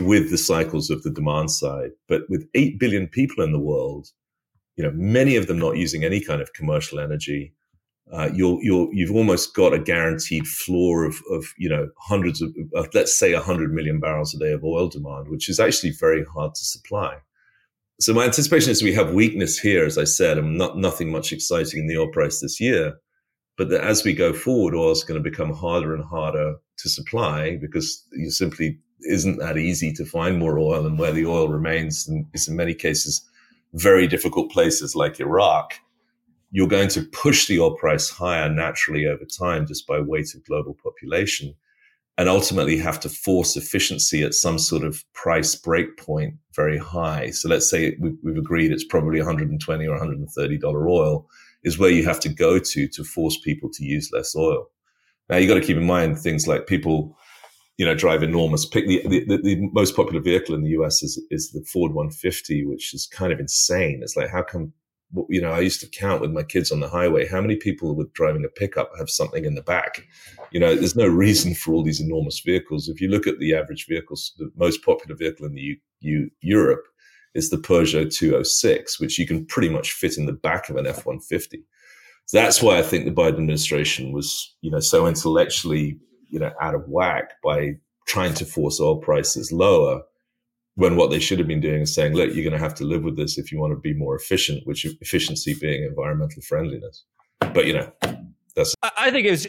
with 0.00 0.30
the 0.30 0.38
cycles 0.38 0.88
of 0.88 1.02
the 1.02 1.10
demand 1.10 1.50
side. 1.50 1.90
But 2.08 2.22
with 2.28 2.48
8 2.54 2.78
billion 2.78 3.08
people 3.08 3.44
in 3.44 3.52
the 3.52 3.58
world 3.58 4.10
you 4.76 4.82
know 4.82 4.90
many 4.92 5.36
of 5.36 5.46
them 5.46 5.58
not 5.58 5.76
using 5.76 6.04
any 6.04 6.20
kind 6.20 6.42
of 6.42 6.52
commercial 6.52 6.98
energy 6.98 7.52
uh, 8.12 8.28
you're, 8.34 8.58
you're, 8.62 8.88
you've 8.92 9.14
almost 9.14 9.54
got 9.54 9.72
a 9.72 9.78
guaranteed 9.78 10.46
floor 10.46 11.04
of, 11.04 11.16
of 11.30 11.46
you 11.56 11.68
know, 11.68 11.88
hundreds 11.98 12.42
of, 12.42 12.54
uh, 12.76 12.84
let's 12.92 13.18
say 13.18 13.32
100 13.32 13.72
million 13.72 13.98
barrels 13.98 14.34
a 14.34 14.38
day 14.38 14.52
of 14.52 14.62
oil 14.62 14.88
demand, 14.88 15.28
which 15.28 15.48
is 15.48 15.58
actually 15.58 15.92
very 15.98 16.24
hard 16.24 16.54
to 16.54 16.64
supply. 16.64 17.16
So 18.00 18.12
my 18.12 18.24
anticipation 18.24 18.70
is 18.70 18.82
we 18.82 18.92
have 18.92 19.14
weakness 19.14 19.58
here, 19.58 19.86
as 19.86 19.96
I 19.96 20.04
said, 20.04 20.36
and 20.36 20.58
not 20.58 20.76
nothing 20.76 21.10
much 21.10 21.32
exciting 21.32 21.80
in 21.80 21.86
the 21.86 21.96
oil 21.96 22.08
price 22.08 22.40
this 22.40 22.60
year. 22.60 22.94
But 23.56 23.68
that 23.70 23.84
as 23.84 24.04
we 24.04 24.12
go 24.12 24.32
forward, 24.32 24.74
oil 24.74 24.90
is 24.90 25.04
going 25.04 25.22
to 25.22 25.30
become 25.30 25.52
harder 25.52 25.94
and 25.94 26.04
harder 26.04 26.56
to 26.78 26.88
supply 26.88 27.56
because 27.56 28.04
you 28.12 28.30
simply 28.30 28.80
isn't 29.02 29.38
that 29.38 29.56
easy 29.56 29.92
to 29.92 30.04
find 30.04 30.38
more 30.38 30.58
oil, 30.58 30.86
and 30.86 30.98
where 30.98 31.12
the 31.12 31.26
oil 31.26 31.48
remains 31.48 32.10
is 32.32 32.48
in 32.48 32.56
many 32.56 32.74
cases 32.74 33.22
very 33.74 34.06
difficult 34.06 34.50
places 34.50 34.96
like 34.96 35.20
Iraq 35.20 35.74
you're 36.54 36.68
going 36.68 36.88
to 36.88 37.02
push 37.02 37.48
the 37.48 37.58
oil 37.58 37.74
price 37.74 38.08
higher 38.08 38.48
naturally 38.48 39.06
over 39.06 39.24
time 39.24 39.66
just 39.66 39.88
by 39.88 39.98
weight 39.98 40.32
of 40.36 40.44
global 40.46 40.76
population. 40.82 41.52
and 42.16 42.28
ultimately 42.28 42.78
have 42.78 43.00
to 43.00 43.08
force 43.08 43.56
efficiency 43.56 44.22
at 44.22 44.34
some 44.34 44.56
sort 44.56 44.84
of 44.84 45.02
price 45.14 45.56
break 45.56 45.96
point 45.96 46.34
very 46.54 46.78
high. 46.78 47.28
So 47.30 47.48
let's 47.48 47.68
say 47.68 47.96
we've, 47.98 48.16
we've 48.22 48.36
agreed 48.36 48.70
it's 48.70 48.84
probably 48.84 49.18
120 49.18 49.84
or 49.84 49.90
130 49.90 50.58
dollar 50.58 50.88
oil 50.88 51.26
is 51.64 51.76
where 51.76 51.90
you 51.90 52.04
have 52.04 52.20
to 52.20 52.28
go 52.28 52.60
to 52.60 52.86
to 52.86 53.02
force 53.02 53.36
people 53.40 53.68
to 53.72 53.84
use 53.84 54.12
less 54.12 54.36
oil. 54.36 54.68
Now 55.28 55.38
you 55.38 55.48
got 55.48 55.54
to 55.54 55.66
keep 55.68 55.76
in 55.76 55.86
mind 55.88 56.16
things 56.20 56.46
like 56.46 56.68
people, 56.68 57.18
you 57.78 57.84
know, 57.84 57.96
drive 57.96 58.22
enormous. 58.22 58.64
Pick 58.64 58.86
the, 58.86 59.02
the, 59.08 59.38
the 59.42 59.68
most 59.72 59.96
popular 59.96 60.20
vehicle 60.20 60.54
in 60.54 60.62
the 60.62 60.76
US 60.78 61.02
is 61.02 61.20
is 61.32 61.50
the 61.50 61.64
Ford 61.72 61.94
150, 61.94 62.64
which 62.66 62.94
is 62.94 63.08
kind 63.08 63.32
of 63.32 63.40
insane. 63.40 63.98
It's 64.04 64.16
like 64.16 64.30
how 64.30 64.44
come 64.44 64.72
you 65.28 65.40
know, 65.40 65.50
I 65.50 65.60
used 65.60 65.80
to 65.80 65.88
count 65.88 66.20
with 66.20 66.30
my 66.30 66.42
kids 66.42 66.72
on 66.72 66.80
the 66.80 66.88
highway 66.88 67.26
how 67.26 67.40
many 67.40 67.56
people 67.56 67.94
with 67.94 68.12
driving 68.14 68.44
a 68.44 68.48
pickup 68.48 68.90
have 68.98 69.10
something 69.10 69.44
in 69.44 69.54
the 69.54 69.62
back. 69.62 70.06
You 70.50 70.60
know, 70.60 70.74
there's 70.74 70.96
no 70.96 71.06
reason 71.06 71.54
for 71.54 71.72
all 71.72 71.84
these 71.84 72.00
enormous 72.00 72.40
vehicles. 72.40 72.88
If 72.88 73.00
you 73.00 73.08
look 73.08 73.26
at 73.26 73.38
the 73.38 73.54
average 73.54 73.86
vehicles, 73.88 74.32
the 74.38 74.50
most 74.56 74.84
popular 74.84 75.16
vehicle 75.16 75.46
in 75.46 75.54
the 75.54 75.60
U, 75.60 75.76
U, 76.00 76.30
Europe 76.40 76.84
is 77.34 77.50
the 77.50 77.56
Peugeot 77.56 78.12
206, 78.12 79.00
which 79.00 79.18
you 79.18 79.26
can 79.26 79.44
pretty 79.46 79.68
much 79.68 79.92
fit 79.92 80.16
in 80.16 80.26
the 80.26 80.32
back 80.32 80.68
of 80.68 80.76
an 80.76 80.86
F 80.86 81.04
150. 81.04 81.64
So 82.26 82.38
that's 82.38 82.62
why 82.62 82.78
I 82.78 82.82
think 82.82 83.04
the 83.04 83.10
Biden 83.10 83.34
administration 83.34 84.12
was, 84.12 84.54
you 84.62 84.70
know, 84.70 84.80
so 84.80 85.06
intellectually, 85.06 85.98
you 86.28 86.38
know, 86.38 86.52
out 86.60 86.74
of 86.74 86.88
whack 86.88 87.34
by 87.42 87.74
trying 88.06 88.34
to 88.34 88.44
force 88.44 88.80
oil 88.80 88.96
prices 88.96 89.52
lower 89.52 90.02
when 90.76 90.96
what 90.96 91.10
they 91.10 91.20
should 91.20 91.38
have 91.38 91.48
been 91.48 91.60
doing 91.60 91.82
is 91.82 91.94
saying, 91.94 92.14
look, 92.14 92.34
you're 92.34 92.44
going 92.44 92.58
to 92.58 92.58
have 92.58 92.74
to 92.74 92.84
live 92.84 93.04
with 93.04 93.16
this 93.16 93.38
if 93.38 93.52
you 93.52 93.58
want 93.58 93.72
to 93.72 93.78
be 93.78 93.94
more 93.94 94.16
efficient, 94.16 94.66
which 94.66 94.84
efficiency 94.84 95.54
being 95.60 95.84
environmental 95.84 96.42
friendliness. 96.42 97.04
But, 97.40 97.66
you 97.66 97.74
know, 97.74 97.92
that's. 98.56 98.74
I 98.82 99.10
think 99.10 99.26
it 99.26 99.30
was, 99.30 99.46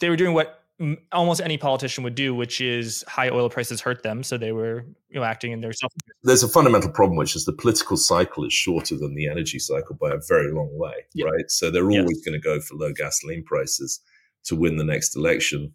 they 0.00 0.08
were 0.08 0.16
doing 0.16 0.34
what 0.34 0.64
almost 1.12 1.40
any 1.40 1.58
politician 1.58 2.04
would 2.04 2.14
do, 2.14 2.34
which 2.34 2.60
is 2.60 3.04
high 3.08 3.30
oil 3.30 3.50
prices 3.50 3.80
hurt 3.80 4.02
them. 4.02 4.22
So 4.22 4.38
they 4.38 4.52
were 4.52 4.84
you 5.08 5.20
know, 5.20 5.24
acting 5.24 5.52
in 5.52 5.60
their 5.60 5.72
self. 5.72 5.92
There's 6.22 6.42
a 6.42 6.48
fundamental 6.48 6.90
problem, 6.90 7.16
which 7.16 7.34
is 7.34 7.44
the 7.44 7.52
political 7.52 7.96
cycle 7.96 8.44
is 8.44 8.52
shorter 8.52 8.96
than 8.96 9.14
the 9.14 9.28
energy 9.28 9.58
cycle 9.58 9.96
by 9.96 10.10
a 10.10 10.18
very 10.28 10.52
long 10.52 10.70
way, 10.72 11.04
right? 11.24 11.50
So 11.50 11.70
they're 11.70 11.90
always 11.90 12.24
going 12.24 12.34
to 12.34 12.40
go 12.40 12.60
for 12.60 12.74
low 12.76 12.92
gasoline 12.92 13.44
prices 13.44 14.00
to 14.44 14.56
win 14.56 14.76
the 14.76 14.84
next 14.84 15.16
election 15.16 15.72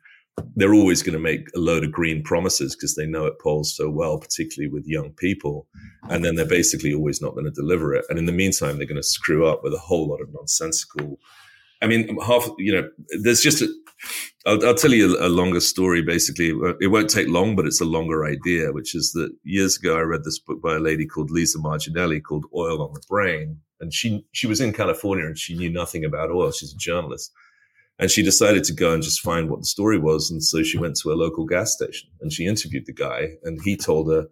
they're 0.55 0.73
always 0.73 1.01
going 1.01 1.13
to 1.13 1.19
make 1.19 1.47
a 1.55 1.59
load 1.59 1.83
of 1.83 1.91
green 1.91 2.23
promises 2.23 2.75
because 2.75 2.95
they 2.95 3.05
know 3.05 3.25
it 3.25 3.39
polls 3.39 3.75
so 3.75 3.89
well, 3.89 4.19
particularly 4.19 4.71
with 4.71 4.87
young 4.87 5.11
people. 5.11 5.67
And 6.09 6.23
then 6.23 6.35
they're 6.35 6.45
basically 6.45 6.93
always 6.93 7.21
not 7.21 7.33
going 7.33 7.45
to 7.45 7.51
deliver 7.51 7.93
it. 7.93 8.05
And 8.09 8.19
in 8.19 8.25
the 8.25 8.31
meantime, 8.31 8.77
they're 8.77 8.87
going 8.87 8.95
to 8.95 9.03
screw 9.03 9.47
up 9.47 9.63
with 9.63 9.73
a 9.73 9.79
whole 9.79 10.07
lot 10.07 10.21
of 10.21 10.33
nonsensical. 10.33 11.17
I 11.81 11.87
mean, 11.87 12.17
half, 12.21 12.47
you 12.57 12.73
know, 12.73 12.89
there's 13.21 13.41
just 13.41 13.61
a, 13.61 13.67
I'll, 14.45 14.65
I'll 14.65 14.75
tell 14.75 14.93
you 14.93 15.17
a, 15.17 15.27
a, 15.27 15.29
longer 15.29 15.59
story. 15.59 16.01
Basically, 16.01 16.49
it 16.81 16.91
won't 16.91 17.09
take 17.09 17.27
long, 17.27 17.55
but 17.55 17.65
it's 17.65 17.81
a 17.81 17.85
longer 17.85 18.25
idea, 18.25 18.71
which 18.71 18.95
is 18.95 19.11
that 19.13 19.31
years 19.43 19.77
ago 19.77 19.97
I 19.97 20.01
read 20.01 20.23
this 20.23 20.39
book 20.39 20.61
by 20.61 20.75
a 20.75 20.79
lady 20.79 21.05
called 21.05 21.31
Lisa 21.31 21.59
Margonelli 21.59 22.21
called 22.21 22.45
"Oil 22.55 22.81
on 22.81 22.93
the 22.93 23.01
Brain," 23.07 23.59
and 23.79 23.93
she 23.93 24.25
she 24.31 24.47
was 24.47 24.59
in 24.59 24.73
California 24.73 25.25
and 25.25 25.37
she 25.37 25.55
knew 25.55 25.69
nothing 25.69 26.03
about 26.03 26.31
oil. 26.31 26.51
She's 26.51 26.73
a 26.73 26.77
journalist, 26.77 27.31
and 27.99 28.09
she 28.09 28.23
decided 28.23 28.63
to 28.65 28.73
go 28.73 28.93
and 28.93 29.03
just 29.03 29.21
find 29.21 29.49
what 29.49 29.59
the 29.59 29.65
story 29.65 29.99
was. 29.99 30.31
And 30.31 30.43
so 30.43 30.63
she 30.63 30.77
went 30.77 30.97
to 30.97 31.11
a 31.11 31.15
local 31.15 31.45
gas 31.45 31.73
station 31.73 32.09
and 32.21 32.31
she 32.31 32.45
interviewed 32.45 32.85
the 32.85 32.93
guy 32.93 33.33
and 33.43 33.59
he 33.63 33.77
told 33.77 34.11
her 34.11 34.27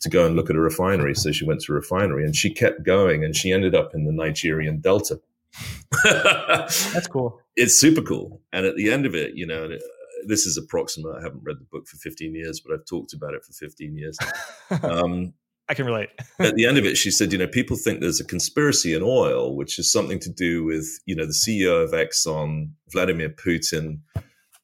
to 0.00 0.08
go 0.10 0.26
and 0.26 0.36
look 0.36 0.50
at 0.50 0.56
a 0.56 0.60
refinery. 0.60 1.14
So 1.14 1.32
she 1.32 1.46
went 1.46 1.60
to 1.62 1.72
a 1.72 1.76
refinery 1.76 2.24
and 2.24 2.36
she 2.36 2.52
kept 2.52 2.84
going 2.84 3.24
and 3.24 3.34
she 3.34 3.52
ended 3.52 3.74
up 3.74 3.94
in 3.94 4.04
the 4.04 4.12
Nigerian 4.12 4.80
Delta. 4.80 5.20
That's 6.04 7.06
cool. 7.06 7.40
It's 7.56 7.80
super 7.80 8.02
cool. 8.02 8.42
And 8.52 8.66
at 8.66 8.76
the 8.76 8.92
end 8.92 9.06
of 9.06 9.14
it, 9.14 9.34
you 9.34 9.46
know, 9.46 9.70
this 10.26 10.44
is 10.44 10.58
approximate. 10.58 11.16
I 11.16 11.22
haven't 11.22 11.42
read 11.42 11.58
the 11.58 11.66
book 11.70 11.86
for 11.86 11.96
15 11.96 12.34
years, 12.34 12.60
but 12.60 12.74
I've 12.74 12.84
talked 12.84 13.14
about 13.14 13.34
it 13.34 13.44
for 13.44 13.52
15 13.52 13.96
years. 13.96 14.18
Um, 14.82 15.32
I 15.68 15.74
can 15.74 15.86
relate. 15.86 16.10
at 16.38 16.54
the 16.54 16.66
end 16.66 16.78
of 16.78 16.84
it, 16.84 16.96
she 16.96 17.10
said, 17.10 17.32
you 17.32 17.38
know, 17.38 17.46
people 17.46 17.76
think 17.76 18.00
there's 18.00 18.20
a 18.20 18.24
conspiracy 18.24 18.94
in 18.94 19.02
oil, 19.02 19.56
which 19.56 19.78
is 19.78 19.90
something 19.90 20.18
to 20.20 20.30
do 20.30 20.64
with, 20.64 20.86
you 21.06 21.14
know, 21.14 21.26
the 21.26 21.32
CEO 21.32 21.82
of 21.82 21.92
Exxon, 21.92 22.70
Vladimir 22.92 23.30
Putin, 23.30 24.00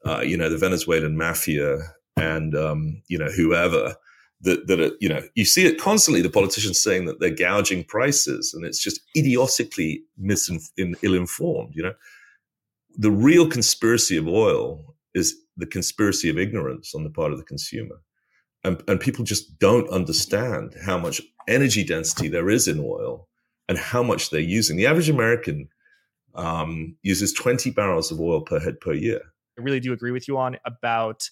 uh, 0.04 0.20
you 0.20 0.36
know, 0.36 0.48
the 0.48 0.58
Venezuelan 0.58 1.16
mafia, 1.16 1.78
and 2.16 2.54
um, 2.56 3.02
you 3.08 3.18
know, 3.18 3.30
whoever. 3.30 3.96
That 4.44 4.66
that 4.66 4.80
are, 4.80 4.90
you 5.00 5.08
know, 5.08 5.22
you 5.36 5.44
see 5.44 5.66
it 5.66 5.80
constantly. 5.80 6.20
The 6.20 6.28
politicians 6.28 6.82
saying 6.82 7.04
that 7.04 7.20
they're 7.20 7.30
gouging 7.30 7.84
prices, 7.84 8.52
and 8.52 8.64
it's 8.64 8.82
just 8.82 9.00
idiotically 9.16 10.02
misinformed, 10.18 10.96
ill-informed. 11.02 11.74
You 11.76 11.84
know, 11.84 11.94
the 12.96 13.12
real 13.12 13.48
conspiracy 13.48 14.16
of 14.16 14.26
oil 14.26 14.96
is 15.14 15.36
the 15.56 15.66
conspiracy 15.66 16.28
of 16.28 16.38
ignorance 16.38 16.92
on 16.92 17.04
the 17.04 17.10
part 17.10 17.30
of 17.30 17.38
the 17.38 17.44
consumer 17.44 18.00
and, 18.64 18.82
and 18.88 19.00
people 19.00 19.24
just 19.24 19.58
don't 19.58 19.88
understand 19.90 20.74
how 20.84 20.98
much 20.98 21.20
energy 21.48 21.84
density 21.84 22.28
there 22.28 22.48
is 22.48 22.68
in 22.68 22.78
oil 22.78 23.28
and 23.68 23.78
how 23.78 24.02
much 24.02 24.30
they're 24.30 24.40
using. 24.40 24.76
The 24.76 24.86
average 24.86 25.08
American 25.08 25.68
um, 26.34 26.96
uses 27.02 27.32
20 27.32 27.70
barrels 27.70 28.10
of 28.10 28.20
oil 28.20 28.40
per 28.40 28.60
head 28.60 28.80
per 28.80 28.92
year. 28.92 29.20
I 29.58 29.62
really 29.62 29.80
do 29.80 29.92
agree 29.92 30.12
with 30.12 30.28
you 30.28 30.38
on 30.38 30.56
about 30.64 31.28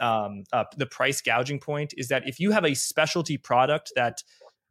um, 0.00 0.44
uh, 0.52 0.64
the 0.76 0.86
price 0.86 1.20
gouging 1.20 1.60
point 1.60 1.94
is 1.96 2.08
that 2.08 2.26
if 2.26 2.40
you 2.40 2.50
have 2.50 2.64
a 2.64 2.74
specialty 2.74 3.38
product 3.38 3.92
that 3.94 4.22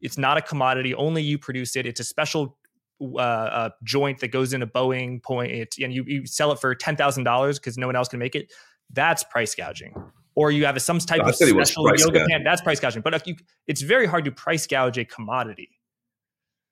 it's 0.02 0.18
not 0.18 0.38
a 0.38 0.42
commodity, 0.42 0.94
only 0.96 1.24
you 1.24 1.38
produce 1.38 1.76
it, 1.76 1.86
it's 1.86 2.00
a 2.00 2.04
special 2.04 2.58
uh, 3.02 3.18
uh, 3.18 3.70
joint 3.84 4.20
that 4.20 4.30
goes 4.30 4.54
in 4.54 4.62
a 4.62 4.68
Boeing 4.68 5.24
point, 5.24 5.52
and 5.82 5.94
you, 5.94 6.04
you 6.06 6.26
sell 6.26 6.52
it 6.52 6.60
for 6.60 6.76
$10,000 6.76 7.56
because 7.56 7.78
no 7.78 7.88
one 7.88 7.96
else 7.96 8.10
can 8.10 8.20
make 8.20 8.36
it, 8.36 8.52
that's 8.92 9.24
price 9.24 9.56
gouging 9.56 9.94
or 10.36 10.52
you 10.52 10.66
have 10.66 10.76
a, 10.76 10.80
some 10.80 11.00
type 11.00 11.20
no, 11.20 11.30
of 11.30 11.36
special 11.36 11.86
yoga 11.88 12.20
gouging. 12.20 12.28
pant. 12.30 12.44
That's 12.44 12.62
price 12.62 12.80
gouging. 12.80 13.02
But 13.02 13.26
you, 13.28 13.36
it's 13.68 13.82
very 13.82 14.06
hard 14.06 14.26
to 14.26 14.32
price 14.32 14.68
gouge 14.68 14.98
a 14.98 15.06
commodity. 15.06 15.70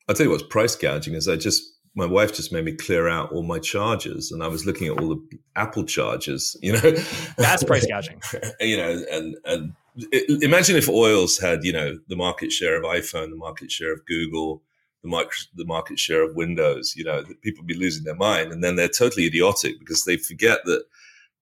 I'll 0.08 0.16
tell 0.16 0.26
you 0.26 0.32
what's 0.32 0.44
price 0.44 0.76
gouging 0.76 1.14
is 1.14 1.28
I 1.28 1.36
just 1.36 1.64
my 1.94 2.06
wife 2.06 2.34
just 2.34 2.54
made 2.54 2.64
me 2.64 2.74
clear 2.74 3.10
out 3.10 3.32
all 3.32 3.44
my 3.44 3.60
charges, 3.60 4.32
and 4.32 4.42
I 4.44 4.48
was 4.48 4.66
looking 4.66 4.88
at 4.88 4.98
all 5.00 5.10
the 5.10 5.40
Apple 5.56 5.84
charges. 5.84 6.56
You 6.62 6.74
know, 6.74 6.92
that's 7.38 7.64
price 7.64 7.86
gouging. 7.86 8.22
you 8.60 8.78
know, 8.78 9.04
and 9.12 9.36
and 9.46 9.74
it, 9.96 10.44
imagine 10.44 10.76
if 10.76 10.88
oils 10.88 11.38
had 11.38 11.64
you 11.64 11.74
know 11.74 12.00
the 12.08 12.16
market 12.16 12.52
share 12.52 12.78
of 12.78 12.84
iPhone, 12.84 13.30
the 13.30 13.36
market 13.36 13.72
share 13.72 13.94
of 13.94 14.06
Google, 14.06 14.62
the 15.04 15.10
market 15.10 15.48
the 15.56 15.66
market 15.66 16.00
share 16.00 16.24
of 16.24 16.36
Windows. 16.36 16.94
You 16.96 17.04
know, 17.04 17.24
people 17.42 17.62
would 17.62 17.68
be 17.68 17.74
losing 17.74 18.06
their 18.06 18.16
mind, 18.16 18.52
and 18.52 18.64
then 18.64 18.76
they're 18.76 18.88
totally 18.88 19.26
idiotic 19.26 19.80
because 19.80 20.04
they 20.04 20.18
forget 20.18 20.60
that 20.66 20.84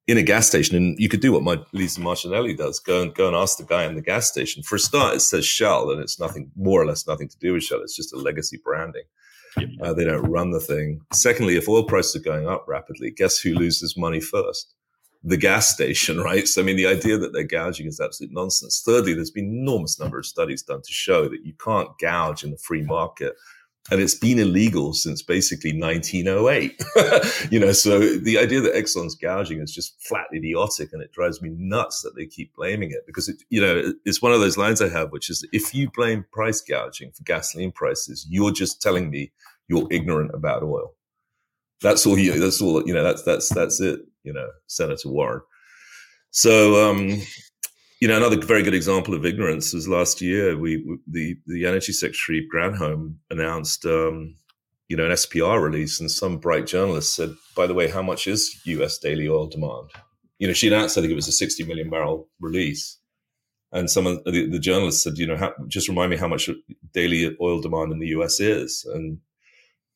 in 0.09 0.17
a 0.17 0.23
gas 0.23 0.47
station, 0.47 0.75
and 0.75 0.97
you 0.97 1.07
could 1.07 1.21
do 1.21 1.31
what 1.31 1.43
my 1.43 1.63
Lisa 1.71 2.01
Margonelli 2.01 2.55
does: 2.55 2.79
go 2.79 3.03
and 3.03 3.13
go 3.13 3.27
and 3.27 3.35
ask 3.35 3.57
the 3.57 3.63
guy 3.63 3.85
in 3.85 3.95
the 3.95 4.01
gas 4.01 4.27
station. 4.27 4.63
For 4.63 4.75
a 4.75 4.79
start, 4.79 5.15
it 5.15 5.19
says 5.19 5.45
Shell, 5.45 5.91
and 5.91 6.01
it's 6.01 6.19
nothing 6.19 6.51
more 6.55 6.81
or 6.81 6.87
less 6.87 7.05
nothing 7.05 7.29
to 7.29 7.37
do 7.37 7.53
with 7.53 7.63
Shell. 7.63 7.81
It's 7.81 7.95
just 7.95 8.13
a 8.13 8.17
legacy 8.17 8.59
branding. 8.63 9.03
Yep. 9.57 9.69
Uh, 9.81 9.93
they 9.93 10.05
don't 10.05 10.29
run 10.29 10.51
the 10.51 10.59
thing. 10.59 11.01
Secondly, 11.13 11.57
if 11.57 11.69
oil 11.69 11.83
prices 11.83 12.15
are 12.15 12.23
going 12.23 12.47
up 12.47 12.65
rapidly, 12.67 13.11
guess 13.11 13.37
who 13.39 13.53
loses 13.53 13.95
money 13.95 14.19
first? 14.19 14.73
The 15.23 15.37
gas 15.37 15.69
station, 15.69 16.19
right? 16.21 16.47
So, 16.47 16.61
I 16.61 16.65
mean, 16.65 16.77
the 16.77 16.87
idea 16.87 17.17
that 17.17 17.31
they're 17.33 17.43
gouging 17.43 17.87
is 17.87 17.99
absolute 17.99 18.33
nonsense. 18.33 18.81
Thirdly, 18.83 19.13
there's 19.13 19.31
been 19.31 19.59
enormous 19.61 19.99
number 19.99 20.17
of 20.17 20.25
studies 20.25 20.63
done 20.63 20.81
to 20.81 20.91
show 20.91 21.29
that 21.29 21.45
you 21.45 21.53
can't 21.63 21.89
gouge 21.99 22.43
in 22.43 22.51
the 22.51 22.57
free 22.57 22.83
market 22.83 23.35
and 23.91 24.01
it's 24.01 24.15
been 24.15 24.39
illegal 24.39 24.93
since 24.93 25.21
basically 25.21 25.77
1908. 25.79 26.81
you 27.51 27.59
know, 27.59 27.71
so 27.71 27.99
the 27.99 28.37
idea 28.37 28.61
that 28.61 28.73
Exxon's 28.73 29.15
gouging 29.15 29.61
is 29.61 29.73
just 29.73 30.01
flat 30.07 30.27
idiotic, 30.33 30.93
and 30.93 31.01
it 31.01 31.11
drives 31.11 31.41
me 31.41 31.49
nuts 31.57 32.01
that 32.01 32.15
they 32.15 32.25
keep 32.25 32.53
blaming 32.55 32.91
it 32.91 33.05
because 33.05 33.29
it, 33.29 33.41
you 33.49 33.61
know, 33.61 33.93
it's 34.05 34.21
one 34.21 34.31
of 34.31 34.39
those 34.39 34.57
lines 34.57 34.81
I 34.81 34.89
have, 34.89 35.11
which 35.11 35.29
is 35.29 35.45
if 35.51 35.73
you 35.73 35.89
blame 35.91 36.25
price 36.31 36.61
gouging 36.61 37.11
for 37.11 37.23
gasoline 37.23 37.71
prices, 37.71 38.25
you're 38.29 38.51
just 38.51 38.81
telling 38.81 39.09
me 39.09 39.31
you're 39.67 39.87
ignorant 39.91 40.31
about 40.33 40.63
oil. 40.63 40.93
That's 41.81 42.05
all 42.05 42.17
you. 42.17 42.39
That's 42.39 42.61
all. 42.61 42.85
You 42.85 42.93
know. 42.93 43.03
That's 43.03 43.23
that's 43.23 43.49
that's 43.49 43.79
it. 43.79 44.01
You 44.23 44.33
know, 44.33 44.49
Senator 44.67 45.09
Warren. 45.09 45.41
So, 46.31 46.89
um, 46.89 47.21
you 47.99 48.07
know, 48.07 48.15
another 48.15 48.39
very 48.45 48.63
good 48.63 48.73
example 48.73 49.13
of 49.13 49.25
ignorance 49.25 49.73
was 49.73 49.87
last 49.87 50.21
year. 50.21 50.57
We, 50.57 50.77
we 50.77 50.97
the 51.07 51.37
the 51.47 51.65
Energy 51.65 51.91
Secretary 51.91 52.47
Granholm 52.53 53.15
announced, 53.29 53.85
um, 53.85 54.35
you 54.87 54.95
know, 54.95 55.05
an 55.05 55.11
SPR 55.11 55.61
release, 55.61 55.99
and 55.99 56.09
some 56.09 56.37
bright 56.37 56.65
journalist 56.65 57.13
said, 57.13 57.33
"By 57.55 57.67
the 57.67 57.73
way, 57.73 57.89
how 57.89 58.01
much 58.01 58.25
is 58.25 58.61
U.S. 58.65 58.97
daily 58.97 59.27
oil 59.27 59.47
demand?" 59.47 59.89
You 60.37 60.47
know, 60.47 60.53
she 60.53 60.67
announced 60.67 60.97
I 60.97 61.01
think 61.01 61.11
it 61.11 61.15
was 61.15 61.27
a 61.27 61.33
60 61.33 61.65
million 61.65 61.89
barrel 61.89 62.29
release, 62.39 62.97
and 63.73 63.89
some 63.89 64.07
of 64.07 64.23
the, 64.23 64.47
the 64.47 64.59
journalists 64.59 65.03
said, 65.03 65.17
"You 65.17 65.27
know, 65.27 65.37
how, 65.37 65.53
just 65.67 65.89
remind 65.89 66.11
me 66.11 66.17
how 66.17 66.29
much 66.29 66.49
daily 66.93 67.35
oil 67.41 67.59
demand 67.59 67.91
in 67.91 67.99
the 67.99 68.07
U.S. 68.07 68.39
is," 68.39 68.89
and 68.93 69.19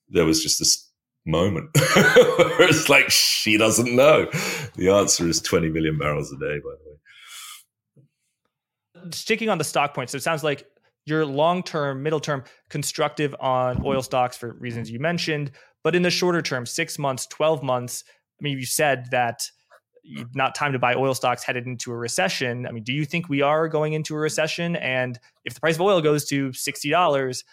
there 0.09 0.25
was 0.25 0.43
just 0.43 0.59
this 0.59 0.89
moment. 1.25 1.69
it's 1.75 2.89
like 2.89 3.09
she 3.09 3.55
doesn't 3.55 3.95
know. 3.95 4.27
The 4.75 4.89
answer 4.89 5.25
is 5.25 5.39
20 5.39 5.69
million 5.69 5.97
barrels 5.97 6.33
a 6.33 6.35
day, 6.37 6.57
by 6.59 6.71
the 6.71 6.89
way 6.89 6.93
sticking 9.11 9.49
on 9.49 9.57
the 9.57 9.63
stock 9.63 9.93
point, 9.93 10.09
so 10.09 10.17
it 10.17 10.23
sounds 10.23 10.43
like 10.43 10.65
you're 11.05 11.25
long 11.25 11.63
term, 11.63 12.03
middle 12.03 12.19
term 12.19 12.43
constructive 12.69 13.35
on 13.39 13.83
oil 13.85 14.01
stocks 14.01 14.37
for 14.37 14.53
reasons 14.53 14.89
you 14.89 14.99
mentioned. 14.99 15.51
But 15.83 15.95
in 15.95 16.01
the 16.01 16.11
shorter 16.11 16.41
term, 16.41 16.65
six 16.65 16.97
months, 16.97 17.27
12 17.27 17.61
months, 17.61 18.03
I 18.07 18.43
mean, 18.43 18.57
you 18.57 18.65
said 18.65 19.07
that 19.11 19.49
not 20.33 20.55
time 20.55 20.73
to 20.73 20.79
buy 20.79 20.95
oil 20.95 21.13
stocks 21.13 21.43
headed 21.43 21.65
into 21.65 21.91
a 21.91 21.95
recession. 21.95 22.67
I 22.67 22.71
mean, 22.71 22.83
do 22.83 22.93
you 22.93 23.05
think 23.05 23.29
we 23.29 23.41
are 23.41 23.67
going 23.67 23.93
into 23.93 24.15
a 24.15 24.17
recession? 24.17 24.75
And 24.77 25.19
if 25.45 25.53
the 25.53 25.59
price 25.59 25.75
of 25.75 25.81
oil 25.81 26.01
goes 26.01 26.25
to 26.25 26.51
sixty 26.53 26.89
dollars, 26.89 27.43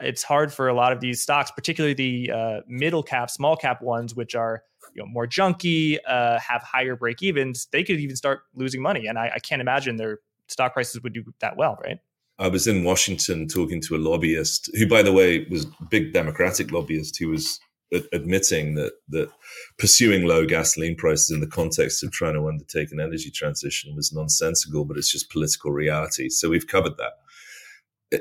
it's 0.00 0.22
hard 0.22 0.52
for 0.52 0.68
a 0.68 0.74
lot 0.74 0.92
of 0.92 1.00
these 1.00 1.22
stocks, 1.22 1.50
particularly 1.50 1.94
the 1.94 2.30
uh, 2.30 2.60
middle 2.66 3.02
cap, 3.02 3.30
small 3.30 3.56
cap 3.56 3.80
ones, 3.80 4.14
which 4.14 4.34
are 4.34 4.62
you 4.94 5.02
know 5.02 5.08
more 5.08 5.26
junky, 5.26 5.98
uh, 6.06 6.38
have 6.38 6.62
higher 6.62 6.96
break 6.96 7.22
evens. 7.22 7.68
They 7.72 7.84
could 7.84 8.00
even 8.00 8.16
start 8.16 8.42
losing 8.54 8.82
money, 8.82 9.06
and 9.06 9.18
I, 9.18 9.32
I 9.36 9.38
can't 9.38 9.62
imagine 9.62 9.96
their 9.96 10.18
stock 10.48 10.74
prices 10.74 11.02
would 11.02 11.12
do 11.12 11.24
that 11.40 11.56
well, 11.56 11.78
right? 11.84 11.98
I 12.38 12.48
was 12.48 12.66
in 12.66 12.84
Washington 12.84 13.46
talking 13.46 13.80
to 13.82 13.96
a 13.96 13.98
lobbyist 13.98 14.70
who, 14.76 14.88
by 14.88 15.02
the 15.02 15.12
way, 15.12 15.46
was 15.50 15.66
big 15.88 16.12
Democratic 16.12 16.72
lobbyist 16.72 17.16
who 17.18 17.28
was 17.28 17.60
admitting 18.12 18.74
that 18.74 18.92
that 19.08 19.30
pursuing 19.78 20.26
low 20.26 20.44
gasoline 20.44 20.96
prices 20.96 21.30
in 21.30 21.40
the 21.40 21.46
context 21.46 22.02
of 22.02 22.10
trying 22.10 22.34
to 22.34 22.48
undertake 22.48 22.90
an 22.90 23.00
energy 23.00 23.30
transition 23.30 23.94
was 23.94 24.12
nonsensical, 24.12 24.84
but 24.84 24.96
it's 24.96 25.12
just 25.12 25.30
political 25.30 25.70
reality. 25.70 26.28
So 26.28 26.50
we've 26.50 26.66
covered 26.66 26.96
that. 26.96 27.12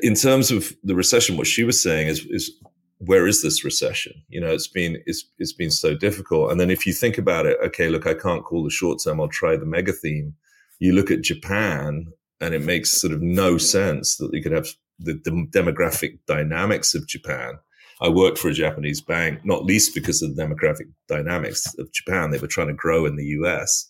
In 0.04 0.16
terms 0.16 0.52
of 0.52 0.74
the 0.84 0.96
recession, 0.96 1.38
what 1.38 1.48
she 1.48 1.64
was 1.64 1.82
saying 1.82 2.08
is 2.08 2.26
is 2.28 2.52
where 3.00 3.28
is 3.28 3.42
this 3.42 3.64
recession? 3.64 4.14
You 4.30 4.42
know, 4.42 4.52
it's 4.52 4.68
been 4.68 5.02
it's 5.06 5.26
it's 5.40 5.54
been 5.54 5.72
so 5.72 5.96
difficult. 5.96 6.52
And 6.52 6.60
then 6.60 6.70
if 6.70 6.86
you 6.86 6.94
think 6.94 7.18
about 7.18 7.46
it, 7.46 7.58
okay, 7.66 7.90
look, 7.90 8.06
I 8.06 8.14
can't 8.14 8.44
call 8.44 8.64
the 8.64 8.70
short 8.70 9.00
term. 9.04 9.20
I'll 9.20 9.28
try 9.28 9.56
the 9.56 9.66
mega 9.66 9.92
theme. 9.92 10.36
You 10.80 10.94
look 10.94 11.12
at 11.12 11.22
Japan, 11.22 12.08
and 12.42 12.54
it 12.54 12.62
makes 12.62 13.00
sort 13.00 13.14
of 13.14 13.22
no 13.22 13.58
sense 13.58 14.18
that 14.18 14.30
you 14.34 14.42
could 14.42 14.52
have 14.52 14.68
the, 15.00 15.14
the 15.14 15.48
demographic 15.52 16.20
dynamics 16.28 16.94
of 16.94 17.08
Japan 17.08 17.58
I 18.04 18.10
worked 18.10 18.38
for 18.38 18.50
a 18.50 18.54
Japanese 18.54 19.00
bank, 19.00 19.46
not 19.46 19.64
least 19.64 19.96
because 19.96 20.22
of 20.22 20.36
the 20.36 20.44
demographic 20.44 20.92
dynamics 21.08 21.74
of 21.80 21.92
Japan. 21.94 22.32
They 22.32 22.38
were 22.38 22.48
trying 22.48 22.68
to 22.68 22.74
grow 22.74 23.06
in 23.06 23.16
the 23.16 23.26
US. 23.28 23.90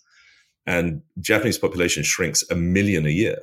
And 0.68 1.02
Japanese 1.20 1.58
population 1.58 2.04
shrinks 2.04 2.44
a 2.52 2.56
million 2.56 3.08
a 3.08 3.10
year. 3.10 3.40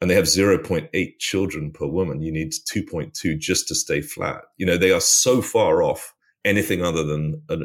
And 0.00 0.08
they 0.08 0.14
have 0.14 0.26
0.8 0.26 1.18
children 1.18 1.72
per 1.72 1.86
woman. 1.86 2.22
You 2.22 2.30
need 2.30 2.52
2.2 2.52 3.38
just 3.38 3.66
to 3.68 3.74
stay 3.74 4.00
flat. 4.00 4.42
You 4.56 4.66
know, 4.66 4.76
they 4.76 4.92
are 4.92 5.00
so 5.00 5.42
far 5.42 5.82
off 5.82 6.14
anything 6.44 6.84
other 6.84 7.02
than 7.02 7.42
a, 7.48 7.58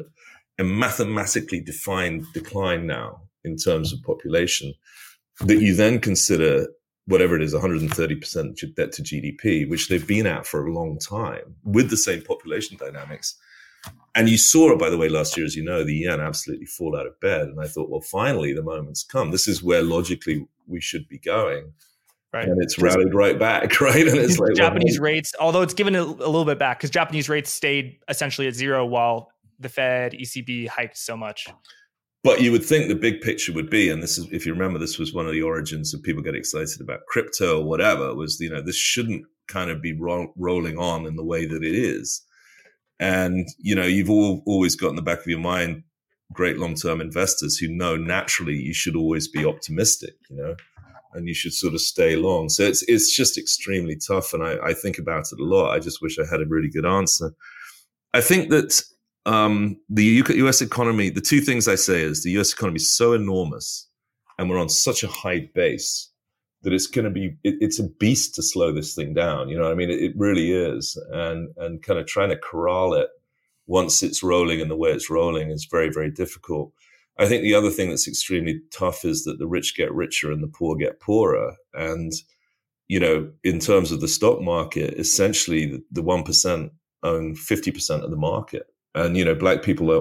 a 0.57 0.63
mathematically 0.63 1.61
defined 1.61 2.25
decline 2.33 2.87
now 2.87 3.21
in 3.43 3.57
terms 3.57 3.93
of 3.93 4.01
population 4.03 4.73
that 5.41 5.59
you 5.59 5.75
then 5.75 5.99
consider 5.99 6.67
whatever 7.05 7.35
it 7.35 7.41
is, 7.41 7.53
130% 7.53 8.75
debt 8.75 8.91
to 8.93 9.01
GDP, 9.01 9.69
which 9.69 9.89
they've 9.89 10.07
been 10.07 10.25
at 10.25 10.45
for 10.45 10.65
a 10.65 10.73
long 10.73 10.97
time 10.99 11.55
with 11.63 11.89
the 11.89 11.97
same 11.97 12.21
population 12.21 12.77
dynamics. 12.77 13.35
And 14.15 14.29
you 14.29 14.37
saw 14.37 14.71
it, 14.71 14.79
by 14.79 14.89
the 14.89 14.97
way, 14.97 15.09
last 15.09 15.35
year, 15.35 15.45
as 15.45 15.55
you 15.55 15.63
know, 15.63 15.83
the 15.83 15.95
yen 15.95 16.21
absolutely 16.21 16.67
fall 16.67 16.95
out 16.95 17.07
of 17.07 17.19
bed. 17.19 17.47
And 17.47 17.59
I 17.59 17.67
thought, 17.67 17.89
well, 17.89 18.01
finally, 18.01 18.53
the 18.53 18.63
moment's 18.63 19.03
come. 19.03 19.31
This 19.31 19.47
is 19.47 19.61
where 19.61 19.81
logically 19.81 20.47
we 20.67 20.79
should 20.79 21.07
be 21.09 21.19
going. 21.19 21.73
Right. 22.31 22.47
And 22.47 22.63
it's 22.63 22.79
rallied 22.79 23.13
right 23.13 23.37
back, 23.37 23.81
right? 23.81 24.07
And 24.07 24.17
it's 24.17 24.39
like 24.39 24.55
Japanese 24.55 24.99
well, 24.99 25.11
rates, 25.11 25.33
although 25.39 25.61
it's 25.61 25.73
given 25.73 25.95
a, 25.95 26.01
a 26.01 26.03
little 26.03 26.45
bit 26.45 26.57
back 26.57 26.79
because 26.79 26.89
Japanese 26.89 27.27
rates 27.27 27.51
stayed 27.51 27.99
essentially 28.07 28.47
at 28.47 28.53
zero 28.53 28.85
while 28.85 29.31
the 29.59 29.69
Fed, 29.69 30.13
ECB 30.13 30.67
hiked 30.67 30.97
so 30.97 31.17
much. 31.17 31.47
But 32.23 32.41
you 32.41 32.53
would 32.53 32.63
think 32.63 32.87
the 32.87 32.95
big 32.95 33.19
picture 33.19 33.51
would 33.51 33.69
be, 33.69 33.89
and 33.89 34.01
this 34.01 34.17
is, 34.17 34.27
if 34.31 34.45
you 34.45 34.53
remember, 34.53 34.79
this 34.79 34.97
was 34.97 35.13
one 35.13 35.25
of 35.25 35.33
the 35.33 35.41
origins 35.41 35.93
of 35.93 36.01
people 36.03 36.23
get 36.23 36.35
excited 36.35 36.79
about 36.79 37.05
crypto 37.07 37.59
or 37.59 37.65
whatever, 37.65 38.15
was, 38.15 38.39
you 38.39 38.49
know, 38.49 38.61
this 38.61 38.77
shouldn't 38.77 39.25
kind 39.49 39.69
of 39.69 39.81
be 39.81 39.91
ro- 39.91 40.33
rolling 40.37 40.77
on 40.77 41.05
in 41.05 41.17
the 41.17 41.23
way 41.23 41.45
that 41.45 41.63
it 41.63 41.75
is. 41.75 42.21
And, 42.97 43.45
you 43.57 43.75
know, 43.75 43.85
you've 43.85 44.09
all, 44.09 44.41
always 44.45 44.77
got 44.77 44.89
in 44.89 44.95
the 44.95 45.01
back 45.01 45.19
of 45.19 45.27
your 45.27 45.39
mind 45.39 45.83
great 46.31 46.57
long 46.57 46.75
term 46.75 47.01
investors 47.01 47.57
who 47.57 47.67
know 47.67 47.97
naturally 47.97 48.55
you 48.55 48.73
should 48.73 48.95
always 48.95 49.27
be 49.27 49.45
optimistic, 49.45 50.13
you 50.29 50.37
know, 50.37 50.55
and 51.13 51.27
you 51.27 51.33
should 51.33 51.53
sort 51.53 51.73
of 51.73 51.81
stay 51.81 52.15
long. 52.15 52.47
So 52.47 52.63
it's, 52.63 52.83
it's 52.83 53.13
just 53.13 53.37
extremely 53.37 53.97
tough. 53.97 54.33
And 54.33 54.41
I, 54.43 54.57
I 54.63 54.73
think 54.73 54.97
about 54.97 55.27
it 55.31 55.39
a 55.41 55.43
lot. 55.43 55.71
I 55.71 55.79
just 55.79 56.01
wish 56.01 56.17
I 56.17 56.23
had 56.29 56.41
a 56.41 56.47
really 56.47 56.69
good 56.69 56.85
answer. 56.85 57.33
I 58.13 58.21
think 58.21 58.49
that 58.49 58.81
um, 59.25 59.79
the 59.89 60.23
U.S. 60.27 60.61
economy, 60.61 61.09
the 61.09 61.21
two 61.21 61.39
things 61.39 61.67
I 61.67 61.75
say 61.75 62.01
is 62.01 62.23
the 62.23 62.31
U.S. 62.31 62.53
economy 62.53 62.77
is 62.77 62.91
so 62.91 63.13
enormous, 63.13 63.87
and 64.37 64.49
we're 64.49 64.59
on 64.59 64.69
such 64.69 65.03
a 65.03 65.07
high 65.07 65.49
base 65.53 66.09
that 66.63 66.73
it's 66.73 66.87
going 66.87 67.05
to 67.05 67.11
be 67.11 67.35
it, 67.43 67.55
it's 67.61 67.79
a 67.79 67.87
beast 67.99 68.35
to 68.35 68.43
slow 68.43 68.73
this 68.73 68.95
thing 68.95 69.13
down. 69.13 69.49
You 69.49 69.57
know, 69.57 69.63
what 69.63 69.71
I 69.71 69.75
mean, 69.75 69.89
it, 69.89 70.01
it, 70.01 70.13
really 70.17 70.51
is, 70.51 70.97
and 71.11 71.49
and 71.57 71.81
kind 71.81 71.99
of 71.99 72.07
trying 72.07 72.29
to 72.29 72.37
corral 72.37 72.93
it 72.93 73.09
once 73.65 74.03
it's 74.03 74.23
rolling 74.23 74.59
and 74.59 74.69
the 74.69 74.75
way 74.75 74.89
it's 74.91 75.09
rolling 75.09 75.49
is 75.49 75.67
very 75.71 75.89
very 75.89 76.11
difficult. 76.11 76.73
I 77.17 77.27
think 77.27 77.43
the 77.43 77.53
other 77.53 77.69
thing 77.69 77.89
that's 77.89 78.07
extremely 78.07 78.61
tough 78.71 79.05
is 79.05 79.23
that 79.23 79.37
the 79.37 79.47
rich 79.47 79.75
get 79.77 79.93
richer 79.93 80.31
and 80.31 80.43
the 80.43 80.47
poor 80.47 80.75
get 80.75 80.99
poorer, 80.99 81.53
and 81.73 82.11
you 82.89 82.99
know, 82.99 83.31
in 83.45 83.59
terms 83.59 83.93
of 83.93 84.01
the 84.01 84.07
stock 84.09 84.41
market, 84.41 84.95
essentially 84.95 85.81
the 85.91 86.01
one 86.01 86.23
percent 86.23 86.73
own 87.03 87.35
fifty 87.35 87.71
percent 87.71 88.03
of 88.03 88.09
the 88.09 88.17
market 88.17 88.67
and 88.95 89.17
you 89.17 89.25
know 89.25 89.35
black 89.35 89.63
people 89.63 89.91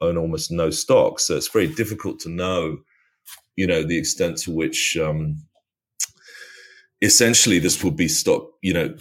own 0.00 0.16
almost 0.16 0.50
no 0.50 0.70
stock. 0.70 1.20
So 1.20 1.36
it's 1.36 1.48
very 1.48 1.68
difficult 1.68 2.20
to 2.20 2.28
know 2.28 2.78
you 3.56 3.66
know 3.66 3.82
the 3.82 3.98
extent 3.98 4.38
to 4.38 4.50
which 4.50 4.96
um, 4.96 5.38
essentially 7.02 7.58
this 7.58 7.82
will 7.84 7.90
be 7.90 8.08
stock 8.08 8.48
you 8.62 8.72
know 8.72 8.94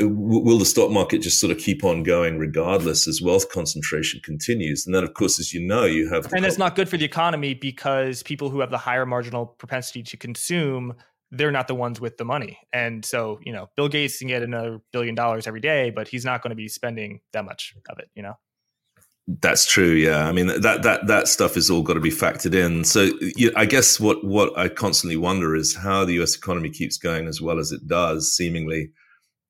will 0.00 0.58
the 0.58 0.64
stock 0.64 0.90
market 0.90 1.18
just 1.18 1.40
sort 1.40 1.52
of 1.52 1.58
keep 1.58 1.84
on 1.84 2.02
going 2.02 2.38
regardless 2.38 3.06
as 3.06 3.22
wealth 3.22 3.50
concentration 3.50 4.20
continues? 4.24 4.86
And 4.86 4.94
then 4.94 5.04
of 5.04 5.14
course 5.14 5.38
as 5.38 5.52
you 5.52 5.60
know 5.60 5.84
you 5.84 6.08
have 6.08 6.32
and 6.32 6.44
that's 6.44 6.58
not 6.58 6.74
good 6.74 6.88
for 6.88 6.96
the 6.96 7.04
economy 7.04 7.54
because 7.54 8.22
people 8.22 8.50
who 8.50 8.60
have 8.60 8.70
the 8.70 8.78
higher 8.78 9.06
marginal 9.06 9.46
propensity 9.46 10.02
to 10.02 10.16
consume 10.16 10.94
they're 11.30 11.50
not 11.50 11.66
the 11.66 11.74
ones 11.74 12.00
with 12.00 12.16
the 12.16 12.24
money. 12.24 12.60
And 12.72 13.04
so 13.04 13.38
you 13.44 13.52
know 13.52 13.70
bill 13.76 13.88
gates 13.88 14.18
can 14.18 14.28
get 14.28 14.42
another 14.42 14.80
billion 14.92 15.14
dollars 15.14 15.46
every 15.46 15.60
day 15.60 15.90
but 15.90 16.08
he's 16.08 16.24
not 16.24 16.42
going 16.42 16.50
to 16.50 16.56
be 16.56 16.66
spending 16.66 17.20
that 17.32 17.44
much 17.44 17.74
of 17.88 18.00
it 18.00 18.10
you 18.16 18.22
know 18.22 18.34
that's 19.26 19.66
true. 19.66 19.92
Yeah, 19.92 20.26
I 20.26 20.32
mean 20.32 20.48
that 20.48 20.82
that 20.82 21.06
that 21.06 21.28
stuff 21.28 21.56
is 21.56 21.70
all 21.70 21.82
got 21.82 21.94
to 21.94 22.00
be 22.00 22.10
factored 22.10 22.54
in. 22.54 22.84
So 22.84 23.08
you, 23.36 23.52
I 23.56 23.64
guess 23.64 23.98
what 23.98 24.22
what 24.24 24.56
I 24.58 24.68
constantly 24.68 25.16
wonder 25.16 25.54
is 25.56 25.74
how 25.74 26.04
the 26.04 26.14
U.S. 26.14 26.36
economy 26.36 26.68
keeps 26.68 26.98
going 26.98 27.26
as 27.26 27.40
well 27.40 27.58
as 27.58 27.72
it 27.72 27.86
does. 27.86 28.34
Seemingly, 28.34 28.90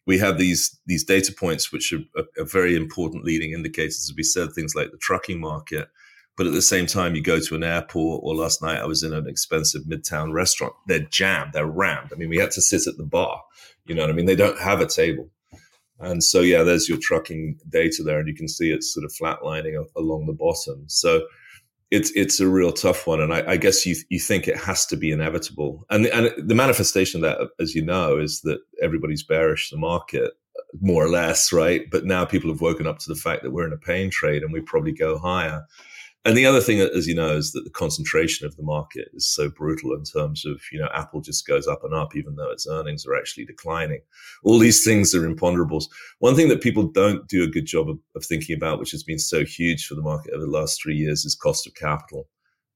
we 0.07 0.19
have 0.19 0.39
these 0.39 0.79
these 0.87 1.05
data 1.05 1.33
points 1.33 1.73
which 1.73 1.93
are, 1.93 2.23
are, 2.41 2.45
very 2.45 2.77
important 2.77 3.25
leading 3.25 3.53
indicators. 3.53 4.09
As 4.09 4.15
we 4.17 4.23
said, 4.23 4.53
things 4.53 4.75
like 4.77 4.93
the 4.93 4.99
trucking 4.99 5.41
market. 5.41 5.89
But 6.37 6.47
at 6.49 6.53
the 6.53 6.63
same 6.63 6.87
time, 6.87 7.15
you 7.15 7.23
go 7.23 7.39
to 7.39 7.55
an 7.55 7.63
airport, 7.63 8.23
or 8.25 8.35
last 8.35 8.61
night 8.61 8.81
I 8.81 8.87
was 8.87 9.05
in 9.05 9.13
an 9.13 9.29
expensive 9.29 9.83
midtown 9.85 10.33
restaurant. 10.33 10.75
They're 10.89 10.99
jammed, 10.99 11.53
they're 11.53 11.67
rammed. 11.67 12.11
I 12.13 12.17
mean, 12.17 12.29
we 12.29 12.39
had 12.39 12.51
to 12.53 12.63
sit 12.63 12.89
at 12.89 12.97
the 12.97 13.05
bar. 13.05 13.41
You 13.87 13.95
know 13.95 14.03
what 14.03 14.11
I 14.11 14.15
mean? 14.15 14.27
They 14.27 14.35
don't 14.35 14.59
have 14.59 14.81
a 14.81 14.87
table. 14.87 15.31
And 16.01 16.23
so, 16.23 16.41
yeah, 16.41 16.63
there's 16.63 16.89
your 16.89 16.99
trucking 16.99 17.59
data 17.69 18.03
there, 18.03 18.19
and 18.19 18.29
you 18.29 18.35
can 18.35 18.49
see 18.49 18.71
it's 18.71 18.93
sort 18.93 19.05
of 19.05 19.13
flatlining 19.13 19.83
along 19.97 20.27
the 20.27 20.33
bottom. 20.33 20.85
So 20.89 21.27
it's 21.91 22.11
it's 22.17 22.41
a 22.41 22.49
real 22.49 22.73
tough 22.73 23.07
one, 23.07 23.21
and 23.21 23.33
I, 23.33 23.53
I, 23.53 23.57
guess 23.57 23.87
you 23.87 23.95
you 24.09 24.19
think 24.19 24.49
it 24.49 24.57
has 24.57 24.85
to 24.87 24.97
be 24.97 25.13
inevitable. 25.13 25.87
And 25.91 26.07
and 26.07 26.33
the 26.37 26.55
manifestation 26.55 27.25
of 27.25 27.39
that, 27.39 27.49
as 27.61 27.75
you 27.75 27.85
know, 27.85 28.19
is 28.19 28.41
that 28.41 28.59
everybody's 28.83 29.23
bearish 29.23 29.71
the 29.71 29.77
market 29.77 30.33
more 30.81 31.05
or 31.05 31.09
less, 31.09 31.53
right? 31.53 31.89
But 31.91 32.05
now 32.05 32.25
people 32.25 32.51
have 32.51 32.61
woken 32.61 32.87
up 32.87 32.99
to 33.01 33.09
the 33.09 33.15
fact 33.15 33.43
that 33.43 33.53
we're 33.53 33.67
in 33.67 33.73
a 33.73 33.79
pain 33.79 34.11
trade, 34.11 34.43
and 34.43 34.53
we 34.53 34.61
probably 34.61 34.93
go 34.93 35.19
higher. 35.19 35.65
And 36.27 36.39
the 36.39 36.47
other 36.47 36.61
thing, 36.61 36.81
as 36.81 37.07
you 37.07 37.15
know, 37.15 37.37
is 37.37 37.53
that 37.53 37.65
the 37.65 37.71
concentration 37.71 38.47
of 38.47 38.57
the 38.57 38.63
market 38.63 39.09
is 39.13 39.29
so 39.29 39.51
brutal 39.51 39.93
in 39.93 40.05
terms 40.05 40.47
of, 40.47 40.59
you 40.73 40.79
know, 40.79 40.89
Apple 40.95 41.21
just 41.21 41.47
goes 41.47 41.67
up 41.67 41.85
and 41.85 41.93
up, 41.93 42.17
even 42.17 42.37
though 42.37 42.51
its 42.51 42.67
earnings 42.67 43.05
are 43.05 43.15
actually 43.15 43.45
declining. 43.45 44.01
All 44.43 44.59
these 44.59 44.83
things 44.83 45.15
are 45.15 45.29
imponderables. 45.29 45.85
One 46.21 46.35
thing 46.35 46.49
that 46.49 46.63
people 46.63 46.85
don't 46.85 47.29
do 47.29 47.45
a 47.45 47.49
good 47.49 47.67
job 47.67 47.91
of, 47.91 47.99
of 48.17 48.25
thinking 48.25 48.57
about, 48.57 48.79
which 48.79 48.91
has 48.93 49.03
been 49.03 49.19
so 49.19 49.45
huge 49.45 49.87
for 49.87 49.97
the 49.97 50.03
market 50.03 50.33
over 50.33 50.47
the 50.47 50.51
last 50.51 50.81
three 50.83 50.97
years, 50.97 51.27
is 51.27 51.35
cost 51.35 51.67
of 51.67 51.75
capital. 51.75 52.27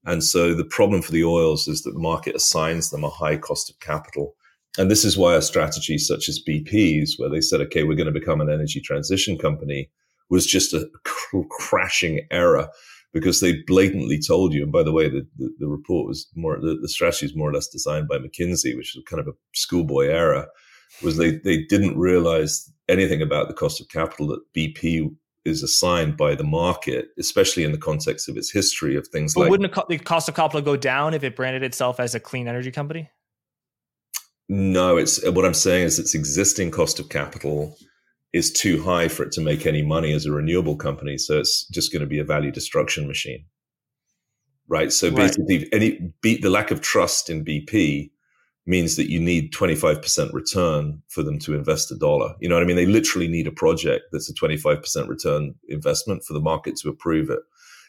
And 0.04 0.22
so 0.22 0.54
the 0.54 0.64
problem 0.64 1.00
for 1.00 1.12
the 1.12 1.24
oils 1.24 1.68
is 1.68 1.82
that 1.84 1.92
the 1.92 1.98
market 1.98 2.36
assigns 2.36 2.90
them 2.90 3.02
a 3.02 3.10
high 3.10 3.38
cost 3.38 3.70
of 3.70 3.80
capital. 3.80 4.36
And 4.76 4.90
this 4.90 5.06
is 5.06 5.16
why 5.16 5.34
a 5.34 5.42
strategy 5.42 5.96
such 5.96 6.28
as 6.28 6.42
BP's, 6.46 7.18
where 7.18 7.30
they 7.30 7.40
said, 7.40 7.62
okay, 7.62 7.84
we're 7.84 7.96
going 7.96 8.12
to 8.12 8.20
become 8.20 8.42
an 8.42 8.50
energy 8.50 8.80
transition 8.82 9.38
company, 9.38 9.90
was 10.28 10.46
just 10.46 10.74
a 10.74 10.86
crashing 11.48 12.26
error 12.30 12.68
because 13.12 13.40
they 13.40 13.62
blatantly 13.66 14.20
told 14.20 14.52
you. 14.52 14.62
And 14.62 14.72
by 14.72 14.82
the 14.82 14.92
way, 14.92 15.08
the, 15.08 15.26
the, 15.36 15.50
the 15.58 15.68
report 15.68 16.06
was 16.06 16.28
more, 16.34 16.60
the, 16.60 16.78
the, 16.80 16.88
strategy 16.88 17.26
is 17.26 17.36
more 17.36 17.48
or 17.48 17.52
less 17.52 17.68
designed 17.68 18.08
by 18.08 18.18
McKinsey, 18.18 18.76
which 18.76 18.96
is 18.96 19.02
kind 19.06 19.20
of 19.20 19.28
a 19.28 19.36
schoolboy 19.54 20.06
error, 20.06 20.46
was 21.02 21.16
they, 21.16 21.38
they 21.38 21.64
didn't 21.64 21.98
realize 21.98 22.70
anything 22.88 23.22
about 23.22 23.48
the 23.48 23.54
cost 23.54 23.80
of 23.80 23.88
capital 23.88 24.26
that 24.28 24.40
BP 24.56 25.14
is 25.44 25.62
assigned 25.62 26.16
by 26.16 26.34
the 26.34 26.44
market, 26.44 27.08
especially 27.18 27.64
in 27.64 27.72
the 27.72 27.78
context 27.78 28.28
of 28.28 28.36
its 28.36 28.50
history 28.50 28.96
of 28.96 29.06
things 29.08 29.34
but 29.34 29.42
like. 29.42 29.50
Wouldn't 29.50 29.72
the 29.88 29.98
cost 29.98 30.28
of 30.28 30.34
capital 30.34 30.60
go 30.60 30.76
down 30.76 31.14
if 31.14 31.24
it 31.24 31.34
branded 31.34 31.62
itself 31.62 32.00
as 32.00 32.14
a 32.14 32.20
clean 32.20 32.48
energy 32.48 32.70
company? 32.70 33.10
No, 34.48 34.96
it's 34.96 35.24
what 35.28 35.44
I'm 35.44 35.54
saying 35.54 35.84
is 35.84 35.98
its 35.98 36.14
existing 36.14 36.70
cost 36.70 36.98
of 36.98 37.08
capital 37.08 37.76
is 38.32 38.52
too 38.52 38.82
high 38.82 39.08
for 39.08 39.22
it 39.22 39.32
to 39.32 39.40
make 39.40 39.66
any 39.66 39.82
money 39.82 40.12
as 40.12 40.26
a 40.26 40.32
renewable 40.32 40.76
company. 40.76 41.16
So 41.16 41.38
it's 41.38 41.66
just 41.68 41.92
going 41.92 42.00
to 42.00 42.06
be 42.06 42.18
a 42.18 42.24
value 42.24 42.50
destruction 42.50 43.06
machine. 43.06 43.44
right? 44.68 44.92
So 44.92 45.10
basically, 45.10 45.58
right. 45.58 45.68
any 45.72 46.12
beat 46.20 46.42
the 46.42 46.50
lack 46.50 46.70
of 46.70 46.80
trust 46.80 47.30
in 47.30 47.44
BP 47.44 48.10
means 48.66 48.96
that 48.96 49.10
you 49.10 49.18
need 49.18 49.52
25% 49.54 50.32
return 50.34 51.02
for 51.08 51.22
them 51.22 51.38
to 51.38 51.54
invest 51.54 51.90
a 51.90 51.96
dollar. 51.96 52.34
You 52.38 52.50
know 52.50 52.54
what 52.54 52.62
I 52.62 52.66
mean? 52.66 52.76
They 52.76 52.84
literally 52.84 53.26
need 53.26 53.46
a 53.46 53.50
project 53.50 54.04
that's 54.12 54.28
a 54.28 54.34
25% 54.34 55.08
return 55.08 55.54
investment 55.68 56.22
for 56.24 56.34
the 56.34 56.40
market 56.40 56.76
to 56.82 56.90
approve 56.90 57.30
it. 57.30 57.40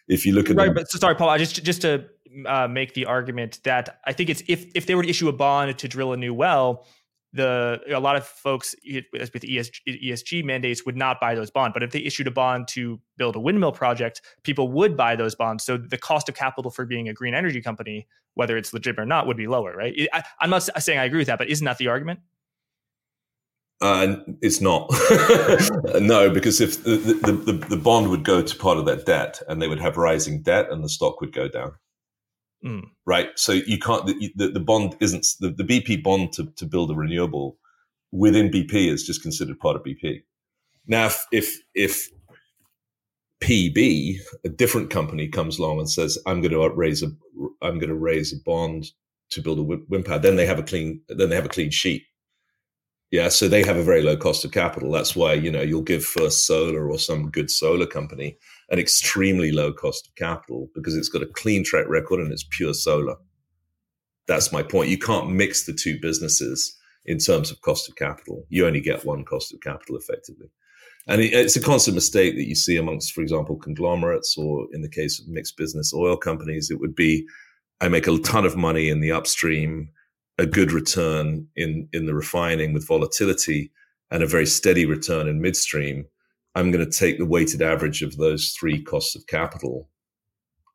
If 0.07 0.25
you 0.25 0.33
look 0.33 0.49
at 0.49 0.55
right, 0.55 0.67
them, 0.67 0.73
but 0.73 0.89
so 0.89 0.97
sorry, 0.97 1.15
Paul. 1.15 1.29
I 1.29 1.37
just 1.37 1.63
just 1.63 1.81
to 1.81 2.05
uh, 2.47 2.67
make 2.67 2.93
the 2.93 3.05
argument 3.05 3.59
that 3.63 3.99
I 4.05 4.13
think 4.13 4.29
it's 4.29 4.41
if 4.47 4.65
if 4.73 4.87
they 4.87 4.95
were 4.95 5.03
to 5.03 5.09
issue 5.09 5.29
a 5.29 5.33
bond 5.33 5.77
to 5.77 5.87
drill 5.87 6.13
a 6.13 6.17
new 6.17 6.33
well, 6.33 6.87
the 7.33 7.79
a 7.93 7.99
lot 7.99 8.15
of 8.15 8.25
folks 8.25 8.75
with 8.85 9.43
ESG, 9.43 10.03
ESG 10.03 10.43
mandates 10.43 10.85
would 10.85 10.95
not 10.95 11.19
buy 11.19 11.35
those 11.35 11.51
bonds. 11.51 11.73
But 11.73 11.83
if 11.83 11.91
they 11.91 11.99
issued 11.99 12.27
a 12.27 12.31
bond 12.31 12.67
to 12.69 12.99
build 13.17 13.35
a 13.35 13.39
windmill 13.39 13.71
project, 13.71 14.21
people 14.43 14.71
would 14.71 14.97
buy 14.97 15.15
those 15.15 15.35
bonds. 15.35 15.63
So 15.63 15.77
the 15.77 15.97
cost 15.97 16.27
of 16.29 16.35
capital 16.35 16.71
for 16.71 16.85
being 16.85 17.07
a 17.07 17.13
green 17.13 17.35
energy 17.35 17.61
company, 17.61 18.07
whether 18.33 18.57
it's 18.57 18.73
legitimate 18.73 19.03
or 19.03 19.05
not, 19.05 19.27
would 19.27 19.37
be 19.37 19.47
lower, 19.47 19.75
right? 19.75 20.07
I, 20.11 20.23
am 20.41 20.49
not 20.49 20.63
saying 20.81 20.97
I 20.97 21.05
agree 21.05 21.19
with 21.19 21.27
that, 21.27 21.37
but 21.37 21.49
isn't 21.49 21.65
that 21.65 21.77
the 21.77 21.87
argument? 21.87 22.19
Uh, 23.81 24.17
it's 24.41 24.59
not. 24.59 24.89
no, 26.01 26.29
because 26.29 26.59
if 26.59 26.83
the, 26.83 26.97
the, 26.97 27.31
the, 27.31 27.67
the 27.67 27.77
bond 27.77 28.09
would 28.09 28.25
go 28.25 28.41
to 28.41 28.55
part 28.57 28.77
of 28.77 28.85
that 28.85 29.05
debt 29.05 29.41
and 29.47 29.61
they 29.61 29.67
would 29.67 29.79
have 29.79 29.95
rising 29.97 30.41
debt 30.41 30.69
and 30.69 30.83
the 30.83 30.89
stock 30.89 31.21
would 31.21 31.31
go 31.31 31.47
down. 31.47 31.73
Mm. 32.63 32.89
Right. 33.05 33.29
So 33.35 33.53
you 33.53 33.77
can't, 33.79 34.05
the, 34.05 34.33
the, 34.35 34.49
the 34.49 34.59
bond 34.59 34.95
isn't, 34.99 35.25
the, 35.39 35.49
the 35.49 35.63
BP 35.63 36.03
bond 36.03 36.33
to, 36.33 36.45
to 36.57 36.65
build 36.65 36.91
a 36.91 36.95
renewable 36.95 37.57
within 38.11 38.49
BP 38.49 38.91
is 38.91 39.05
just 39.05 39.21
considered 39.21 39.59
part 39.59 39.75
of 39.75 39.83
BP. 39.83 40.23
Now, 40.87 41.05
if, 41.05 41.25
if, 41.31 41.57
if 41.75 42.09
PB, 43.41 44.17
a 44.43 44.49
different 44.49 44.89
company 44.89 45.27
comes 45.27 45.59
along 45.59 45.79
and 45.79 45.89
says, 45.89 46.17
I'm 46.25 46.41
going 46.41 46.51
to 46.51 46.69
raise 46.75 47.03
a, 47.03 47.07
I'm 47.61 47.79
going 47.79 47.89
to 47.89 47.95
raise 47.95 48.33
a 48.33 48.37
bond 48.43 48.91
to 49.29 49.41
build 49.41 49.59
a 49.59 49.63
wind 49.63 50.05
power, 50.05 50.19
then 50.19 50.35
they 50.35 50.45
have 50.45 50.59
a 50.59 50.63
clean, 50.63 51.01
then 51.07 51.29
they 51.29 51.35
have 51.35 51.45
a 51.45 51.49
clean 51.49 51.69
sheet. 51.69 52.03
Yeah, 53.11 53.29
so 53.29 53.47
they 53.47 53.63
have 53.63 53.77
a 53.77 53.83
very 53.83 54.03
low 54.03 54.15
cost 54.15 54.45
of 54.45 54.51
capital. 54.51 54.91
That's 54.91 55.15
why 55.15 55.33
you 55.33 55.51
know 55.51 55.61
you'll 55.61 55.81
give 55.81 56.05
First 56.05 56.45
Solar 56.45 56.89
or 56.89 56.99
some 56.99 57.31
good 57.31 57.49
solar 57.49 57.87
company 57.87 58.37
an 58.69 58.77
extremely 58.77 59.51
low 59.51 59.73
cost 59.73 60.07
of 60.07 60.15
capital 60.15 60.69
because 60.75 60.95
it's 60.95 61.09
got 61.09 61.23
a 61.23 61.27
clean 61.33 61.63
track 61.63 61.87
record 61.87 62.19
and 62.19 62.31
it's 62.31 62.45
pure 62.51 62.73
solar. 62.73 63.15
That's 64.27 64.51
my 64.51 64.61
point. 64.61 64.89
You 64.89 64.99
can't 64.99 65.31
mix 65.31 65.65
the 65.65 65.73
two 65.73 65.99
businesses 65.99 66.77
in 67.05 67.17
terms 67.17 67.49
of 67.49 67.61
cost 67.61 67.89
of 67.89 67.95
capital. 67.95 68.45
You 68.49 68.67
only 68.67 68.79
get 68.79 69.05
one 69.05 69.25
cost 69.25 69.51
of 69.53 69.61
capital 69.61 69.97
effectively. 69.97 70.51
And 71.07 71.21
it's 71.21 71.55
a 71.55 71.61
constant 71.61 71.95
mistake 71.95 72.35
that 72.35 72.47
you 72.47 72.53
see 72.53 72.77
amongst, 72.77 73.13
for 73.13 73.21
example, 73.21 73.55
conglomerates 73.55 74.37
or 74.37 74.67
in 74.71 74.83
the 74.83 74.89
case 74.89 75.19
of 75.19 75.27
mixed 75.27 75.57
business 75.57 75.91
oil 75.91 76.15
companies, 76.15 76.69
it 76.69 76.79
would 76.79 76.93
be 76.93 77.25
I 77.81 77.87
make 77.87 78.05
a 78.05 78.19
ton 78.19 78.45
of 78.45 78.55
money 78.55 78.89
in 78.89 78.99
the 78.99 79.11
upstream 79.11 79.89
a 80.39 80.45
good 80.45 80.71
return 80.71 81.47
in 81.55 81.87
in 81.93 82.05
the 82.05 82.13
refining 82.13 82.73
with 82.73 82.87
volatility 82.87 83.71
and 84.09 84.23
a 84.23 84.27
very 84.27 84.45
steady 84.45 84.85
return 84.85 85.27
in 85.27 85.41
midstream, 85.41 86.05
I'm 86.55 86.71
going 86.71 86.83
to 86.83 86.97
take 86.97 87.19
the 87.19 87.25
weighted 87.25 87.61
average 87.61 88.01
of 88.01 88.17
those 88.17 88.55
three 88.59 88.81
costs 88.81 89.15
of 89.15 89.27
capital. 89.27 89.89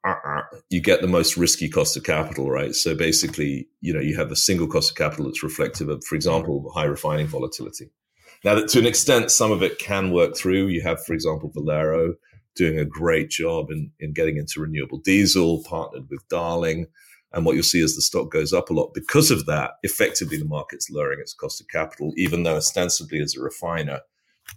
Uh-uh. 0.06 0.42
You 0.68 0.80
get 0.80 1.00
the 1.00 1.08
most 1.08 1.36
risky 1.36 1.68
cost 1.68 1.96
of 1.96 2.04
capital, 2.04 2.50
right? 2.50 2.74
So 2.74 2.94
basically, 2.94 3.66
you 3.80 3.92
know, 3.92 4.00
you 4.00 4.16
have 4.16 4.30
a 4.30 4.36
single 4.36 4.68
cost 4.68 4.90
of 4.90 4.96
capital 4.96 5.24
that's 5.24 5.42
reflective 5.42 5.88
of, 5.88 6.04
for 6.04 6.14
example, 6.14 6.70
high 6.74 6.84
refining 6.84 7.26
volatility. 7.26 7.90
Now, 8.44 8.54
that 8.54 8.68
to 8.68 8.78
an 8.78 8.86
extent, 8.86 9.30
some 9.30 9.50
of 9.50 9.62
it 9.62 9.78
can 9.78 10.12
work 10.12 10.36
through. 10.36 10.66
You 10.66 10.82
have, 10.82 11.02
for 11.04 11.14
example, 11.14 11.50
Valero 11.54 12.14
doing 12.54 12.78
a 12.78 12.84
great 12.84 13.30
job 13.30 13.70
in, 13.70 13.90
in 13.98 14.12
getting 14.12 14.36
into 14.36 14.60
renewable 14.60 14.98
diesel, 14.98 15.64
partnered 15.64 16.08
with 16.10 16.28
Darling. 16.28 16.86
And 17.35 17.45
what 17.45 17.55
you'll 17.55 17.64
see 17.64 17.82
is 17.82 17.97
the 17.97 18.03
stock 18.03 18.30
goes 18.30 18.53
up 18.53 18.70
a 18.70 18.72
lot. 18.72 18.95
Because 18.95 19.30
of 19.30 19.47
that, 19.47 19.72
effectively 19.82 20.39
the 20.39 20.45
market's 20.45 20.89
lowering 20.89 21.20
its 21.20 21.35
cost 21.35 21.61
of 21.61 21.68
capital, 21.68 22.12
even 22.16 22.45
though 22.45 22.57
ostensibly 22.57 23.20
as 23.20 23.37
a 23.37 23.43
refiner, 23.43 24.01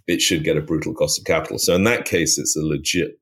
it 0.06 0.22
should 0.22 0.44
get 0.44 0.56
a 0.56 0.62
brutal 0.62 0.94
cost 0.94 1.18
of 1.18 1.24
capital. 1.24 1.58
So 1.58 1.74
in 1.74 1.84
that 1.84 2.04
case, 2.04 2.38
it's 2.38 2.56
a 2.56 2.64
legit, 2.64 3.18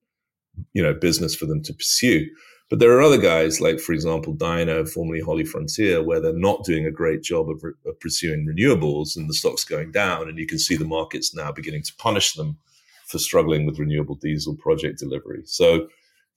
you 0.73 0.83
know, 0.83 0.95
business 0.95 1.35
for 1.35 1.47
them 1.47 1.63
to 1.63 1.73
pursue. 1.73 2.27
But 2.69 2.81
there 2.81 2.91
are 2.93 3.03
other 3.03 3.19
guys 3.19 3.61
like, 3.61 3.79
for 3.79 3.93
example, 3.93 4.35
DINO, 4.35 4.87
formerly 4.87 5.21
Holly 5.21 5.45
Frontier, 5.45 6.03
where 6.03 6.21
they're 6.21 6.33
not 6.33 6.65
doing 6.65 6.85
a 6.85 6.91
great 6.91 7.23
job 7.23 7.49
of, 7.49 7.63
re- 7.63 7.73
of 7.87 7.99
pursuing 8.01 8.45
renewables 8.45 9.17
and 9.17 9.31
the 9.31 9.35
stock's 9.35 9.65
going 9.65 9.93
down. 9.93 10.29
And 10.29 10.37
you 10.37 10.47
can 10.47 10.59
see 10.59 10.77
the 10.77 10.85
markets 10.85 11.35
now 11.35 11.53
beginning 11.53 11.85
to 11.85 11.95
punish 11.97 12.35
them 12.35 12.59
for 13.07 13.19
struggling 13.19 13.67
with 13.67 13.79
renewable 13.79 14.17
diesel 14.17 14.57
project 14.57 14.99
delivery. 14.99 15.43
So 15.45 15.87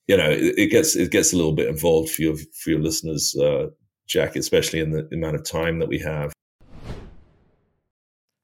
you 0.10 0.18
know, 0.18 0.28
it, 0.28 0.58
it, 0.58 0.68
gets 0.72 0.96
it 0.96 1.12
gets 1.12 1.34
a 1.34 1.38
little 1.38 1.54
bit 1.54 1.68
involved 1.68 2.10
for 2.10 2.24
your 2.24 2.36
for 2.36 2.72
your 2.72 2.80
listeners, 2.80 3.36
uh, 3.40 3.68
Jack, 4.08 4.36
especially 4.36 4.80
in 4.80 4.90
the 4.90 5.08
amount 5.14 5.36
of 5.36 5.44
time 5.44 5.78
that 5.80 5.88
we 5.88 6.00
have. 6.00 6.34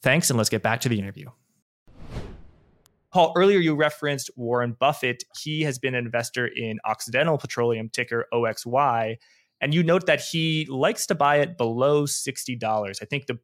Thanks, 0.02 0.30
and 0.30 0.38
let's 0.38 0.50
get 0.50 0.64
back 0.64 0.80
to 0.80 0.90
the 0.90 0.98
interview. 0.98 1.28
Paul, 3.12 3.34
earlier 3.36 3.60
you 3.60 3.76
referenced 3.76 4.30
Warren 4.38 4.78
Buffett. 4.80 5.26
He 5.42 5.64
has 5.64 5.78
been 5.78 5.94
an 5.94 6.06
investor 6.06 6.48
in 6.48 6.80
Occidental 6.86 7.38
Petroleum, 7.38 7.90
ticker 7.90 8.28
OXY. 8.34 9.18
And 9.60 9.74
you 9.74 9.84
note 9.84 10.06
that 10.06 10.22
he 10.22 10.66
likes 10.70 11.06
to 11.08 11.16
buy 11.16 11.40
it 11.40 11.58
below 11.58 12.04
$60. 12.04 13.02
I 13.02 13.06
think 13.06 13.26
the 13.26 13.40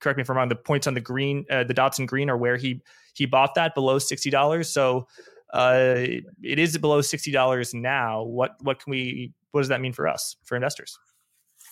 correct 0.00 0.16
me 0.16 0.22
if 0.22 0.28
I'm 0.28 0.36
wrong, 0.36 0.48
the 0.48 0.56
points 0.56 0.86
on 0.86 0.94
the 0.94 1.00
green, 1.00 1.44
uh, 1.50 1.64
the 1.64 1.74
dots 1.74 1.98
in 1.98 2.06
green 2.06 2.28
are 2.28 2.36
where 2.36 2.56
he 2.56 2.82
he 3.14 3.26
bought 3.26 3.54
that 3.54 3.74
below 3.74 3.98
sixty 3.98 4.30
dollars. 4.30 4.68
So 4.70 5.06
uh, 5.52 5.94
it 6.42 6.58
is 6.58 6.76
below 6.78 7.00
sixty 7.00 7.30
dollars 7.30 7.74
now. 7.74 8.22
What 8.22 8.56
what 8.60 8.82
can 8.82 8.90
we? 8.90 9.32
What 9.52 9.60
does 9.60 9.68
that 9.68 9.80
mean 9.80 9.92
for 9.92 10.06
us, 10.06 10.36
for 10.44 10.54
investors? 10.54 10.98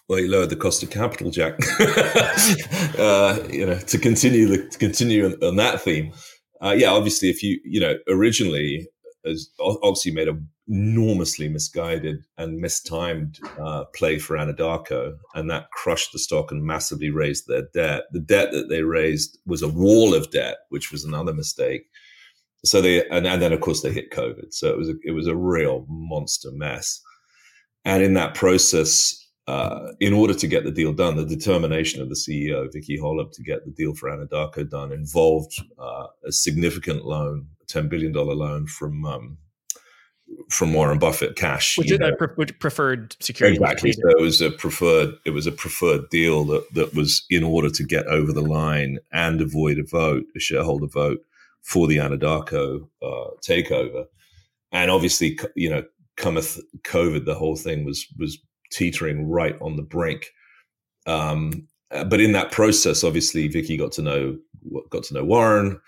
Well, 0.09 0.21
you 0.21 0.31
lowered 0.31 0.51
the 0.51 0.57
cost 0.57 0.83
of 0.83 0.91
capital, 0.91 1.31
Jack. 1.31 1.59
uh, 2.99 3.39
you 3.51 3.67
know, 3.67 3.79
to 3.79 3.99
continue 3.99 4.47
the, 4.49 4.69
to 4.69 4.79
continue 4.79 5.27
on, 5.27 5.35
on 5.45 5.57
that 5.57 5.83
theme. 5.83 6.13
Uh, 6.63 6.75
yeah, 6.77 6.91
obviously, 6.91 7.29
if 7.29 7.43
you 7.43 7.61
you 7.65 7.79
know 7.79 7.95
originally, 8.09 8.89
as 9.29 9.49
obviously 9.61 10.13
made 10.13 10.29
a 10.29 10.39
enormously 10.69 11.49
misguided 11.49 12.23
and 12.37 12.61
mistimed 12.61 13.39
uh, 13.59 13.85
play 13.95 14.19
for 14.19 14.37
Anadarko, 14.37 15.17
and 15.35 15.51
that 15.51 15.71
crushed 15.71 16.13
the 16.13 16.19
stock 16.19 16.51
and 16.51 16.63
massively 16.63 17.11
raised 17.11 17.47
their 17.47 17.69
debt. 17.73 18.03
The 18.13 18.21
debt 18.21 18.53
that 18.53 18.69
they 18.69 18.83
raised 18.83 19.39
was 19.47 19.63
a 19.63 19.69
wall 19.69 20.15
of 20.15 20.31
debt, 20.31 20.59
which 20.69 20.93
was 20.93 21.05
another 21.05 21.33
mistake. 21.33 21.87
So 22.65 22.81
they 22.81 23.07
and, 23.09 23.27
and 23.27 23.41
then 23.41 23.53
of 23.53 23.61
course 23.61 23.83
they 23.83 23.93
hit 23.93 24.11
COVID. 24.11 24.53
So 24.53 24.69
it 24.69 24.77
was 24.77 24.89
a, 24.89 24.95
it 25.05 25.13
was 25.13 25.27
a 25.27 25.37
real 25.37 25.87
monster 25.89 26.51
mess. 26.53 27.01
And 27.85 28.03
in 28.03 28.15
that 28.15 28.35
process, 28.35 29.28
uh, 29.49 29.93
in 29.99 30.13
order 30.13 30.35
to 30.35 30.47
get 30.47 30.65
the 30.65 30.71
deal 30.71 30.93
done, 30.93 31.17
the 31.17 31.25
determination 31.25 32.03
of 32.03 32.11
the 32.11 32.15
CEO 32.15 32.71
Vicky 32.71 32.99
Hollub 32.99 33.33
to 33.33 33.43
get 33.43 33.65
the 33.65 33.71
deal 33.71 33.95
for 33.95 34.11
Anadarko 34.11 34.69
done 34.69 34.93
involved 34.93 35.59
uh, 35.79 36.09
a 36.27 36.31
significant 36.31 37.07
loan, 37.07 37.47
a 37.63 37.65
ten 37.65 37.89
billion 37.89 38.13
dollar 38.13 38.35
loan 38.35 38.67
from 38.67 39.07
um, 39.07 39.39
from 40.51 40.75
Warren 40.75 40.99
Buffett 40.99 41.35
cash. 41.35 41.79
Which 41.79 41.91
is 41.91 41.99
a 41.99 42.13
pre- 42.13 42.45
preferred 42.45 43.17
security. 43.21 43.57
Exactly. 43.57 43.93
So 43.93 44.11
it 44.11 44.21
was 44.21 44.43
a 44.43 44.51
preferred. 44.51 45.15
It 45.25 45.31
was 45.31 45.47
a 45.47 45.53
preferred 45.53 46.11
deal 46.11 46.45
that 46.45 46.67
that 46.75 46.95
was 46.95 47.25
in 47.31 47.43
order 47.43 47.71
to 47.71 47.83
get 47.85 48.07
over 48.07 48.35
the 48.35 48.43
line 48.43 48.99
and 49.13 49.41
avoid 49.41 49.79
a 49.79 49.85
vote, 49.85 50.25
a 50.37 50.41
shareholder 50.41 50.89
vote 50.89 51.21
for 51.63 51.87
the 51.87 51.97
Anadarko 51.97 52.87
uh, 53.01 53.31
takeover. 53.43 54.05
And 54.73 54.91
obviously, 54.91 55.39
you 55.57 55.71
know, 55.71 55.85
cometh 56.17 56.61
COVID, 56.83 57.25
the 57.25 57.35
whole 57.35 57.57
thing 57.57 57.87
was 57.87 58.07
was 58.19 58.39
teetering 58.71 59.29
right 59.29 59.57
on 59.61 59.77
the 59.77 59.83
brink. 59.83 60.27
Um, 61.07 61.69
uh, 61.91 62.05
but 62.05 62.21
in 62.21 62.33
that 62.33 62.53
process, 62.53 63.03
obviously, 63.03 63.49
Vicky 63.49 63.77
got 63.77 63.93
to 63.93 64.03
know 64.03 64.39
got 64.91 65.05
to 65.05 65.15
know 65.15 65.25
Warren, 65.25 65.81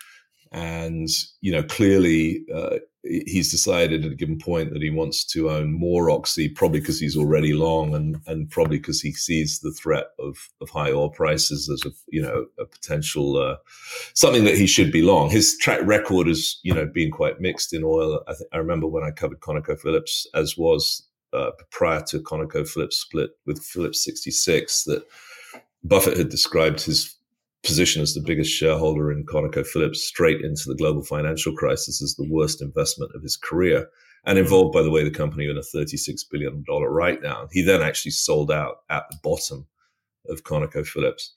and 0.51 1.07
you 1.41 1.51
know 1.51 1.63
clearly 1.63 2.43
uh, 2.53 2.77
he's 3.03 3.51
decided 3.51 4.05
at 4.05 4.11
a 4.11 4.15
given 4.15 4.37
point 4.37 4.73
that 4.73 4.81
he 4.81 4.89
wants 4.89 5.23
to 5.25 5.49
own 5.49 5.73
more 5.73 6.09
Oxy, 6.09 6.49
probably 6.49 6.79
because 6.79 6.99
he's 6.99 7.17
already 7.17 7.53
long, 7.53 7.93
and 7.93 8.17
and 8.25 8.49
probably 8.49 8.77
because 8.77 8.99
he 8.99 9.11
sees 9.11 9.59
the 9.59 9.71
threat 9.71 10.07
of 10.17 10.49
of 10.59 10.69
high 10.69 10.91
oil 10.91 11.09
prices 11.09 11.69
as 11.69 11.83
a 11.85 11.93
you 12.07 12.21
know 12.21 12.45
a 12.59 12.65
potential 12.65 13.37
uh, 13.37 13.57
something 14.15 14.43
that 14.45 14.57
he 14.57 14.65
should 14.65 14.91
be 14.91 15.03
long. 15.03 15.29
His 15.29 15.55
track 15.57 15.81
record 15.83 16.27
has 16.27 16.59
you 16.63 16.73
know 16.73 16.85
been 16.85 17.11
quite 17.11 17.39
mixed 17.39 17.73
in 17.73 17.83
oil. 17.83 18.23
I, 18.27 18.33
th- 18.33 18.49
I 18.51 18.57
remember 18.57 18.87
when 18.87 19.03
I 19.03 19.11
covered 19.11 19.39
ConocoPhillips, 19.39 20.25
as 20.33 20.57
was 20.57 21.07
uh, 21.33 21.51
prior 21.69 22.01
to 22.07 22.19
ConocoPhillips 22.19 22.93
split 22.93 23.31
with 23.45 23.63
Phillips 23.63 24.03
66, 24.03 24.83
that 24.85 25.05
Buffett 25.83 26.17
had 26.17 26.29
described 26.29 26.81
his 26.81 27.15
position 27.63 28.01
as 28.01 28.13
the 28.13 28.21
biggest 28.21 28.51
shareholder 28.51 29.11
in 29.11 29.25
ConocoPhillips 29.25 29.97
straight 29.97 30.41
into 30.41 30.63
the 30.65 30.75
global 30.75 31.03
financial 31.03 31.53
crisis 31.53 32.01
as 32.01 32.15
the 32.15 32.27
worst 32.29 32.61
investment 32.61 33.11
of 33.13 33.21
his 33.21 33.37
career 33.37 33.87
and 34.25 34.37
involved, 34.37 34.73
by 34.73 34.81
the 34.81 34.91
way, 34.91 35.03
the 35.03 35.11
company 35.11 35.49
in 35.49 35.57
a 35.57 35.77
$36 35.77 36.21
billion 36.29 36.63
write 36.67 37.23
down. 37.23 37.47
He 37.51 37.61
then 37.61 37.81
actually 37.81 38.11
sold 38.11 38.51
out 38.51 38.77
at 38.89 39.03
the 39.09 39.17
bottom 39.23 39.65
of 40.29 40.43
ConocoPhillips. 40.43 41.29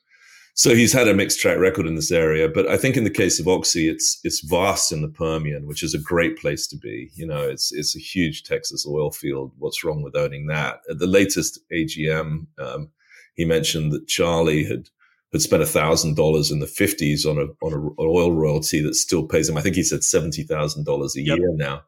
So 0.57 0.73
he's 0.73 0.93
had 0.93 1.09
a 1.09 1.15
mixed 1.15 1.41
track 1.41 1.59
record 1.59 1.85
in 1.85 1.97
this 1.97 2.13
area, 2.13 2.49
but 2.49 2.69
I 2.69 2.77
think 2.77 2.97
in 2.97 3.03
the 3.03 3.11
case 3.11 3.41
of 3.41 3.49
Oxy, 3.49 3.89
it's 3.89 4.21
it's 4.23 4.41
vast 4.41 4.93
in 4.93 5.03
the 5.03 5.09
Permian, 5.09 5.67
which 5.67 5.83
is 5.83 5.95
a 5.95 5.99
great 5.99 6.39
place 6.39 6.69
to 6.69 6.77
be. 6.77 7.11
You 7.15 7.27
know, 7.27 7.43
it's 7.43 7.73
it's 7.73 7.97
a 7.97 7.99
huge 7.99 8.45
Texas 8.45 8.87
oil 8.87 9.11
field. 9.11 9.51
What's 9.59 9.83
wrong 9.83 10.03
with 10.03 10.15
owning 10.15 10.47
that? 10.47 10.81
At 10.89 11.01
the 11.01 11.09
latest 11.09 11.59
AGM, 11.73 12.47
um, 12.59 12.89
he 13.35 13.45
mentioned 13.45 13.91
that 13.93 14.07
Charlie 14.07 14.65
had 14.65 14.89
had 15.33 15.43
spent 15.43 15.65
a 15.65 15.67
thousand 15.67 16.15
dollars 16.15 16.53
in 16.53 16.61
the 16.61 16.69
fifties 16.69 17.27
on 17.27 17.37
a 17.37 17.47
on 17.65 17.73
a, 17.73 17.81
an 17.81 17.95
oil 17.99 18.31
royalty 18.31 18.81
that 18.81 18.95
still 18.95 19.27
pays 19.27 19.49
him. 19.49 19.57
I 19.57 19.61
think 19.61 19.75
he 19.75 19.83
said 19.83 20.05
seventy 20.05 20.45
thousand 20.45 20.85
dollars 20.85 21.17
a 21.17 21.23
yep. 21.23 21.39
year 21.39 21.51
now. 21.55 21.83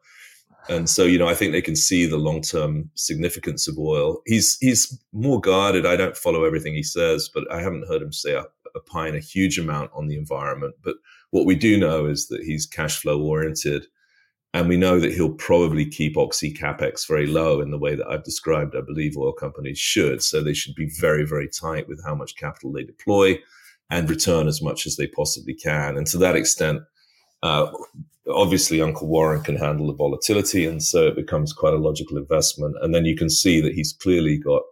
And 0.69 0.89
so, 0.89 1.05
you 1.05 1.17
know, 1.17 1.27
I 1.27 1.33
think 1.33 1.51
they 1.51 1.61
can 1.61 1.75
see 1.75 2.05
the 2.05 2.17
long 2.17 2.41
term 2.41 2.89
significance 2.95 3.67
of 3.67 3.77
oil. 3.79 4.21
He's 4.25 4.57
he's 4.59 5.01
more 5.13 5.39
guarded. 5.39 5.85
I 5.85 5.95
don't 5.95 6.17
follow 6.17 6.43
everything 6.43 6.73
he 6.73 6.83
says, 6.83 7.29
but 7.33 7.49
I 7.51 7.61
haven't 7.61 7.87
heard 7.87 8.01
him 8.01 8.11
say 8.11 8.33
a, 8.33 8.43
opine 8.77 9.15
a 9.15 9.19
huge 9.19 9.59
amount 9.59 9.91
on 9.93 10.07
the 10.07 10.17
environment. 10.17 10.75
But 10.83 10.95
what 11.31 11.45
we 11.45 11.55
do 11.55 11.77
know 11.77 12.05
is 12.05 12.27
that 12.27 12.43
he's 12.43 12.65
cash 12.65 13.01
flow 13.01 13.21
oriented 13.21 13.87
and 14.53 14.67
we 14.67 14.77
know 14.77 14.99
that 14.99 15.13
he'll 15.13 15.33
probably 15.33 15.85
keep 15.85 16.17
Oxy 16.17 16.53
capex 16.53 17.07
very 17.07 17.27
low 17.27 17.61
in 17.61 17.69
the 17.69 17.77
way 17.77 17.95
that 17.95 18.07
I've 18.07 18.23
described. 18.23 18.75
I 18.75 18.81
believe 18.81 19.17
oil 19.17 19.33
companies 19.33 19.77
should. 19.77 20.23
So 20.23 20.41
they 20.41 20.53
should 20.53 20.73
be 20.73 20.89
very, 20.99 21.25
very 21.25 21.49
tight 21.49 21.87
with 21.87 22.03
how 22.03 22.15
much 22.15 22.37
capital 22.37 22.71
they 22.71 22.83
deploy 22.83 23.39
and 23.89 24.09
return 24.09 24.47
as 24.47 24.61
much 24.61 24.87
as 24.87 24.95
they 24.95 25.07
possibly 25.07 25.53
can. 25.53 25.97
And 25.97 26.07
to 26.07 26.17
that 26.19 26.35
extent, 26.35 26.81
uh, 27.43 27.71
obviously, 28.27 28.81
Uncle 28.81 29.07
Warren 29.07 29.43
can 29.43 29.57
handle 29.57 29.87
the 29.87 29.93
volatility. 29.93 30.65
And 30.65 30.81
so 30.81 31.07
it 31.07 31.15
becomes 31.15 31.53
quite 31.53 31.73
a 31.73 31.77
logical 31.77 32.17
investment. 32.17 32.75
And 32.81 32.95
then 32.95 33.05
you 33.05 33.15
can 33.15 33.29
see 33.29 33.61
that 33.61 33.75
he's 33.75 33.93
clearly 33.93 34.37
got 34.37 34.63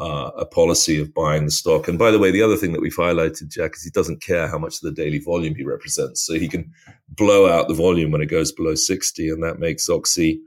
uh, 0.00 0.30
a 0.36 0.46
policy 0.46 1.00
of 1.00 1.12
buying 1.12 1.44
the 1.44 1.50
stock. 1.50 1.88
And 1.88 1.98
by 1.98 2.10
the 2.10 2.18
way, 2.18 2.30
the 2.30 2.42
other 2.42 2.56
thing 2.56 2.72
that 2.72 2.80
we've 2.80 2.96
highlighted, 2.96 3.48
Jack, 3.48 3.76
is 3.76 3.82
he 3.82 3.90
doesn't 3.90 4.22
care 4.22 4.48
how 4.48 4.58
much 4.58 4.76
of 4.76 4.80
the 4.82 4.92
daily 4.92 5.18
volume 5.18 5.54
he 5.54 5.64
represents. 5.64 6.24
So 6.26 6.34
he 6.34 6.48
can 6.48 6.72
blow 7.08 7.48
out 7.48 7.68
the 7.68 7.74
volume 7.74 8.10
when 8.10 8.22
it 8.22 8.26
goes 8.26 8.52
below 8.52 8.74
60. 8.74 9.28
And 9.28 9.42
that 9.42 9.58
makes 9.58 9.88
Oxy 9.90 10.40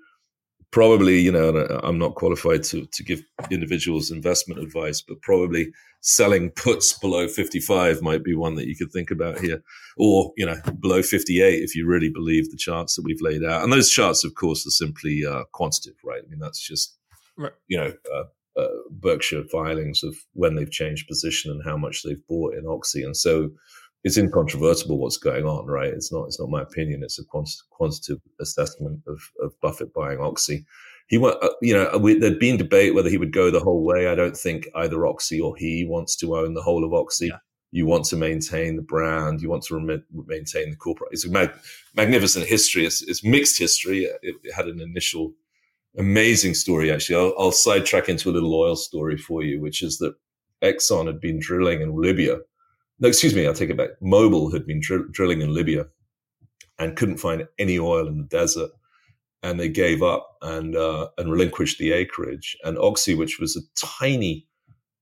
probably, 0.71 1.19
you 1.19 1.31
know, 1.31 1.79
I'm 1.83 1.97
not 1.97 2.15
qualified 2.15 2.63
to, 2.65 2.85
to 2.85 3.03
give 3.03 3.23
individuals 3.49 4.11
investment 4.11 4.59
advice, 4.59 4.99
but 4.99 5.21
probably 5.21 5.71
selling 6.01 6.49
puts 6.51 6.91
below 6.99 7.27
55 7.27 8.01
might 8.01 8.23
be 8.23 8.35
one 8.35 8.55
that 8.55 8.67
you 8.67 8.75
could 8.75 8.91
think 8.91 9.09
about 9.09 9.39
here. 9.39 9.61
Or, 9.97 10.33
you 10.35 10.45
know, 10.45 10.57
below 10.79 11.01
58 11.01 11.63
if 11.63 11.75
you 11.75 11.87
really 11.87 12.09
believe 12.09 12.51
the 12.51 12.57
charts 12.57 12.95
that 12.95 13.05
we've 13.05 13.21
laid 13.21 13.43
out. 13.43 13.63
And 13.63 13.71
those 13.71 13.89
charts, 13.89 14.25
of 14.25 14.35
course, 14.35 14.67
are 14.67 14.71
simply 14.71 15.25
uh, 15.25 15.45
quantitative, 15.51 15.99
right? 16.03 16.21
I 16.25 16.29
mean, 16.29 16.39
that's 16.39 16.59
just, 16.59 16.97
right. 17.37 17.53
you 17.67 17.77
know, 17.77 17.93
uh, 18.13 18.23
uh, 18.57 18.67
Berkshire 18.91 19.43
filings 19.51 20.03
of 20.03 20.15
when 20.33 20.55
they've 20.55 20.71
changed 20.71 21.07
position 21.07 21.51
and 21.51 21.63
how 21.63 21.77
much 21.77 22.03
they've 22.03 22.25
bought 22.27 22.55
in 22.55 22.65
Oxy, 22.67 23.03
and 23.03 23.15
so 23.15 23.49
it's 24.03 24.17
incontrovertible 24.17 24.99
what's 24.99 25.17
going 25.17 25.45
on, 25.45 25.65
right? 25.65 25.91
It's 25.91 26.11
not 26.11 26.25
it's 26.25 26.39
not 26.39 26.49
my 26.49 26.61
opinion; 26.61 27.03
it's 27.03 27.19
a 27.19 27.25
quant- 27.25 27.63
quantitative 27.71 28.21
assessment 28.39 29.01
of 29.07 29.19
of 29.41 29.59
Buffett 29.61 29.93
buying 29.93 30.19
Oxy. 30.19 30.65
He 31.07 31.17
went, 31.17 31.37
uh, 31.43 31.49
you 31.61 31.73
know, 31.73 31.97
we, 31.99 32.17
there'd 32.17 32.39
been 32.39 32.57
debate 32.57 32.95
whether 32.95 33.09
he 33.09 33.17
would 33.17 33.31
go 33.31 33.51
the 33.51 33.59
whole 33.59 33.83
way. 33.83 34.07
I 34.07 34.15
don't 34.15 34.37
think 34.37 34.67
either 34.75 35.05
Oxy 35.05 35.39
or 35.39 35.55
he 35.55 35.85
wants 35.87 36.15
to 36.17 36.35
own 36.35 36.55
the 36.55 36.63
whole 36.63 36.83
of 36.83 36.93
Oxy. 36.93 37.27
Yeah. 37.27 37.37
You 37.71 37.85
want 37.85 38.05
to 38.05 38.15
maintain 38.15 38.75
the 38.75 38.81
brand. 38.81 39.41
You 39.41 39.49
want 39.49 39.63
to 39.63 39.75
rem- 39.75 40.03
maintain 40.27 40.69
the 40.71 40.77
corporate. 40.77 41.09
It's 41.11 41.25
a 41.25 41.29
mag- 41.29 41.53
magnificent 41.93 42.45
history. 42.45 42.85
It's, 42.85 43.01
it's 43.01 43.23
mixed 43.23 43.59
history. 43.59 44.05
It, 44.05 44.35
it 44.43 44.53
had 44.55 44.67
an 44.67 44.79
initial 44.79 45.33
amazing 45.97 46.53
story, 46.53 46.91
actually. 46.91 47.15
I'll, 47.15 47.33
I'll 47.37 47.51
sidetrack 47.51 48.09
into 48.09 48.29
a 48.29 48.33
little 48.33 48.53
oil 48.53 48.75
story 48.75 49.17
for 49.17 49.43
you, 49.43 49.61
which 49.61 49.81
is 49.81 49.97
that 49.99 50.15
Exxon 50.63 51.07
had 51.07 51.19
been 51.19 51.39
drilling 51.39 51.81
in 51.81 51.95
Libya. 51.95 52.39
No, 52.99 53.07
excuse 53.07 53.35
me, 53.35 53.45
I'll 53.45 53.53
take 53.53 53.69
it 53.69 53.77
back. 53.77 53.91
Mobil 54.01 54.51
had 54.53 54.65
been 54.65 54.79
dr- 54.81 55.11
drilling 55.11 55.41
in 55.41 55.53
Libya 55.53 55.85
and 56.79 56.95
couldn't 56.95 57.17
find 57.17 57.47
any 57.59 57.77
oil 57.79 58.07
in 58.07 58.17
the 58.17 58.23
desert. 58.23 58.71
And 59.43 59.59
they 59.59 59.69
gave 59.69 60.01
up 60.01 60.37
and 60.41 60.75
uh, 60.75 61.09
and 61.19 61.31
relinquished 61.31 61.77
the 61.77 61.91
acreage. 61.91 62.57
And 62.63 62.79
Oxy, 62.79 63.13
which 63.13 63.37
was 63.39 63.55
a 63.55 63.61
tiny 63.79 64.47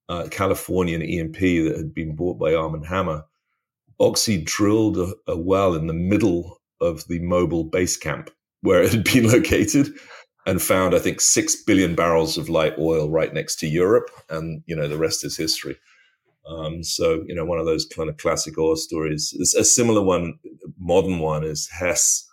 uh, 0.10 0.28
Californian 0.30 1.02
E&P 1.02 1.62
that 1.62 1.78
had 1.78 1.94
been 1.94 2.14
bought 2.14 2.38
by 2.38 2.54
Armand 2.54 2.86
Hammer, 2.86 3.24
Oxy 4.02 4.44
drilled 4.44 4.98
a, 4.98 5.14
a 5.28 5.38
well 5.38 5.76
in 5.76 5.88
the 5.88 5.94
middle 5.94 6.62
of 6.82 7.08
the 7.08 7.22
Mobil 7.22 7.70
base 7.72 7.96
camp 7.96 8.32
where 8.62 8.82
it 8.82 8.92
had 8.92 9.04
been 9.06 9.28
located 9.32 9.88
and 10.46 10.62
found, 10.62 10.94
I 10.94 11.00
think, 11.00 11.22
six 11.22 11.56
billion 11.56 11.96
barrels 11.96 12.38
of 12.38 12.50
light 12.50 12.78
oil 12.78 13.10
right 13.10 13.34
next 13.34 13.58
to 13.60 13.68
Europe, 13.68 14.10
and 14.30 14.64
you 14.66 14.76
know 14.76 14.88
the 14.88 14.98
rest 14.98 15.24
is 15.24 15.38
history. 15.38 15.78
Um, 16.48 16.84
so 16.84 17.24
you 17.28 17.36
know, 17.36 17.46
one 17.46 17.60
of 17.60 17.66
those 17.66 17.86
kind 17.86 18.10
of 18.10 18.18
classic 18.18 18.58
oil 18.58 18.76
stories. 18.76 19.34
A 19.58 19.64
similar 19.64 20.04
one, 20.04 20.40
modern 20.78 21.20
one, 21.20 21.44
is 21.44 21.70
Hess. 21.70 22.28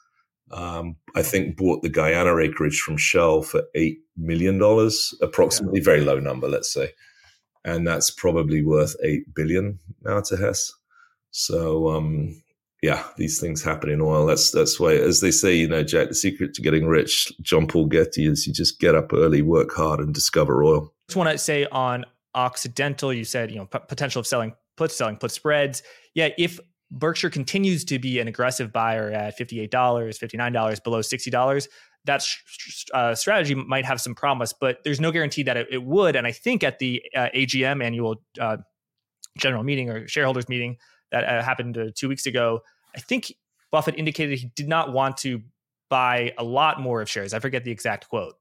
Um, 0.50 0.96
I 1.14 1.22
think 1.22 1.56
bought 1.56 1.82
the 1.82 1.88
Guyana 1.88 2.36
acreage 2.38 2.80
from 2.80 2.96
Shell 2.96 3.42
for 3.42 3.62
eight 3.74 3.98
million 4.16 4.58
dollars, 4.58 5.14
approximately, 5.22 5.78
yeah. 5.78 5.84
very 5.84 6.00
low 6.00 6.18
number, 6.18 6.48
let's 6.48 6.72
say, 6.72 6.90
and 7.64 7.86
that's 7.86 8.10
probably 8.10 8.64
worth 8.64 8.96
eight 9.04 9.32
billion 9.34 9.78
now 10.02 10.20
to 10.22 10.36
Hess. 10.36 10.72
So 11.30 11.90
um, 11.90 12.42
yeah, 12.82 13.04
these 13.16 13.38
things 13.38 13.62
happen 13.62 13.90
in 13.90 14.00
oil. 14.00 14.24
That's 14.26 14.50
that's 14.50 14.80
why, 14.80 14.94
as 14.94 15.20
they 15.20 15.30
say, 15.30 15.54
you 15.54 15.68
know, 15.68 15.82
Jack, 15.82 16.08
the 16.08 16.14
secret 16.14 16.54
to 16.54 16.62
getting 16.62 16.86
rich, 16.86 17.30
John 17.42 17.66
Paul 17.66 17.86
Getty, 17.86 18.26
is 18.26 18.46
you 18.46 18.52
just 18.54 18.80
get 18.80 18.94
up 18.94 19.12
early, 19.12 19.42
work 19.42 19.72
hard, 19.72 20.00
and 20.00 20.14
discover 20.14 20.64
oil. 20.64 20.84
I 20.86 21.08
Just 21.08 21.16
want 21.16 21.30
to 21.30 21.38
say 21.38 21.66
on 21.66 22.06
Occidental, 22.34 23.12
you 23.12 23.24
said 23.24 23.50
you 23.50 23.58
know 23.58 23.66
p- 23.66 23.80
potential 23.86 24.20
of 24.20 24.26
selling 24.26 24.54
puts, 24.76 24.96
selling 24.96 25.16
put 25.16 25.30
spreads. 25.30 25.82
Yeah, 26.14 26.28
if 26.38 26.58
Berkshire 26.90 27.28
continues 27.28 27.84
to 27.84 27.98
be 27.98 28.18
an 28.18 28.28
aggressive 28.28 28.72
buyer 28.72 29.10
at 29.10 29.36
fifty 29.36 29.60
eight 29.60 29.70
dollars, 29.70 30.16
fifty 30.16 30.38
nine 30.38 30.52
dollars, 30.52 30.80
below 30.80 31.02
sixty 31.02 31.30
dollars, 31.30 31.68
that 32.06 32.24
uh, 32.94 33.14
strategy 33.14 33.54
might 33.54 33.84
have 33.84 34.00
some 34.00 34.14
promise, 34.14 34.54
but 34.58 34.78
there's 34.84 35.00
no 35.00 35.12
guarantee 35.12 35.42
that 35.42 35.58
it, 35.58 35.66
it 35.70 35.82
would. 35.82 36.16
And 36.16 36.26
I 36.26 36.32
think 36.32 36.64
at 36.64 36.78
the 36.78 37.02
uh, 37.14 37.28
AGM 37.34 37.84
annual 37.84 38.22
uh, 38.40 38.56
general 39.36 39.64
meeting 39.64 39.90
or 39.90 40.08
shareholders 40.08 40.48
meeting 40.48 40.76
that 41.12 41.24
uh, 41.24 41.42
happened 41.42 41.76
uh, 41.78 41.86
two 41.94 42.08
weeks 42.08 42.26
ago, 42.26 42.62
I 42.94 43.00
think 43.00 43.32
Buffett 43.70 43.96
indicated 43.96 44.38
he 44.38 44.52
did 44.56 44.68
not 44.68 44.92
want 44.92 45.16
to 45.18 45.42
buy 45.88 46.32
a 46.38 46.44
lot 46.44 46.80
more 46.80 47.02
of 47.02 47.10
shares. 47.10 47.34
I 47.34 47.38
forget 47.38 47.64
the 47.64 47.70
exact 47.70 48.08
quote. 48.08 48.34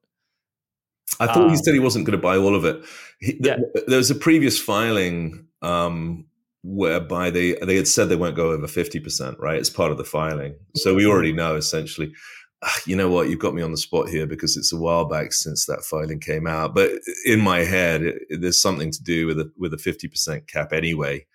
I 1.19 1.27
thought 1.27 1.45
um, 1.45 1.49
he 1.49 1.57
said 1.57 1.73
he 1.73 1.79
wasn't 1.79 2.05
going 2.05 2.17
to 2.17 2.21
buy 2.21 2.37
all 2.37 2.55
of 2.55 2.65
it. 2.65 2.85
He, 3.19 3.37
yeah. 3.41 3.55
th- 3.55 3.85
there 3.87 3.97
was 3.97 4.11
a 4.11 4.15
previous 4.15 4.59
filing 4.59 5.47
um, 5.61 6.25
whereby 6.63 7.31
they 7.31 7.53
they 7.53 7.75
had 7.75 7.87
said 7.87 8.09
they 8.09 8.15
won't 8.15 8.35
go 8.35 8.51
over 8.51 8.67
fifty 8.67 8.99
percent, 8.99 9.37
right? 9.39 9.57
It's 9.57 9.69
part 9.69 9.91
of 9.91 9.97
the 9.97 10.03
filing, 10.03 10.55
so 10.75 10.95
we 10.95 11.05
already 11.05 11.33
know 11.33 11.55
essentially. 11.55 12.13
Ah, 12.61 12.77
you 12.85 12.95
know 12.95 13.09
what? 13.09 13.29
You've 13.29 13.39
got 13.39 13.55
me 13.55 13.61
on 13.61 13.71
the 13.71 13.77
spot 13.77 14.09
here 14.09 14.27
because 14.27 14.57
it's 14.57 14.73
a 14.73 14.77
while 14.77 15.05
back 15.05 15.31
since 15.31 15.65
that 15.65 15.83
filing 15.83 16.19
came 16.19 16.45
out. 16.45 16.75
But 16.75 16.91
in 17.25 17.39
my 17.39 17.59
head, 17.59 18.03
it, 18.03 18.41
there's 18.41 18.61
something 18.61 18.91
to 18.91 19.01
do 19.01 19.27
with 19.27 19.39
a 19.39 19.51
with 19.57 19.73
a 19.73 19.77
fifty 19.77 20.07
percent 20.07 20.47
cap 20.47 20.73
anyway. 20.73 21.25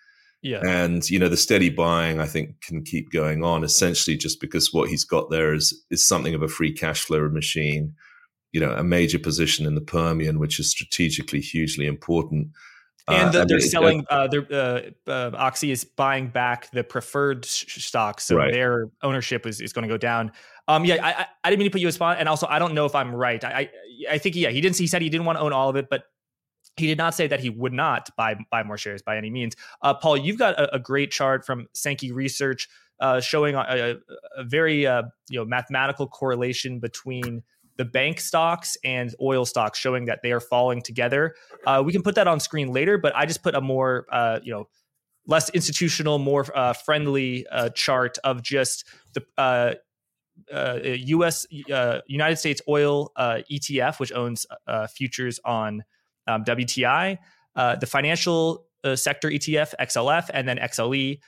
Yeah. 0.45 0.61
And, 0.63 1.09
you 1.09 1.17
know, 1.17 1.27
the 1.27 1.37
steady 1.37 1.71
buying, 1.71 2.19
I 2.19 2.27
think, 2.27 2.61
can 2.61 2.83
keep 2.83 3.11
going 3.11 3.43
on 3.43 3.63
essentially 3.63 4.15
just 4.15 4.39
because 4.39 4.71
what 4.71 4.89
he's 4.89 5.03
got 5.03 5.31
there 5.31 5.55
is, 5.55 5.83
is 5.89 6.05
something 6.05 6.35
of 6.35 6.43
a 6.43 6.47
free 6.47 6.71
cash 6.71 7.01
flow 7.01 7.27
machine, 7.29 7.95
you 8.51 8.61
know, 8.61 8.69
a 8.69 8.83
major 8.83 9.17
position 9.17 9.65
in 9.65 9.73
the 9.73 9.81
Permian, 9.81 10.37
which 10.37 10.59
is 10.59 10.69
strategically 10.69 11.39
hugely 11.39 11.87
important. 11.87 12.49
And 13.07 13.33
the, 13.33 13.41
uh, 13.41 13.45
they're 13.47 13.59
selling, 13.59 14.05
uh, 14.07 14.27
their, 14.27 14.45
uh, 14.51 14.81
uh, 15.07 15.31
Oxy 15.33 15.71
is 15.71 15.83
buying 15.83 16.27
back 16.27 16.69
the 16.69 16.83
preferred 16.83 17.43
stock. 17.45 18.21
So 18.21 18.35
right. 18.35 18.53
their 18.53 18.91
ownership 19.01 19.47
is, 19.47 19.61
is 19.61 19.73
going 19.73 19.87
to 19.87 19.91
go 19.91 19.97
down. 19.97 20.31
Um, 20.67 20.85
yeah, 20.85 21.03
I, 21.03 21.25
I 21.43 21.49
didn't 21.49 21.57
mean 21.57 21.69
to 21.69 21.71
put 21.71 21.81
you 21.81 21.87
a 21.87 21.91
spot. 21.91 22.17
And 22.19 22.29
also, 22.29 22.45
I 22.45 22.59
don't 22.59 22.75
know 22.75 22.85
if 22.85 22.93
I'm 22.93 23.15
right. 23.15 23.43
I, 23.43 23.49
I, 23.49 23.69
I 24.11 24.17
think, 24.19 24.35
yeah, 24.35 24.49
he 24.49 24.61
didn't, 24.61 24.77
he 24.77 24.85
said 24.85 25.01
he 25.01 25.09
didn't 25.09 25.25
want 25.25 25.39
to 25.39 25.43
own 25.43 25.53
all 25.53 25.69
of 25.69 25.75
it, 25.75 25.87
but 25.89 26.03
he 26.77 26.87
did 26.87 26.97
not 26.97 27.13
say 27.13 27.27
that 27.27 27.39
he 27.39 27.49
would 27.49 27.73
not 27.73 28.09
buy 28.17 28.35
buy 28.51 28.63
more 28.63 28.77
shares 28.77 29.01
by 29.01 29.17
any 29.17 29.29
means. 29.29 29.55
Uh, 29.81 29.93
Paul, 29.93 30.17
you've 30.17 30.37
got 30.37 30.59
a, 30.59 30.75
a, 30.75 30.79
great 30.79 31.11
chart 31.11 31.45
from 31.45 31.67
Sankey 31.73 32.11
Research 32.11 32.67
uh, 32.99 33.19
showing 33.19 33.55
a, 33.55 33.95
a 34.37 34.43
very 34.43 34.85
uh, 34.85 35.03
you 35.29 35.39
know 35.39 35.45
mathematical 35.45 36.07
correlation 36.07 36.79
between 36.79 37.43
the 37.77 37.85
bank 37.85 38.19
stocks 38.19 38.77
and 38.83 39.13
oil 39.21 39.45
stocks, 39.45 39.77
showing 39.79 40.05
that 40.05 40.21
they 40.21 40.31
are 40.31 40.39
falling 40.39 40.81
together. 40.81 41.35
Uh, 41.65 41.81
we 41.85 41.91
can 41.91 42.01
put 42.01 42.15
that 42.15 42.27
on 42.27 42.39
screen 42.39 42.71
later, 42.71 42.97
but 42.97 43.13
I 43.15 43.25
just 43.25 43.43
put 43.43 43.55
a 43.55 43.61
more 43.61 44.05
uh, 44.11 44.39
you 44.43 44.53
know 44.53 44.67
less 45.27 45.49
institutional, 45.51 46.19
more 46.19 46.45
uh, 46.55 46.73
friendly 46.73 47.45
chart 47.73 48.17
of 48.23 48.43
just 48.43 48.85
the 49.13 49.79
U.S. 51.07 51.47
United 51.49 52.35
States 52.35 52.61
oil 52.67 53.11
ETF, 53.17 53.99
which 53.99 54.11
owns 54.11 54.45
futures 54.93 55.39
on 55.45 55.83
um, 56.27 56.43
WTI, 56.43 57.17
uh, 57.55 57.75
the 57.75 57.85
financial 57.85 58.65
uh, 58.83 58.95
sector 58.95 59.29
ETF 59.29 59.73
XLF, 59.79 60.29
and 60.33 60.47
then 60.47 60.57
XLE, 60.57 61.19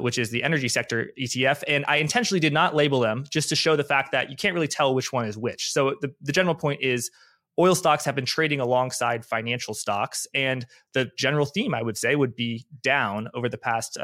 which 0.00 0.18
is 0.18 0.30
the 0.30 0.42
energy 0.42 0.68
sector 0.68 1.10
ETF. 1.18 1.62
And 1.68 1.84
I 1.88 1.96
intentionally 1.96 2.40
did 2.40 2.52
not 2.52 2.74
label 2.74 3.00
them 3.00 3.24
just 3.30 3.48
to 3.50 3.56
show 3.56 3.76
the 3.76 3.84
fact 3.84 4.12
that 4.12 4.30
you 4.30 4.36
can't 4.36 4.54
really 4.54 4.68
tell 4.68 4.94
which 4.94 5.12
one 5.12 5.26
is 5.26 5.38
which. 5.38 5.72
So 5.72 5.96
the, 6.00 6.14
the 6.20 6.32
general 6.32 6.54
point 6.54 6.82
is 6.82 7.10
oil 7.58 7.74
stocks 7.74 8.04
have 8.04 8.14
been 8.14 8.26
trading 8.26 8.60
alongside 8.60 9.24
financial 9.24 9.74
stocks, 9.74 10.26
and 10.34 10.66
the 10.94 11.10
general 11.18 11.46
theme 11.46 11.74
I 11.74 11.82
would 11.82 11.96
say 11.96 12.16
would 12.16 12.36
be 12.36 12.66
down 12.82 13.28
over 13.34 13.48
the 13.48 13.58
past 13.58 13.98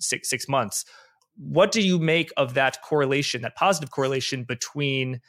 six 0.00 0.28
six 0.28 0.48
months 0.48 0.84
what 1.36 1.72
do 1.72 1.80
you 1.80 1.98
make 1.98 2.32
of 2.36 2.54
that 2.54 2.82
correlation, 2.82 3.42
that 3.42 3.56
positive 3.56 3.90
correlation 3.90 4.44
between 4.44 5.20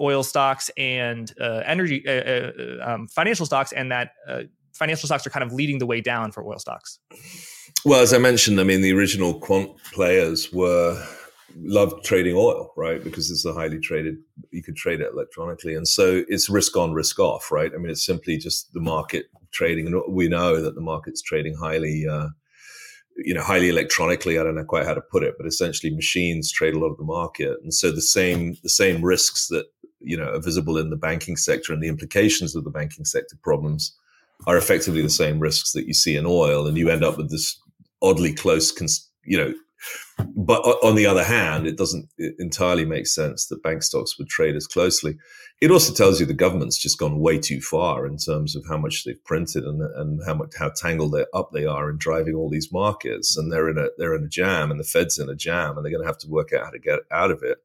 oil 0.00 0.22
stocks 0.22 0.70
and 0.76 1.32
uh, 1.40 1.62
energy, 1.66 2.06
uh, 2.06 2.12
uh, 2.12 2.52
um, 2.82 3.08
financial 3.08 3.46
stocks, 3.46 3.72
and 3.72 3.90
that 3.90 4.12
uh, 4.28 4.42
financial 4.72 5.06
stocks 5.06 5.26
are 5.26 5.30
kind 5.30 5.44
of 5.44 5.52
leading 5.52 5.78
the 5.78 5.86
way 5.86 6.00
down 6.00 6.32
for 6.32 6.44
oil 6.44 6.58
stocks? 6.58 6.98
Well, 7.84 8.00
as 8.00 8.12
I 8.12 8.18
mentioned, 8.18 8.60
I 8.60 8.64
mean, 8.64 8.80
the 8.80 8.92
original 8.92 9.38
quant 9.38 9.70
players 9.92 10.52
were 10.52 11.04
loved 11.56 12.04
trading 12.04 12.34
oil, 12.36 12.72
right? 12.76 13.02
Because 13.02 13.30
it's 13.30 13.44
a 13.44 13.52
highly 13.52 13.78
traded, 13.78 14.16
you 14.50 14.62
could 14.62 14.76
trade 14.76 15.00
it 15.00 15.10
electronically. 15.12 15.74
And 15.74 15.86
so 15.86 16.24
it's 16.28 16.48
risk 16.48 16.76
on, 16.76 16.92
risk 16.92 17.18
off, 17.18 17.50
right? 17.50 17.72
I 17.74 17.78
mean, 17.78 17.90
it's 17.90 18.06
simply 18.06 18.38
just 18.38 18.72
the 18.72 18.80
market 18.80 19.26
trading. 19.50 19.86
And 19.86 20.02
we 20.08 20.28
know 20.28 20.62
that 20.62 20.74
the 20.74 20.80
market's 20.80 21.22
trading 21.22 21.54
highly, 21.54 22.06
uh, 22.10 22.28
you 23.16 23.34
know, 23.34 23.42
highly 23.42 23.68
electronically. 23.68 24.38
I 24.38 24.42
don't 24.42 24.54
know 24.54 24.64
quite 24.64 24.86
how 24.86 24.94
to 24.94 25.02
put 25.02 25.22
it, 25.22 25.34
but 25.36 25.46
essentially 25.46 25.94
machines 25.94 26.50
trade 26.50 26.74
a 26.74 26.78
lot 26.78 26.90
of 26.90 26.96
the 26.96 27.04
market. 27.04 27.58
And 27.62 27.74
so 27.74 27.92
the 27.92 28.00
same, 28.00 28.56
the 28.62 28.70
same 28.70 29.02
risks 29.02 29.48
that, 29.48 29.66
you 30.04 30.16
know, 30.16 30.32
are 30.32 30.40
visible 30.40 30.78
in 30.78 30.90
the 30.90 30.96
banking 30.96 31.36
sector 31.36 31.72
and 31.72 31.82
the 31.82 31.88
implications 31.88 32.54
of 32.54 32.64
the 32.64 32.70
banking 32.70 33.04
sector 33.04 33.36
problems 33.42 33.96
are 34.46 34.56
effectively 34.56 35.02
the 35.02 35.10
same 35.10 35.38
risks 35.38 35.72
that 35.72 35.86
you 35.86 35.94
see 35.94 36.16
in 36.16 36.26
oil. 36.26 36.66
And 36.66 36.76
you 36.76 36.90
end 36.90 37.04
up 37.04 37.16
with 37.16 37.30
this 37.30 37.58
oddly 38.00 38.32
close, 38.34 38.72
cons- 38.72 39.08
you 39.24 39.38
know, 39.38 39.54
but 40.36 40.62
on 40.82 40.94
the 40.94 41.06
other 41.06 41.24
hand, 41.24 41.66
it 41.66 41.76
doesn't 41.76 42.08
entirely 42.38 42.84
make 42.84 43.06
sense 43.06 43.46
that 43.46 43.62
bank 43.62 43.82
stocks 43.82 44.18
would 44.18 44.28
trade 44.28 44.54
as 44.54 44.66
closely. 44.66 45.16
It 45.60 45.70
also 45.70 45.92
tells 45.92 46.20
you 46.20 46.26
the 46.26 46.34
government's 46.34 46.78
just 46.78 46.98
gone 46.98 47.20
way 47.20 47.38
too 47.38 47.60
far 47.60 48.06
in 48.06 48.16
terms 48.16 48.56
of 48.56 48.64
how 48.68 48.76
much 48.76 49.04
they've 49.04 49.24
printed 49.24 49.64
and, 49.64 49.80
and 49.96 50.20
how 50.26 50.34
much 50.34 50.52
how 50.58 50.70
tangled 50.70 51.12
they 51.12 51.24
up 51.34 51.50
they 51.52 51.66
are 51.66 51.90
in 51.90 51.98
driving 51.98 52.34
all 52.34 52.50
these 52.50 52.72
markets. 52.72 53.36
And 53.36 53.50
they're 53.50 53.68
in 53.68 53.78
a 53.78 53.88
they're 53.98 54.14
in 54.14 54.24
a 54.24 54.28
jam, 54.28 54.70
and 54.70 54.78
the 54.78 54.84
Fed's 54.84 55.18
in 55.18 55.28
a 55.28 55.34
jam, 55.34 55.76
and 55.76 55.84
they're 55.84 55.92
going 55.92 56.02
to 56.02 56.08
have 56.08 56.18
to 56.18 56.30
work 56.30 56.52
out 56.52 56.64
how 56.64 56.70
to 56.70 56.78
get 56.78 57.00
out 57.10 57.30
of 57.30 57.42
it. 57.42 57.58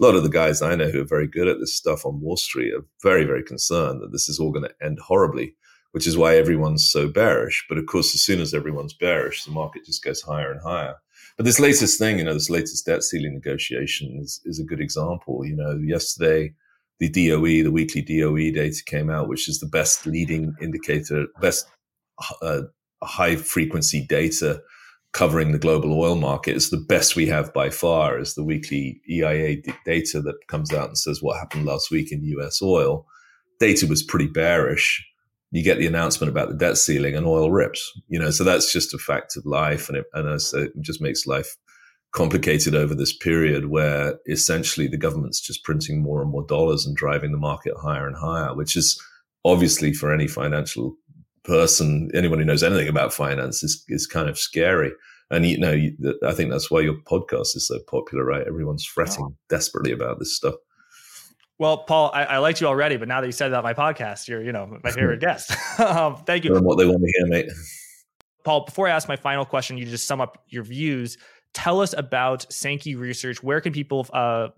A 0.00 0.02
lot 0.02 0.16
of 0.16 0.22
the 0.22 0.28
guys 0.28 0.60
I 0.60 0.74
know 0.74 0.88
who 0.88 1.02
are 1.02 1.06
very 1.06 1.28
good 1.28 1.48
at 1.48 1.60
this 1.60 1.76
stuff 1.76 2.04
on 2.04 2.20
Wall 2.20 2.36
Street 2.36 2.74
are 2.74 2.84
very 3.02 3.24
very 3.24 3.42
concerned 3.42 4.02
that 4.02 4.12
this 4.12 4.28
is 4.28 4.38
all 4.38 4.52
going 4.52 4.68
to 4.68 4.84
end 4.84 4.98
horribly 4.98 5.56
which 5.94 6.08
is 6.08 6.16
why 6.16 6.34
everyone's 6.34 6.90
so 6.90 7.06
bearish. 7.06 7.64
But 7.68 7.78
of 7.78 7.86
course, 7.86 8.16
as 8.16 8.20
soon 8.20 8.40
as 8.40 8.52
everyone's 8.52 8.92
bearish, 8.92 9.44
the 9.44 9.52
market 9.52 9.84
just 9.84 10.02
goes 10.02 10.20
higher 10.20 10.50
and 10.50 10.60
higher. 10.60 10.96
But 11.36 11.46
this 11.46 11.60
latest 11.60 12.00
thing, 12.00 12.18
you 12.18 12.24
know, 12.24 12.34
this 12.34 12.50
latest 12.50 12.84
debt 12.84 13.04
ceiling 13.04 13.32
negotiation 13.32 14.18
is, 14.20 14.40
is 14.44 14.58
a 14.58 14.64
good 14.64 14.80
example. 14.80 15.46
You 15.46 15.54
know, 15.54 15.78
yesterday, 15.78 16.52
the 16.98 17.08
DOE, 17.08 17.62
the 17.62 17.70
weekly 17.70 18.02
DOE 18.02 18.50
data 18.50 18.82
came 18.84 19.08
out, 19.08 19.28
which 19.28 19.48
is 19.48 19.60
the 19.60 19.68
best 19.68 20.04
leading 20.04 20.56
indicator, 20.60 21.26
best 21.40 21.68
uh, 22.42 22.62
high 23.04 23.36
frequency 23.36 24.04
data 24.04 24.60
covering 25.14 25.52
the 25.52 25.58
global 25.58 25.98
oil 25.98 26.16
market. 26.16 26.56
is 26.56 26.70
the 26.70 26.76
best 26.76 27.16
we 27.16 27.26
have 27.26 27.52
by 27.54 27.70
far 27.70 28.18
is 28.18 28.34
the 28.34 28.44
weekly 28.44 29.00
EIA 29.08 29.62
d- 29.62 29.72
data 29.86 30.20
that 30.20 30.46
comes 30.48 30.72
out 30.72 30.88
and 30.88 30.98
says 30.98 31.22
what 31.22 31.38
happened 31.38 31.64
last 31.64 31.90
week 31.90 32.12
in 32.12 32.24
US 32.24 32.60
oil. 32.60 33.06
Data 33.58 33.86
was 33.86 34.02
pretty 34.02 34.26
bearish 34.26 35.02
you 35.54 35.62
get 35.62 35.78
the 35.78 35.86
announcement 35.86 36.28
about 36.28 36.48
the 36.48 36.56
debt 36.56 36.76
ceiling 36.76 37.14
and 37.14 37.26
oil 37.26 37.52
rips, 37.52 37.92
you 38.08 38.18
know, 38.18 38.32
so 38.32 38.42
that's 38.42 38.72
just 38.72 38.92
a 38.92 38.98
fact 38.98 39.36
of 39.36 39.46
life. 39.46 39.88
And 39.88 39.98
it, 39.98 40.06
and 40.12 40.28
it 40.28 40.72
just 40.80 41.00
makes 41.00 41.28
life 41.28 41.56
complicated 42.10 42.74
over 42.74 42.92
this 42.92 43.16
period 43.16 43.66
where 43.66 44.18
essentially 44.28 44.88
the 44.88 44.96
government's 44.96 45.40
just 45.40 45.62
printing 45.62 46.02
more 46.02 46.20
and 46.20 46.30
more 46.32 46.44
dollars 46.44 46.84
and 46.84 46.96
driving 46.96 47.30
the 47.30 47.38
market 47.38 47.74
higher 47.80 48.04
and 48.04 48.16
higher, 48.16 48.52
which 48.52 48.74
is 48.74 49.00
obviously 49.44 49.92
for 49.92 50.12
any 50.12 50.26
financial 50.26 50.96
person, 51.44 52.10
anyone 52.14 52.38
who 52.38 52.44
knows 52.44 52.62
anything 52.62 52.88
about 52.88 53.12
finance 53.12 53.62
is, 53.62 53.84
is 53.88 54.06
kind 54.06 54.28
of 54.28 54.38
scary. 54.38 54.92
And, 55.30 55.46
you 55.46 55.58
know, 55.58 55.72
I 56.26 56.32
think 56.32 56.50
that's 56.50 56.70
why 56.70 56.80
your 56.80 56.94
podcast 56.94 57.56
is 57.56 57.68
so 57.68 57.78
popular, 57.88 58.24
right? 58.24 58.46
Everyone's 58.46 58.84
fretting 58.84 59.36
desperately 59.48 59.92
about 59.92 60.18
this 60.18 60.36
stuff. 60.36 60.54
Well, 61.58 61.78
Paul, 61.78 62.10
I, 62.12 62.24
I, 62.24 62.38
liked 62.38 62.60
you 62.60 62.66
already, 62.66 62.96
but 62.96 63.06
now 63.06 63.20
that 63.20 63.26
you 63.26 63.32
said 63.32 63.50
that 63.50 63.62
my 63.62 63.74
podcast, 63.74 64.26
you're, 64.26 64.42
you 64.42 64.52
know, 64.52 64.78
my 64.82 64.90
favorite 64.90 65.20
guest. 65.20 65.52
um, 65.80 66.16
thank 66.26 66.44
you. 66.44 66.52
What 66.52 66.78
they 66.78 66.86
want 66.86 67.02
to 67.02 67.12
hear, 67.16 67.26
mate. 67.28 67.50
Paul, 68.44 68.64
before 68.64 68.88
I 68.88 68.90
ask 68.90 69.08
my 69.08 69.16
final 69.16 69.44
question, 69.44 69.78
you 69.78 69.86
just 69.86 70.06
sum 70.06 70.20
up 70.20 70.44
your 70.48 70.64
views. 70.64 71.16
Tell 71.54 71.80
us 71.80 71.94
about 71.96 72.52
Sankey 72.52 72.96
Research. 72.96 73.42
Where 73.42 73.60
can 73.60 73.72
people 73.72 74.06
uh, 74.12 74.48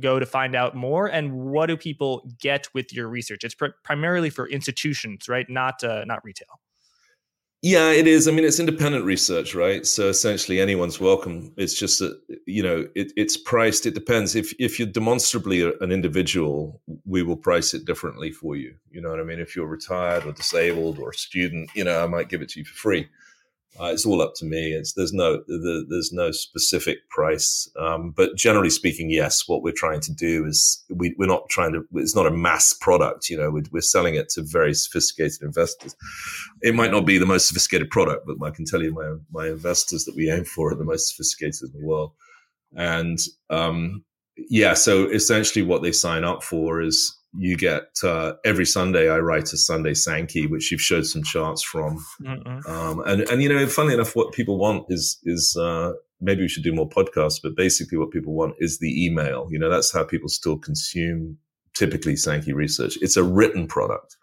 go 0.00 0.18
to 0.18 0.26
find 0.26 0.54
out 0.54 0.76
more, 0.76 1.06
and 1.06 1.32
what 1.32 1.66
do 1.66 1.76
people 1.76 2.30
get 2.40 2.68
with 2.74 2.92
your 2.92 3.08
research? 3.08 3.42
It's 3.42 3.54
pr- 3.54 3.74
primarily 3.82 4.30
for 4.30 4.46
institutions, 4.48 5.28
right? 5.28 5.48
Not 5.48 5.82
uh, 5.82 6.04
not 6.04 6.22
retail. 6.24 6.60
Yeah, 7.64 7.92
it 7.92 8.08
is. 8.08 8.26
I 8.26 8.32
mean, 8.32 8.44
it's 8.44 8.58
independent 8.58 9.04
research, 9.04 9.54
right? 9.54 9.86
So 9.86 10.08
essentially, 10.08 10.60
anyone's 10.60 10.98
welcome. 10.98 11.54
It's 11.56 11.74
just 11.78 12.00
that 12.00 12.20
you 12.44 12.60
know 12.60 12.88
it, 12.96 13.12
it's 13.16 13.36
priced. 13.36 13.86
It 13.86 13.94
depends. 13.94 14.34
If 14.34 14.52
if 14.58 14.80
you're 14.80 14.88
demonstrably 14.88 15.62
an 15.80 15.92
individual, 15.92 16.82
we 17.06 17.22
will 17.22 17.36
price 17.36 17.72
it 17.72 17.84
differently 17.84 18.32
for 18.32 18.56
you. 18.56 18.74
You 18.90 19.00
know 19.00 19.10
what 19.10 19.20
I 19.20 19.22
mean? 19.22 19.38
If 19.38 19.54
you're 19.54 19.66
retired 19.66 20.26
or 20.26 20.32
disabled 20.32 20.98
or 20.98 21.10
a 21.10 21.14
student, 21.14 21.70
you 21.74 21.84
know, 21.84 22.02
I 22.02 22.08
might 22.08 22.28
give 22.28 22.42
it 22.42 22.48
to 22.50 22.58
you 22.58 22.64
for 22.64 22.74
free. 22.74 23.08
Uh, 23.80 23.86
it's 23.86 24.04
all 24.04 24.20
up 24.20 24.34
to 24.36 24.44
me. 24.44 24.72
It's 24.72 24.92
there's 24.92 25.14
no 25.14 25.38
the, 25.46 25.86
there's 25.88 26.12
no 26.12 26.30
specific 26.30 27.08
price, 27.08 27.70
um, 27.78 28.10
but 28.10 28.36
generally 28.36 28.68
speaking, 28.68 29.08
yes. 29.10 29.48
What 29.48 29.62
we're 29.62 29.72
trying 29.72 30.00
to 30.00 30.12
do 30.12 30.44
is 30.44 30.84
we, 30.90 31.14
we're 31.18 31.26
not 31.26 31.48
trying 31.48 31.72
to. 31.72 31.86
It's 31.94 32.14
not 32.14 32.26
a 32.26 32.30
mass 32.30 32.74
product. 32.74 33.30
You 33.30 33.38
know, 33.38 33.50
we're, 33.50 33.64
we're 33.72 33.80
selling 33.80 34.14
it 34.14 34.28
to 34.30 34.42
very 34.42 34.74
sophisticated 34.74 35.40
investors. 35.40 35.96
It 36.60 36.74
might 36.74 36.90
not 36.90 37.06
be 37.06 37.16
the 37.16 37.26
most 37.26 37.48
sophisticated 37.48 37.90
product, 37.90 38.26
but 38.26 38.46
I 38.46 38.50
can 38.50 38.66
tell 38.66 38.82
you, 38.82 38.92
my 38.92 39.16
my 39.30 39.48
investors 39.48 40.04
that 40.04 40.16
we 40.16 40.30
aim 40.30 40.44
for 40.44 40.72
are 40.72 40.76
the 40.76 40.84
most 40.84 41.08
sophisticated 41.08 41.62
in 41.74 41.80
the 41.80 41.86
world. 41.86 42.12
And 42.76 43.18
um, 43.48 44.04
yeah, 44.36 44.74
so 44.74 45.06
essentially, 45.06 45.64
what 45.64 45.82
they 45.82 45.92
sign 45.92 46.24
up 46.24 46.42
for 46.42 46.82
is 46.82 47.16
you 47.36 47.56
get 47.56 47.88
uh, 48.04 48.34
every 48.44 48.66
Sunday. 48.66 49.08
I 49.08 49.18
write 49.18 49.52
a 49.52 49.56
Sunday 49.56 49.94
Sankey, 49.94 50.46
which 50.46 50.70
you've 50.70 50.80
showed 50.80 51.06
some 51.06 51.22
charts 51.22 51.62
from, 51.62 52.04
um, 52.66 53.02
and 53.06 53.22
and 53.22 53.42
you 53.42 53.48
know, 53.48 53.66
funnily 53.66 53.94
enough, 53.94 54.14
what 54.14 54.32
people 54.32 54.58
want 54.58 54.86
is 54.88 55.18
is 55.24 55.56
uh, 55.56 55.92
maybe 56.20 56.42
we 56.42 56.48
should 56.48 56.62
do 56.62 56.74
more 56.74 56.88
podcasts, 56.88 57.40
but 57.42 57.56
basically, 57.56 57.98
what 57.98 58.10
people 58.10 58.34
want 58.34 58.54
is 58.58 58.78
the 58.78 59.04
email. 59.04 59.48
You 59.50 59.58
know, 59.58 59.70
that's 59.70 59.92
how 59.92 60.04
people 60.04 60.28
still 60.28 60.58
consume 60.58 61.38
typically 61.74 62.16
Sankey 62.16 62.52
research. 62.52 62.98
It's 63.00 63.16
a 63.16 63.24
written 63.24 63.66
product, 63.66 64.16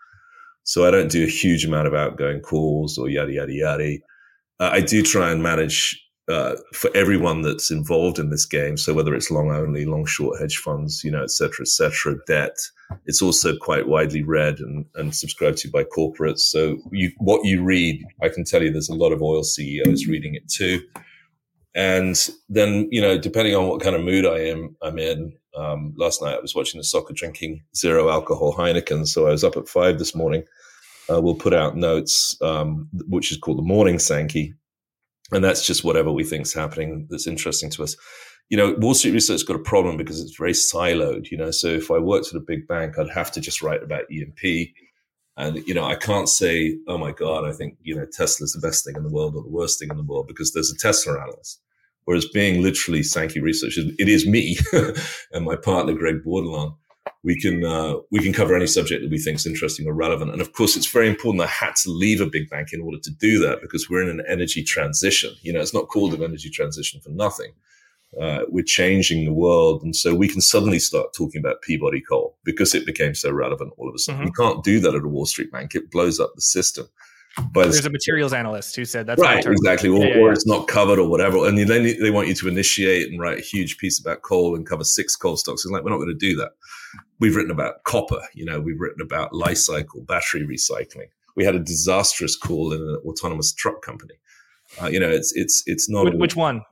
so 0.63 0.87
I 0.87 0.91
don't 0.91 1.11
do 1.11 1.23
a 1.23 1.29
huge 1.29 1.65
amount 1.65 1.87
of 1.87 1.95
outgoing 1.95 2.41
calls 2.41 2.97
or 2.97 3.09
yada 3.09 3.33
yada 3.33 3.53
yada. 3.53 3.97
Uh, 4.59 4.69
I 4.71 4.81
do 4.81 5.01
try 5.01 5.31
and 5.31 5.41
manage 5.41 5.99
uh, 6.29 6.55
for 6.73 6.91
everyone 6.95 7.41
that's 7.41 7.71
involved 7.71 8.19
in 8.19 8.29
this 8.29 8.45
game. 8.45 8.77
So 8.77 8.93
whether 8.93 9.15
it's 9.15 9.31
long 9.31 9.51
only, 9.51 9.85
long 9.85 10.05
short 10.05 10.39
hedge 10.39 10.57
funds, 10.57 11.03
you 11.03 11.09
know, 11.09 11.23
et 11.23 11.31
cetera, 11.31 11.63
et 11.63 11.69
cetera, 11.69 12.17
debt, 12.27 12.55
it's 13.05 13.21
also 13.21 13.57
quite 13.57 13.87
widely 13.87 14.23
read 14.23 14.59
and, 14.59 14.85
and 14.95 15.15
subscribed 15.15 15.57
to 15.59 15.71
by 15.71 15.83
corporates. 15.83 16.41
So 16.41 16.77
you, 16.91 17.11
what 17.17 17.45
you 17.45 17.63
read, 17.63 18.03
I 18.21 18.29
can 18.29 18.43
tell 18.43 18.61
you 18.61 18.71
there's 18.71 18.89
a 18.89 18.95
lot 18.95 19.11
of 19.11 19.23
oil 19.23 19.43
CEOs 19.43 20.07
reading 20.07 20.35
it 20.35 20.47
too. 20.47 20.81
And 21.75 22.29
then, 22.47 22.87
you 22.91 23.01
know, 23.01 23.17
depending 23.17 23.55
on 23.55 23.67
what 23.67 23.81
kind 23.81 23.95
of 23.95 24.03
mood 24.03 24.25
I 24.25 24.39
am, 24.39 24.75
I'm 24.83 24.99
in. 24.99 25.33
Um, 25.57 25.93
last 25.97 26.21
night 26.21 26.35
I 26.35 26.41
was 26.41 26.53
watching 26.53 26.79
the 26.79 26.83
soccer 26.83 27.13
drinking 27.13 27.63
zero 27.75 28.09
alcohol 28.09 28.53
Heineken. 28.53 29.07
So 29.07 29.27
I 29.27 29.31
was 29.31 29.43
up 29.43 29.57
at 29.57 29.67
five 29.67 29.97
this 29.97 30.13
morning. 30.13 30.43
Uh, 31.11 31.19
we'll 31.19 31.33
put 31.33 31.55
out 31.55 31.75
notes, 31.75 32.39
um, 32.41 32.87
which 33.07 33.31
is 33.31 33.37
called 33.37 33.57
the 33.57 33.63
morning 33.63 33.97
Sankey 33.97 34.53
and 35.31 35.43
that's 35.43 35.65
just 35.65 35.83
whatever 35.83 36.11
we 36.11 36.23
think 36.23 36.43
is 36.43 36.53
happening 36.53 37.07
that's 37.09 37.27
interesting 37.27 37.69
to 37.71 37.83
us. 37.83 37.95
You 38.49 38.57
know, 38.57 38.75
Wall 38.79 38.95
Street 38.95 39.11
Research 39.13 39.45
got 39.45 39.55
a 39.55 39.59
problem 39.59 39.95
because 39.95 40.19
it's 40.19 40.35
very 40.35 40.53
siloed. 40.53 41.29
You 41.29 41.37
know, 41.37 41.51
so 41.51 41.67
if 41.67 41.91
I 41.91 41.99
worked 41.99 42.29
at 42.29 42.35
a 42.35 42.43
big 42.45 42.67
bank, 42.67 42.97
I'd 42.97 43.09
have 43.09 43.31
to 43.33 43.41
just 43.41 43.61
write 43.61 43.83
about 43.83 44.11
E&P, 44.11 44.73
And 45.37 45.57
you 45.67 45.73
know, 45.73 45.85
I 45.85 45.95
can't 45.95 46.27
say, 46.27 46.77
"Oh 46.87 46.97
my 46.97 47.11
God, 47.11 47.45
I 47.47 47.51
think 47.51 47.77
you 47.81 47.95
know 47.95 48.05
Tesla's 48.11 48.53
the 48.53 48.67
best 48.67 48.83
thing 48.83 48.95
in 48.95 49.03
the 49.03 49.11
world 49.11 49.35
or 49.35 49.43
the 49.43 49.49
worst 49.49 49.79
thing 49.79 49.89
in 49.91 49.97
the 49.97 50.03
world," 50.03 50.27
because 50.27 50.53
there's 50.53 50.71
a 50.71 50.77
Tesla 50.77 51.21
analyst. 51.21 51.61
Whereas 52.05 52.27
being 52.27 52.63
literally 52.63 53.03
Sankey 53.03 53.39
Research, 53.39 53.77
it 53.77 54.09
is 54.09 54.25
me 54.25 54.57
and 55.31 55.45
my 55.45 55.55
partner 55.55 55.93
Greg 55.93 56.23
Bordelon. 56.25 56.75
We 57.23 57.39
can 57.39 57.63
uh, 57.63 57.95
we 58.11 58.19
can 58.19 58.33
cover 58.33 58.55
any 58.55 58.67
subject 58.67 59.01
that 59.01 59.11
we 59.11 59.19
think 59.19 59.37
is 59.37 59.45
interesting 59.45 59.87
or 59.87 59.93
relevant. 59.93 60.31
And 60.31 60.41
of 60.41 60.53
course, 60.53 60.75
it's 60.75 60.91
very 60.91 61.07
important. 61.07 61.43
I 61.43 61.47
had 61.47 61.75
to 61.83 61.89
leave 61.89 62.21
a 62.21 62.25
big 62.25 62.49
bank 62.49 62.69
in 62.73 62.81
order 62.81 62.99
to 62.99 63.11
do 63.11 63.39
that 63.39 63.61
because 63.61 63.89
we're 63.89 64.03
in 64.03 64.19
an 64.19 64.25
energy 64.27 64.63
transition. 64.63 65.33
You 65.41 65.53
know, 65.53 65.59
it's 65.59 65.73
not 65.73 65.87
called 65.87 66.13
an 66.13 66.23
energy 66.23 66.49
transition 66.49 67.01
for 67.01 67.09
nothing 67.09 67.53
uh, 68.19 68.39
we're 68.49 68.63
changing 68.63 69.25
the 69.25 69.33
world. 69.33 69.83
And 69.83 69.95
so 69.95 70.15
we 70.15 70.27
can 70.27 70.41
suddenly 70.41 70.79
start 70.79 71.13
talking 71.13 71.39
about 71.39 71.61
Peabody 71.61 72.01
coal 72.01 72.37
because 72.43 72.73
it 72.73 72.85
became 72.85 73.13
so 73.13 73.31
relevant 73.31 73.73
all 73.77 73.87
of 73.87 73.95
a 73.95 73.99
sudden. 73.99 74.21
Mm-hmm. 74.21 74.27
You 74.27 74.33
can't 74.33 74.63
do 74.63 74.79
that 74.79 74.95
at 74.95 75.03
a 75.03 75.07
Wall 75.07 75.25
Street 75.25 75.51
bank. 75.51 75.75
It 75.75 75.91
blows 75.91 76.19
up 76.19 76.31
the 76.35 76.41
system. 76.41 76.87
But 77.51 77.65
There's 77.65 77.85
a 77.85 77.89
materials 77.89 78.33
analyst 78.33 78.75
who 78.75 78.85
said 78.85 79.05
that's 79.05 79.21
right, 79.21 79.45
exactly, 79.45 79.89
or, 79.89 80.03
yeah, 80.03 80.15
yeah, 80.15 80.21
or, 80.21 80.31
it's 80.31 80.47
not 80.47 80.67
covered 80.67 80.99
or 80.99 81.07
whatever. 81.07 81.47
And 81.47 81.57
then 81.57 81.83
they 82.01 82.11
want 82.11 82.27
you 82.27 82.33
to 82.35 82.47
initiate 82.47 83.09
and 83.09 83.19
write 83.19 83.37
a 83.37 83.41
huge 83.41 83.77
piece 83.77 83.99
about 83.99 84.23
coal 84.23 84.55
and 84.55 84.67
cover 84.67 84.83
six 84.83 85.15
coal 85.15 85.37
stocks. 85.37 85.63
And 85.63 85.73
like, 85.73 85.83
we're 85.83 85.91
not 85.91 85.97
going 85.97 86.09
to 86.09 86.15
do 86.15 86.35
that. 86.37 86.51
We've 87.19 87.35
written 87.35 87.51
about 87.51 87.83
copper, 87.83 88.21
you 88.33 88.45
know, 88.45 88.59
we've 88.59 88.79
written 88.79 89.01
about 89.01 89.33
life 89.33 89.57
cycle, 89.57 90.01
battery 90.01 90.45
recycling. 90.45 91.09
We 91.35 91.45
had 91.45 91.55
a 91.55 91.59
disastrous 91.59 92.35
call 92.35 92.73
in 92.73 92.81
an 92.81 93.01
autonomous 93.05 93.53
truck 93.53 93.81
company. 93.81 94.15
Uh, 94.81 94.87
you 94.87 94.99
know, 94.99 95.09
it's 95.09 95.33
it's 95.35 95.63
it's 95.65 95.89
not. 95.89 96.05
Which, 96.05 96.15
which 96.15 96.35
one? 96.35 96.63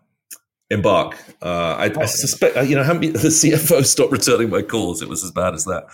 Embark. 0.70 1.18
Uh, 1.42 1.76
I, 1.76 1.92
I, 1.98 2.06
suspect, 2.06 2.58
uh, 2.58 2.62
you 2.62 2.76
know, 2.76 2.84
the 2.84 3.30
CFO 3.30 3.86
stopped 3.86 4.12
returning 4.12 4.50
my 4.50 4.62
calls. 4.62 5.02
It 5.02 5.08
was 5.08 5.24
as 5.24 5.32
bad 5.32 5.54
as 5.54 5.64
that. 5.66 5.86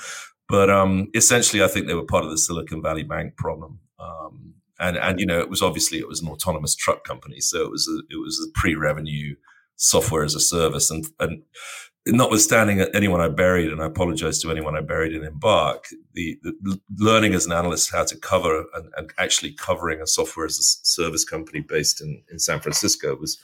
But 0.50 0.70
um, 0.70 1.10
essentially, 1.14 1.64
I 1.64 1.68
think 1.68 1.88
they 1.88 1.94
were 1.94 2.06
part 2.06 2.26
of 2.26 2.32
the 2.32 2.38
Silicon 2.38 2.82
Valley 2.82 3.04
Bank 3.04 3.38
problem. 3.38 3.80
Um, 4.04 4.56
and 4.80 4.98
and 4.98 5.20
you 5.20 5.26
know, 5.26 5.40
it 5.40 5.50
was 5.50 5.62
obviously 5.62 6.00
it 6.00 6.08
was 6.08 6.22
an 6.22 6.30
autonomous 6.30 6.76
truck 6.76 7.04
company, 7.04 7.40
so 7.40 7.62
it 7.62 7.72
was 7.72 7.88
a, 7.88 8.14
it 8.14 8.18
was 8.18 8.40
a 8.40 8.60
pre-revenue 8.60 9.36
software 9.76 10.24
as 10.24 10.36
a 10.36 10.40
service. 10.40 10.92
And 10.92 11.06
and 11.20 11.44
notwithstanding 12.08 12.82
anyone 12.94 13.22
I 13.22 13.30
buried, 13.30 13.72
and 13.72 13.82
I 13.82 13.86
apologize 13.86 14.40
to 14.40 14.52
anyone 14.52 14.76
I 14.76 14.82
buried 14.82 15.14
in 15.14 15.24
Embark, 15.24 15.86
the, 16.14 16.38
the 16.44 16.80
learning 16.98 17.34
as 17.34 17.46
an 17.46 17.54
analyst 17.54 17.92
how 17.92 18.04
to 18.04 18.18
cover 18.18 18.66
and, 18.74 18.90
and, 18.98 19.14
actually 19.18 19.54
covering 19.54 20.02
a 20.02 20.08
software 20.08 20.46
as 20.46 20.60
a 20.60 20.64
service 20.64 21.24
company 21.24 21.62
based 21.62 22.02
in 22.02 22.22
in 22.32 22.40
San 22.40 22.60
Francisco 22.60 23.16
was 23.16 23.40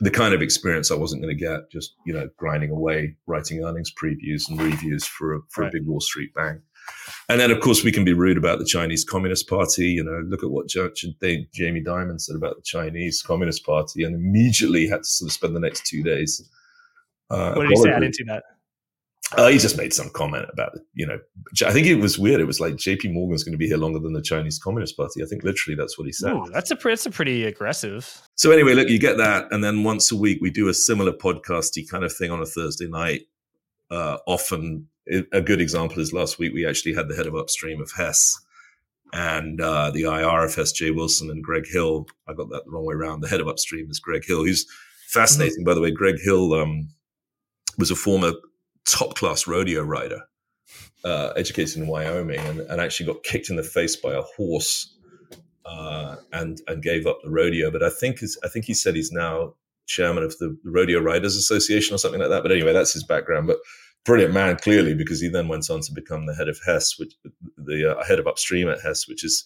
the 0.00 0.10
kind 0.10 0.34
of 0.34 0.42
experience 0.42 0.90
I 0.90 0.94
wasn't 0.94 1.22
going 1.22 1.36
to 1.36 1.42
get 1.42 1.70
just, 1.70 1.94
you 2.04 2.12
know, 2.12 2.28
grinding 2.36 2.70
away, 2.70 3.16
writing 3.26 3.64
earnings 3.64 3.90
previews 3.92 4.48
and 4.48 4.60
reviews 4.60 5.06
for 5.06 5.36
a, 5.36 5.40
for 5.48 5.62
right. 5.62 5.68
a 5.68 5.72
big 5.72 5.86
Wall 5.86 6.00
Street 6.00 6.34
bank. 6.34 6.60
And 7.28 7.40
then, 7.40 7.50
of 7.50 7.60
course, 7.60 7.84
we 7.84 7.92
can 7.92 8.04
be 8.04 8.12
rude 8.12 8.36
about 8.36 8.58
the 8.58 8.64
Chinese 8.64 9.04
Communist 9.04 9.48
Party. 9.48 9.88
You 9.88 10.04
know, 10.04 10.22
look 10.26 10.42
at 10.42 10.50
what 10.50 10.68
Jamie 10.68 11.82
Dimon 11.82 12.20
said 12.20 12.36
about 12.36 12.56
the 12.56 12.62
Chinese 12.62 13.22
Communist 13.22 13.64
Party 13.64 14.04
and 14.04 14.14
immediately 14.14 14.88
had 14.88 15.02
to 15.02 15.08
sort 15.08 15.28
of 15.28 15.32
spend 15.32 15.56
the 15.56 15.60
next 15.60 15.86
two 15.86 16.02
days. 16.02 16.48
Uh, 17.30 17.54
what 17.54 17.62
did 17.62 17.70
he 17.70 17.76
say? 17.76 17.92
I 17.92 18.00
didn't 18.00 18.14
see 18.14 18.24
that. 18.24 18.44
Uh, 19.36 19.48
he 19.48 19.58
just 19.58 19.76
made 19.76 19.92
some 19.92 20.08
comment 20.10 20.46
about, 20.52 20.78
you 20.94 21.04
know, 21.04 21.18
I 21.66 21.72
think 21.72 21.88
it 21.88 21.96
was 21.96 22.16
weird. 22.16 22.40
It 22.40 22.46
was 22.46 22.60
like 22.60 22.74
JP 22.74 23.12
Morgan's 23.12 23.42
going 23.42 23.54
to 23.54 23.58
be 23.58 23.66
here 23.66 23.76
longer 23.76 23.98
than 23.98 24.12
the 24.12 24.22
Chinese 24.22 24.56
Communist 24.56 24.96
Party. 24.96 25.20
I 25.20 25.26
think 25.26 25.42
literally 25.42 25.74
that's 25.74 25.98
what 25.98 26.06
he 26.06 26.12
said. 26.12 26.32
Ooh, 26.32 26.46
that's 26.52 26.70
a, 26.70 26.76
that's 26.76 27.06
a 27.06 27.10
pretty 27.10 27.44
aggressive. 27.44 28.22
So 28.36 28.52
anyway, 28.52 28.74
look, 28.74 28.88
you 28.88 29.00
get 29.00 29.16
that. 29.16 29.48
And 29.50 29.64
then 29.64 29.82
once 29.82 30.12
a 30.12 30.16
week, 30.16 30.38
we 30.40 30.50
do 30.50 30.68
a 30.68 30.74
similar 30.74 31.12
podcasty 31.12 31.88
kind 31.88 32.04
of 32.04 32.14
thing 32.14 32.30
on 32.30 32.40
a 32.40 32.46
Thursday 32.46 32.86
night. 32.86 33.22
Uh, 33.90 34.18
often 34.28 34.86
a 35.32 35.40
good 35.40 35.60
example 35.60 36.00
is 36.00 36.12
last 36.12 36.38
week, 36.38 36.52
we 36.52 36.66
actually 36.66 36.94
had 36.94 37.08
the 37.08 37.14
head 37.14 37.26
of 37.26 37.36
upstream 37.36 37.80
of 37.80 37.92
Hess 37.96 38.40
and 39.12 39.60
uh, 39.60 39.90
the 39.90 40.02
IR 40.02 40.44
of 40.44 40.54
Hess, 40.54 40.72
Jay 40.72 40.90
Wilson 40.90 41.30
and 41.30 41.42
Greg 41.42 41.66
Hill. 41.66 42.06
I 42.28 42.34
got 42.34 42.50
that 42.50 42.64
the 42.64 42.70
wrong 42.70 42.84
way 42.84 42.94
around. 42.94 43.20
The 43.20 43.28
head 43.28 43.40
of 43.40 43.48
upstream 43.48 43.90
is 43.90 44.00
Greg 44.00 44.24
Hill. 44.24 44.44
He's 44.44 44.66
fascinating, 45.08 45.58
mm-hmm. 45.58 45.64
by 45.64 45.74
the 45.74 45.80
way. 45.80 45.90
Greg 45.90 46.16
Hill 46.20 46.54
um, 46.54 46.88
was 47.78 47.90
a 47.90 47.96
former 47.96 48.32
top 48.84 49.14
class 49.14 49.46
rodeo 49.46 49.82
rider, 49.82 50.22
uh, 51.04 51.32
educated 51.36 51.76
in 51.76 51.86
Wyoming, 51.86 52.40
and, 52.40 52.60
and, 52.60 52.80
actually 52.80 53.06
got 53.06 53.22
kicked 53.22 53.50
in 53.50 53.56
the 53.56 53.62
face 53.62 53.96
by 53.96 54.12
a 54.12 54.22
horse, 54.22 54.92
uh, 55.64 56.16
and 56.32 56.60
and 56.66 56.82
gave 56.82 57.06
up 57.06 57.20
the 57.22 57.30
rodeo. 57.30 57.70
But 57.70 57.82
I 57.82 57.90
think 57.90 58.20
his, 58.20 58.38
I 58.44 58.48
think 58.48 58.64
he 58.64 58.74
said 58.74 58.96
he's 58.96 59.12
now 59.12 59.54
chairman 59.86 60.24
of 60.24 60.36
the 60.38 60.56
Rodeo 60.64 61.00
Riders 61.00 61.36
Association 61.36 61.94
or 61.94 61.98
something 61.98 62.20
like 62.20 62.30
that. 62.30 62.42
But 62.42 62.52
anyway, 62.52 62.72
that's 62.72 62.92
his 62.92 63.04
background. 63.04 63.46
But 63.46 63.58
brilliant 64.06 64.32
man, 64.32 64.56
clearly, 64.56 64.94
because 64.94 65.20
he 65.20 65.28
then 65.28 65.48
went 65.48 65.68
on 65.68 65.80
to 65.82 65.92
become 65.92 66.26
the 66.26 66.34
head 66.34 66.48
of 66.48 66.58
Hess, 66.64 66.98
which 66.98 67.12
the 67.56 67.96
uh, 67.96 68.04
head 68.04 68.18
of 68.18 68.26
upstream 68.26 68.68
at 68.68 68.80
Hess, 68.80 69.06
which 69.08 69.24
is, 69.24 69.44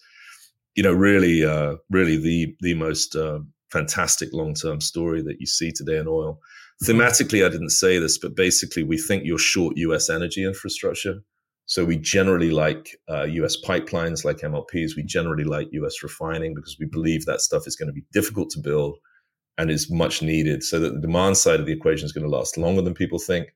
you 0.77 0.83
know, 0.83 0.93
really, 0.93 1.45
uh, 1.45 1.77
really 1.91 2.17
the 2.17 2.55
the 2.61 2.75
most 2.75 3.17
uh, 3.17 3.41
fantastic 3.73 4.29
long 4.33 4.55
term 4.55 4.81
story 4.81 5.23
that 5.23 5.41
you 5.41 5.47
see 5.47 5.73
today 5.73 5.99
in 5.99 6.07
oil 6.07 6.41
thematically, 6.83 7.45
I 7.45 7.49
didn't 7.49 7.71
say 7.71 7.99
this, 7.99 8.19
but 8.19 8.35
basically, 8.35 8.83
we 8.83 8.99
think 8.99 9.25
you're 9.25 9.39
short 9.39 9.77
US 9.77 10.11
energy 10.11 10.45
infrastructure. 10.45 11.23
So 11.67 11.85
we 11.85 11.99
generally 11.99 12.51
like 12.51 12.97
uh, 13.09 13.25
US 13.25 13.57
pipelines, 13.65 14.25
like 14.25 14.39
MLPs. 14.39 14.97
We 14.97 15.05
generally 15.05 15.45
like 15.45 15.69
US 15.73 16.03
refining 16.03 16.55
because 16.55 16.77
we 16.81 16.87
believe 16.87 17.27
that 17.27 17.41
stuff 17.41 17.67
is 17.67 17.77
going 17.77 17.89
to 17.89 17.93
be 17.93 18.05
difficult 18.13 18.51
to 18.51 18.61
build 18.61 18.99
and 19.57 19.71
is 19.71 19.91
much 19.91 20.23
needed. 20.23 20.65
So 20.65 20.81
that 20.81 20.95
the 20.95 21.01
demand 21.01 21.37
side 21.37 21.61
of 21.61 21.67
the 21.67 21.73
equation 21.73 22.07
is 22.07 22.13
going 22.13 22.29
to 22.29 22.37
last 22.37 22.57
longer 22.57 22.83
than 22.83 22.95
people 22.95 23.19
think. 23.19 23.49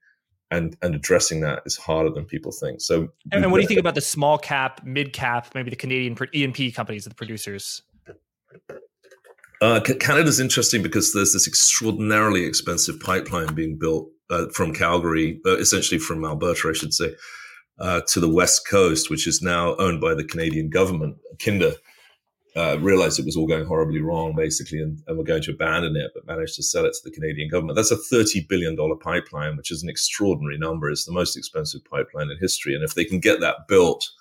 And, 0.55 0.76
and 0.82 0.94
addressing 0.94 1.40
that 1.40 1.62
is 1.66 1.76
harder 1.76 2.11
than 2.11 2.24
people 2.24 2.52
think. 2.52 2.80
So, 2.80 3.09
and, 3.32 3.42
and 3.42 3.50
what 3.50 3.59
do 3.59 3.62
you 3.62 3.68
think 3.68 3.80
about 3.80 3.94
the 3.94 4.00
small 4.00 4.38
cap, 4.38 4.84
mid 4.84 5.12
cap, 5.12 5.48
maybe 5.55 5.70
the 5.70 5.76
Canadian 5.76 6.16
E&P 6.32 6.70
companies, 6.70 7.05
the 7.05 7.14
producers? 7.14 7.82
Uh, 9.61 9.80
Canada's 9.80 10.40
interesting 10.40 10.82
because 10.82 11.12
there's 11.12 11.32
this 11.32 11.48
extraordinarily 11.48 12.44
expensive 12.44 13.00
pipeline 13.00 13.55
being 13.55 13.78
built 13.78 14.09
uh, 14.30 14.46
from 14.52 14.72
Calgary, 14.72 15.40
uh, 15.46 15.57
essentially 15.57 15.98
from 15.98 16.24
Alberta, 16.24 16.68
I 16.68 16.72
should 16.72 16.94
say, 16.94 17.14
uh, 17.78 18.02
to 18.09 18.20
the 18.20 18.28
west 18.28 18.68
coast, 18.68 19.11
which 19.11 19.26
is 19.26 19.42
now 19.42 19.74
owned 19.76 20.00
by 20.00 20.14
the 20.14 20.24
Canadian 20.24 20.70
government. 20.70 21.16
Kinder 21.44 21.72
uh, 22.57 22.78
realized 22.80 23.18
it 23.18 23.26
was 23.26 23.36
all 23.36 23.46
going 23.46 23.64
horribly 23.64 24.00
wrong, 24.00 24.34
basically, 24.36 24.80
and, 24.80 25.02
and 25.07 25.18
were 25.18 25.24
going 25.24 25.42
to 25.42 25.50
abandon 25.50 25.96
it, 25.96 26.12
but 26.14 26.26
managed 26.26 26.55
to 26.57 26.62
sell 26.62 26.84
it 26.84 26.92
to 26.92 27.00
the 27.05 27.11
Canadian 27.11 27.48
government. 27.48 27.76
That's 27.76 27.90
a 27.90 28.14
$30 28.14 28.48
billion 28.48 28.76
pipeline, 28.98 29.57
which 29.57 29.70
is 29.70 29.82
an 29.82 29.88
extraordinary 29.88 30.59
number. 30.59 30.90
It's 30.90 31.05
the 31.05 31.12
most 31.12 31.36
expensive 31.36 31.84
pipeline 31.84 32.30
in 32.30 32.38
history. 32.38 32.74
And 32.74 32.84
if 32.84 32.94
they 32.94 33.05
can 33.05 33.20
get 33.20 33.40
that 33.40 33.68
built– 33.68 34.09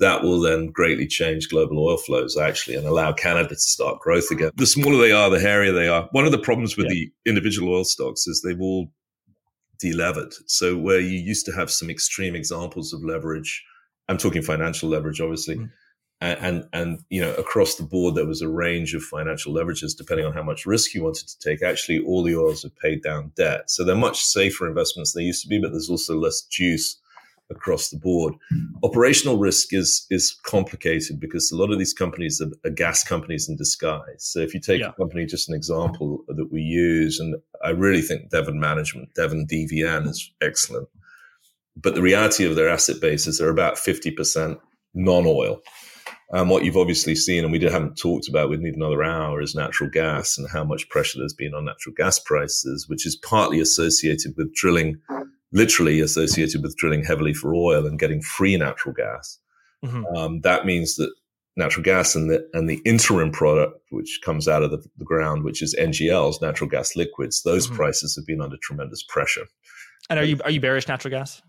that 0.00 0.22
will 0.22 0.40
then 0.40 0.68
greatly 0.68 1.06
change 1.06 1.48
global 1.48 1.78
oil 1.78 1.98
flows 1.98 2.36
actually 2.36 2.74
and 2.74 2.86
allow 2.86 3.12
Canada 3.12 3.50
to 3.50 3.60
start 3.60 4.00
growth 4.00 4.30
again. 4.30 4.50
The 4.56 4.66
smaller 4.66 4.98
they 4.98 5.12
are, 5.12 5.28
the 5.28 5.38
hairier 5.38 5.72
they 5.72 5.88
are. 5.88 6.08
One 6.12 6.24
of 6.24 6.32
the 6.32 6.38
problems 6.38 6.76
with 6.76 6.86
yeah. 6.86 6.92
the 6.92 7.12
individual 7.26 7.74
oil 7.74 7.84
stocks 7.84 8.26
is 8.26 8.40
they've 8.40 8.60
all 8.60 8.90
delevered. 9.78 10.32
So 10.46 10.76
where 10.76 11.00
you 11.00 11.18
used 11.18 11.44
to 11.46 11.52
have 11.52 11.70
some 11.70 11.90
extreme 11.90 12.34
examples 12.34 12.94
of 12.94 13.04
leverage, 13.04 13.62
I'm 14.08 14.16
talking 14.16 14.42
financial 14.42 14.88
leverage, 14.88 15.20
obviously. 15.20 15.56
Mm. 15.56 15.70
And, 16.22 16.38
and, 16.40 16.68
and 16.74 17.04
you 17.08 17.20
know 17.20 17.32
across 17.34 17.76
the 17.76 17.82
board 17.82 18.14
there 18.14 18.26
was 18.26 18.42
a 18.42 18.48
range 18.48 18.94
of 18.94 19.02
financial 19.02 19.54
leverages 19.54 19.96
depending 19.96 20.26
on 20.26 20.34
how 20.34 20.42
much 20.42 20.66
risk 20.66 20.92
you 20.92 21.02
wanted 21.02 21.26
to 21.28 21.38
take. 21.38 21.62
Actually, 21.62 22.00
all 22.00 22.22
the 22.22 22.36
oils 22.36 22.62
have 22.62 22.76
paid 22.76 23.02
down 23.02 23.32
debt, 23.36 23.70
so 23.70 23.84
they're 23.84 23.96
much 23.96 24.22
safer 24.22 24.68
investments 24.68 25.12
than 25.12 25.22
they 25.22 25.26
used 25.26 25.42
to 25.42 25.48
be. 25.48 25.58
But 25.58 25.70
there's 25.70 25.88
also 25.88 26.18
less 26.18 26.42
juice 26.42 27.00
across 27.50 27.88
the 27.88 27.98
board. 27.98 28.34
Operational 28.82 29.38
risk 29.38 29.72
is 29.72 30.06
is 30.10 30.32
complicated 30.44 31.20
because 31.20 31.50
a 31.50 31.56
lot 31.56 31.72
of 31.72 31.78
these 31.78 31.92
companies 31.92 32.40
are, 32.40 32.50
are 32.68 32.72
gas 32.72 33.02
companies 33.04 33.48
in 33.48 33.56
disguise. 33.56 34.18
So 34.18 34.40
if 34.40 34.54
you 34.54 34.60
take 34.60 34.80
yeah. 34.80 34.90
a 34.90 34.92
company, 34.92 35.26
just 35.26 35.48
an 35.48 35.54
example 35.54 36.24
that 36.28 36.50
we 36.50 36.62
use, 36.62 37.18
and 37.18 37.36
I 37.64 37.70
really 37.70 38.02
think 38.02 38.30
Devon 38.30 38.60
Management, 38.60 39.14
Devon 39.14 39.46
DVN 39.46 40.08
is 40.08 40.30
excellent. 40.40 40.88
But 41.76 41.94
the 41.94 42.02
reality 42.02 42.44
of 42.44 42.56
their 42.56 42.68
asset 42.68 43.00
base 43.00 43.26
is 43.26 43.38
they're 43.38 43.48
about 43.48 43.76
50% 43.76 44.58
non-oil. 44.94 45.60
And 46.32 46.48
what 46.48 46.64
you've 46.64 46.76
obviously 46.76 47.16
seen, 47.16 47.42
and 47.42 47.52
we 47.52 47.60
haven't 47.60 47.98
talked 47.98 48.28
about, 48.28 48.50
we 48.50 48.56
need 48.56 48.76
another 48.76 49.02
hour, 49.02 49.40
is 49.40 49.54
natural 49.54 49.90
gas 49.90 50.38
and 50.38 50.48
how 50.48 50.62
much 50.62 50.88
pressure 50.88 51.18
there's 51.18 51.34
been 51.34 51.54
on 51.54 51.64
natural 51.64 51.94
gas 51.96 52.20
prices, 52.20 52.88
which 52.88 53.04
is 53.04 53.16
partly 53.16 53.58
associated 53.58 54.34
with 54.36 54.54
drilling 54.54 55.00
literally 55.52 56.00
associated 56.00 56.62
with 56.62 56.76
drilling 56.76 57.04
heavily 57.04 57.34
for 57.34 57.54
oil 57.54 57.86
and 57.86 57.98
getting 57.98 58.22
free 58.22 58.56
natural 58.56 58.94
gas. 58.94 59.38
Mm-hmm. 59.84 60.16
Um, 60.16 60.40
that 60.42 60.66
means 60.66 60.96
that 60.96 61.12
natural 61.56 61.82
gas 61.82 62.14
and 62.14 62.30
the 62.30 62.48
and 62.52 62.68
the 62.68 62.80
interim 62.84 63.32
product 63.32 63.80
which 63.90 64.20
comes 64.24 64.46
out 64.46 64.62
of 64.62 64.70
the, 64.70 64.82
the 64.98 65.04
ground, 65.04 65.42
which 65.42 65.62
is 65.62 65.74
NGLs, 65.78 66.40
natural 66.40 66.70
gas 66.70 66.94
liquids, 66.96 67.42
those 67.42 67.66
mm-hmm. 67.66 67.76
prices 67.76 68.14
have 68.16 68.26
been 68.26 68.40
under 68.40 68.56
tremendous 68.62 69.02
pressure. 69.02 69.46
And 70.08 70.18
are 70.18 70.24
you 70.24 70.38
are 70.44 70.50
you 70.50 70.60
bearish 70.60 70.86
natural 70.86 71.10
gas? 71.10 71.42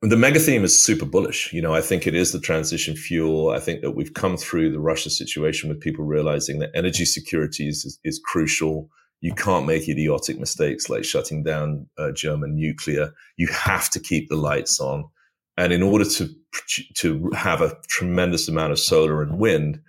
The 0.00 0.16
mega 0.16 0.38
theme 0.38 0.62
is 0.62 0.80
super 0.80 1.06
bullish. 1.06 1.52
You 1.52 1.60
know, 1.60 1.74
I 1.74 1.80
think 1.80 2.06
it 2.06 2.14
is 2.14 2.30
the 2.30 2.38
transition 2.38 2.94
fuel. 2.94 3.50
I 3.50 3.58
think 3.58 3.80
that 3.82 3.92
we've 3.92 4.14
come 4.14 4.36
through 4.36 4.70
the 4.70 4.78
Russia 4.78 5.10
situation 5.10 5.68
with 5.68 5.80
people 5.80 6.04
realizing 6.04 6.60
that 6.60 6.70
energy 6.74 7.04
security 7.04 7.68
is, 7.68 7.98
is 8.04 8.20
crucial 8.24 8.88
you 9.20 9.34
can't 9.34 9.66
make 9.66 9.88
idiotic 9.88 10.38
mistakes 10.38 10.88
like 10.88 11.04
shutting 11.04 11.42
down 11.42 11.86
uh, 11.98 12.12
German 12.12 12.54
nuclear. 12.54 13.12
You 13.36 13.48
have 13.48 13.90
to 13.90 14.00
keep 14.00 14.28
the 14.28 14.36
lights 14.36 14.80
on. 14.80 15.04
And 15.56 15.72
in 15.72 15.82
order 15.82 16.04
to 16.04 16.28
to 16.94 17.30
have 17.34 17.60
a 17.60 17.76
tremendous 17.88 18.48
amount 18.48 18.72
of 18.72 18.78
solar 18.78 19.22
and 19.22 19.38
wind, 19.38 19.80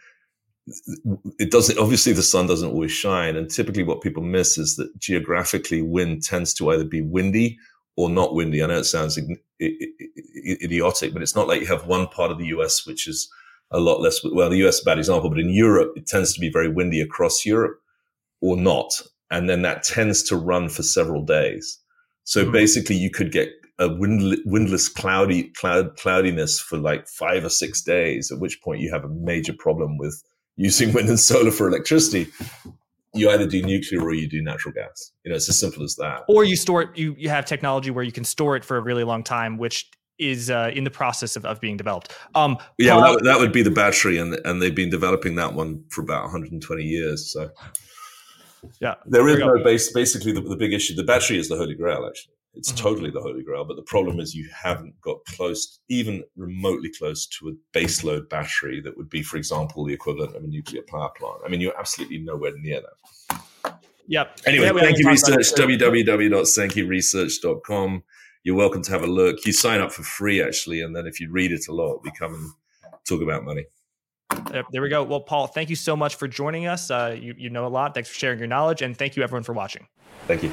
it 1.38 1.52
doesn't 1.52 1.78
obviously 1.78 2.14
the 2.14 2.24
sun 2.24 2.48
doesn't 2.48 2.72
always 2.72 2.92
shine 2.92 3.36
and 3.36 3.50
typically 3.50 3.84
what 3.84 4.02
people 4.02 4.22
miss 4.22 4.56
is 4.58 4.76
that 4.76 4.92
geographically 5.00 5.82
wind 5.82 6.22
tends 6.22 6.54
to 6.54 6.70
either 6.70 6.84
be 6.84 7.02
windy 7.02 7.58
or 8.00 8.10
not 8.10 8.34
windy. 8.34 8.64
I 8.64 8.68
know 8.68 8.80
it 8.80 8.86
sounds 8.86 9.20
idiotic 9.60 11.14
but 11.14 11.22
it's 11.22 11.36
not 11.36 11.48
like 11.48 11.62
you 11.62 11.68
have 11.68 11.86
one 11.86 12.08
part 12.08 12.32
of 12.32 12.38
the 12.38 12.46
us 12.46 12.86
which 12.88 13.08
is 13.08 13.30
a 13.72 13.80
lot 13.80 14.00
less 14.00 14.24
well 14.24 14.50
the 14.50 14.66
us 14.66 14.76
is 14.76 14.82
a 14.82 14.86
bad 14.86 14.98
example 14.98 15.30
but 15.30 15.40
in 15.40 15.50
europe 15.50 15.92
it 15.96 16.08
tends 16.08 16.34
to 16.34 16.40
be 16.40 16.50
very 16.50 16.70
windy 16.70 17.02
across 17.02 17.46
europe 17.46 17.78
or 18.42 18.56
not 18.56 19.02
and 19.32 19.50
then 19.50 19.62
that 19.62 19.84
tends 19.84 20.24
to 20.24 20.36
run 20.36 20.70
for 20.70 20.84
several 20.84 21.24
days. 21.24 21.80
So 22.24 22.44
mm-hmm. 22.44 22.52
basically 22.52 22.96
you 22.96 23.10
could 23.10 23.32
get 23.32 23.50
a 23.78 23.88
wind, 23.88 24.38
windless 24.46 24.90
cloudy 24.90 25.44
cloud 25.52 25.96
cloudiness 25.98 26.60
for 26.60 26.78
like 26.78 27.08
five 27.08 27.46
or 27.46 27.50
six 27.50 27.82
days 27.82 28.32
at 28.32 28.40
which 28.40 28.62
point 28.62 28.82
you 28.82 28.92
have 28.92 29.06
a 29.06 29.10
major 29.10 29.54
problem 29.54 29.98
with 29.98 30.22
using 30.58 30.94
wind 30.94 31.10
and 31.10 31.20
solar 31.20 31.52
for 31.52 31.68
electricity, 31.68 32.28
you 33.14 33.30
either 33.30 33.48
do 33.48 33.62
nuclear 33.62 34.02
or 34.02 34.14
you 34.14 34.28
do 34.28 34.42
natural 34.42 34.74
gas. 34.74 35.12
You 35.24 35.32
know, 35.32 35.36
it's 35.36 35.50
as 35.50 35.60
simple 35.60 35.84
as 35.84 35.96
that. 35.96 36.22
Or 36.28 36.44
you 36.44 36.56
store 36.56 36.84
it. 36.84 36.98
You 36.98 37.16
you 37.18 37.30
have 37.30 37.46
technology 37.46 37.92
where 37.92 38.04
you 38.04 38.12
can 38.12 38.24
store 38.24 38.56
it 38.56 38.64
for 38.64 38.78
a 38.78 38.82
really 38.82 39.04
long 39.04 39.24
time, 39.24 39.58
which 39.58 39.90
is 40.20 40.50
uh, 40.52 40.72
in 40.74 40.84
the 40.84 40.92
process 40.92 41.36
of, 41.36 41.46
of 41.46 41.62
being 41.62 41.78
developed. 41.78 42.14
Um, 42.36 42.58
yeah, 42.78 42.92
Paul, 42.92 43.02
well, 43.02 43.14
that, 43.14 43.24
that, 43.24 43.40
would 43.40 43.54
be 43.54 43.64
the 43.64 43.72
battery, 43.72 44.18
and 44.18 44.40
and 44.46 44.62
they've 44.62 44.76
been 44.76 44.90
developing 44.90 45.36
that 45.36 45.54
one 45.54 45.84
for 45.90 46.02
about 46.02 46.24
120 46.24 46.84
years. 46.84 47.32
So 47.32 47.50
yeah, 48.80 48.96
there 49.06 49.28
is 49.28 49.40
no 49.40 49.64
base. 49.64 49.92
Basically, 49.92 50.32
the, 50.32 50.42
the 50.42 50.58
big 50.58 50.74
issue, 50.74 50.96
the 50.96 51.04
battery 51.04 51.40
is 51.40 51.50
the 51.50 51.56
holy 51.56 51.76
grail. 51.76 52.06
Actually, 52.08 52.34
it's 52.54 52.72
mm-hmm. 52.72 52.84
totally 52.84 53.10
the 53.12 53.22
holy 53.22 53.44
grail. 53.44 53.66
But 53.66 53.76
the 53.76 53.84
problem 53.84 54.20
is 54.20 54.34
you 54.36 54.50
haven't 54.54 55.00
got 55.02 55.24
close, 55.26 55.80
even 55.90 56.24
remotely 56.36 56.92
close 56.98 57.28
to 57.28 57.50
a 57.50 57.54
baseload 57.78 58.30
battery 58.30 58.82
that 58.82 58.98
would 58.98 59.10
be, 59.10 59.22
for 59.24 59.38
example, 59.38 59.86
the 59.86 59.94
equivalent 59.94 60.36
of 60.36 60.44
a 60.44 60.48
nuclear 60.48 60.82
power 60.88 61.10
plant. 61.18 61.42
I 61.46 61.50
mean, 61.50 61.62
you're 61.62 61.78
absolutely 61.78 62.18
nowhere 62.20 62.54
near 62.58 62.82
that. 62.82 62.96
Yep. 64.08 64.40
Anyway, 64.48 64.66
yeah, 64.66 64.92
you, 64.96 65.08
Research, 65.08 65.54
www.sankeyresearch.com. 65.54 68.04
You're 68.44 68.56
welcome 68.56 68.82
to 68.82 68.92
have 68.92 69.04
a 69.04 69.08
look. 69.08 69.46
You 69.46 69.54
sign 69.54 69.82
up 69.82 69.92
for 69.92 70.02
free, 70.02 70.42
actually. 70.42 70.82
And 70.82 70.96
then 70.96 71.06
if 71.06 71.20
you 71.20 71.32
read 71.32 71.52
it 71.52 71.68
a 71.68 71.74
lot, 71.74 72.00
we 72.04 72.10
come 72.18 72.34
and 72.34 72.50
talk 73.08 73.22
about 73.22 73.44
money. 73.44 73.66
There 74.72 74.82
we 74.82 74.90
go. 74.90 75.04
Well, 75.04 75.22
Paul, 75.22 75.48
thank 75.48 75.70
you 75.70 75.76
so 75.76 75.96
much 75.96 76.16
for 76.16 76.28
joining 76.28 76.66
us. 76.66 76.90
Uh, 76.90 77.16
you, 77.20 77.36
you 77.38 77.50
know 77.50 77.66
a 77.66 77.70
lot. 77.70 77.94
Thanks 77.94 78.10
for 78.10 78.16
sharing 78.16 78.40
your 78.40 78.48
knowledge. 78.48 78.82
And 78.82 78.98
thank 78.98 79.16
you, 79.16 79.22
everyone, 79.22 79.44
for 79.44 79.54
watching. 79.54 79.88
Thank 80.28 80.44
you. 80.44 80.52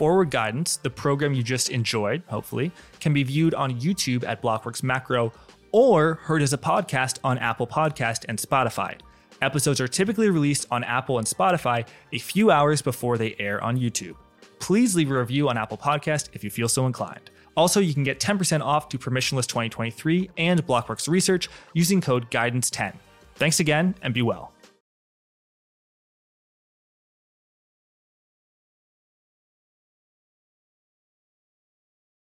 Forward 0.00 0.30
Guidance, 0.30 0.78
the 0.78 0.88
program 0.88 1.34
you 1.34 1.42
just 1.42 1.68
enjoyed, 1.68 2.22
hopefully, 2.26 2.72
can 3.00 3.12
be 3.12 3.22
viewed 3.22 3.52
on 3.52 3.78
YouTube 3.78 4.24
at 4.26 4.40
Blockworks 4.40 4.82
Macro 4.82 5.30
or 5.72 6.14
heard 6.22 6.40
as 6.40 6.54
a 6.54 6.56
podcast 6.56 7.18
on 7.22 7.36
Apple 7.36 7.66
Podcast 7.66 8.24
and 8.26 8.38
Spotify. 8.38 8.98
Episodes 9.42 9.78
are 9.78 9.86
typically 9.86 10.30
released 10.30 10.66
on 10.70 10.84
Apple 10.84 11.18
and 11.18 11.26
Spotify 11.26 11.86
a 12.14 12.18
few 12.18 12.50
hours 12.50 12.80
before 12.80 13.18
they 13.18 13.36
air 13.38 13.62
on 13.62 13.76
YouTube. 13.76 14.16
Please 14.58 14.96
leave 14.96 15.10
a 15.10 15.18
review 15.18 15.50
on 15.50 15.58
Apple 15.58 15.76
Podcast 15.76 16.30
if 16.32 16.42
you 16.42 16.48
feel 16.48 16.70
so 16.70 16.86
inclined. 16.86 17.30
Also, 17.54 17.78
you 17.78 17.92
can 17.92 18.02
get 18.02 18.18
10% 18.18 18.62
off 18.62 18.88
to 18.88 18.98
Permissionless 18.98 19.46
2023 19.48 20.30
and 20.38 20.66
Blockworks 20.66 21.08
Research 21.08 21.50
using 21.74 22.00
code 22.00 22.30
GUIDANCE10. 22.30 22.94
Thanks 23.34 23.60
again 23.60 23.94
and 24.00 24.14
be 24.14 24.22
well. 24.22 24.54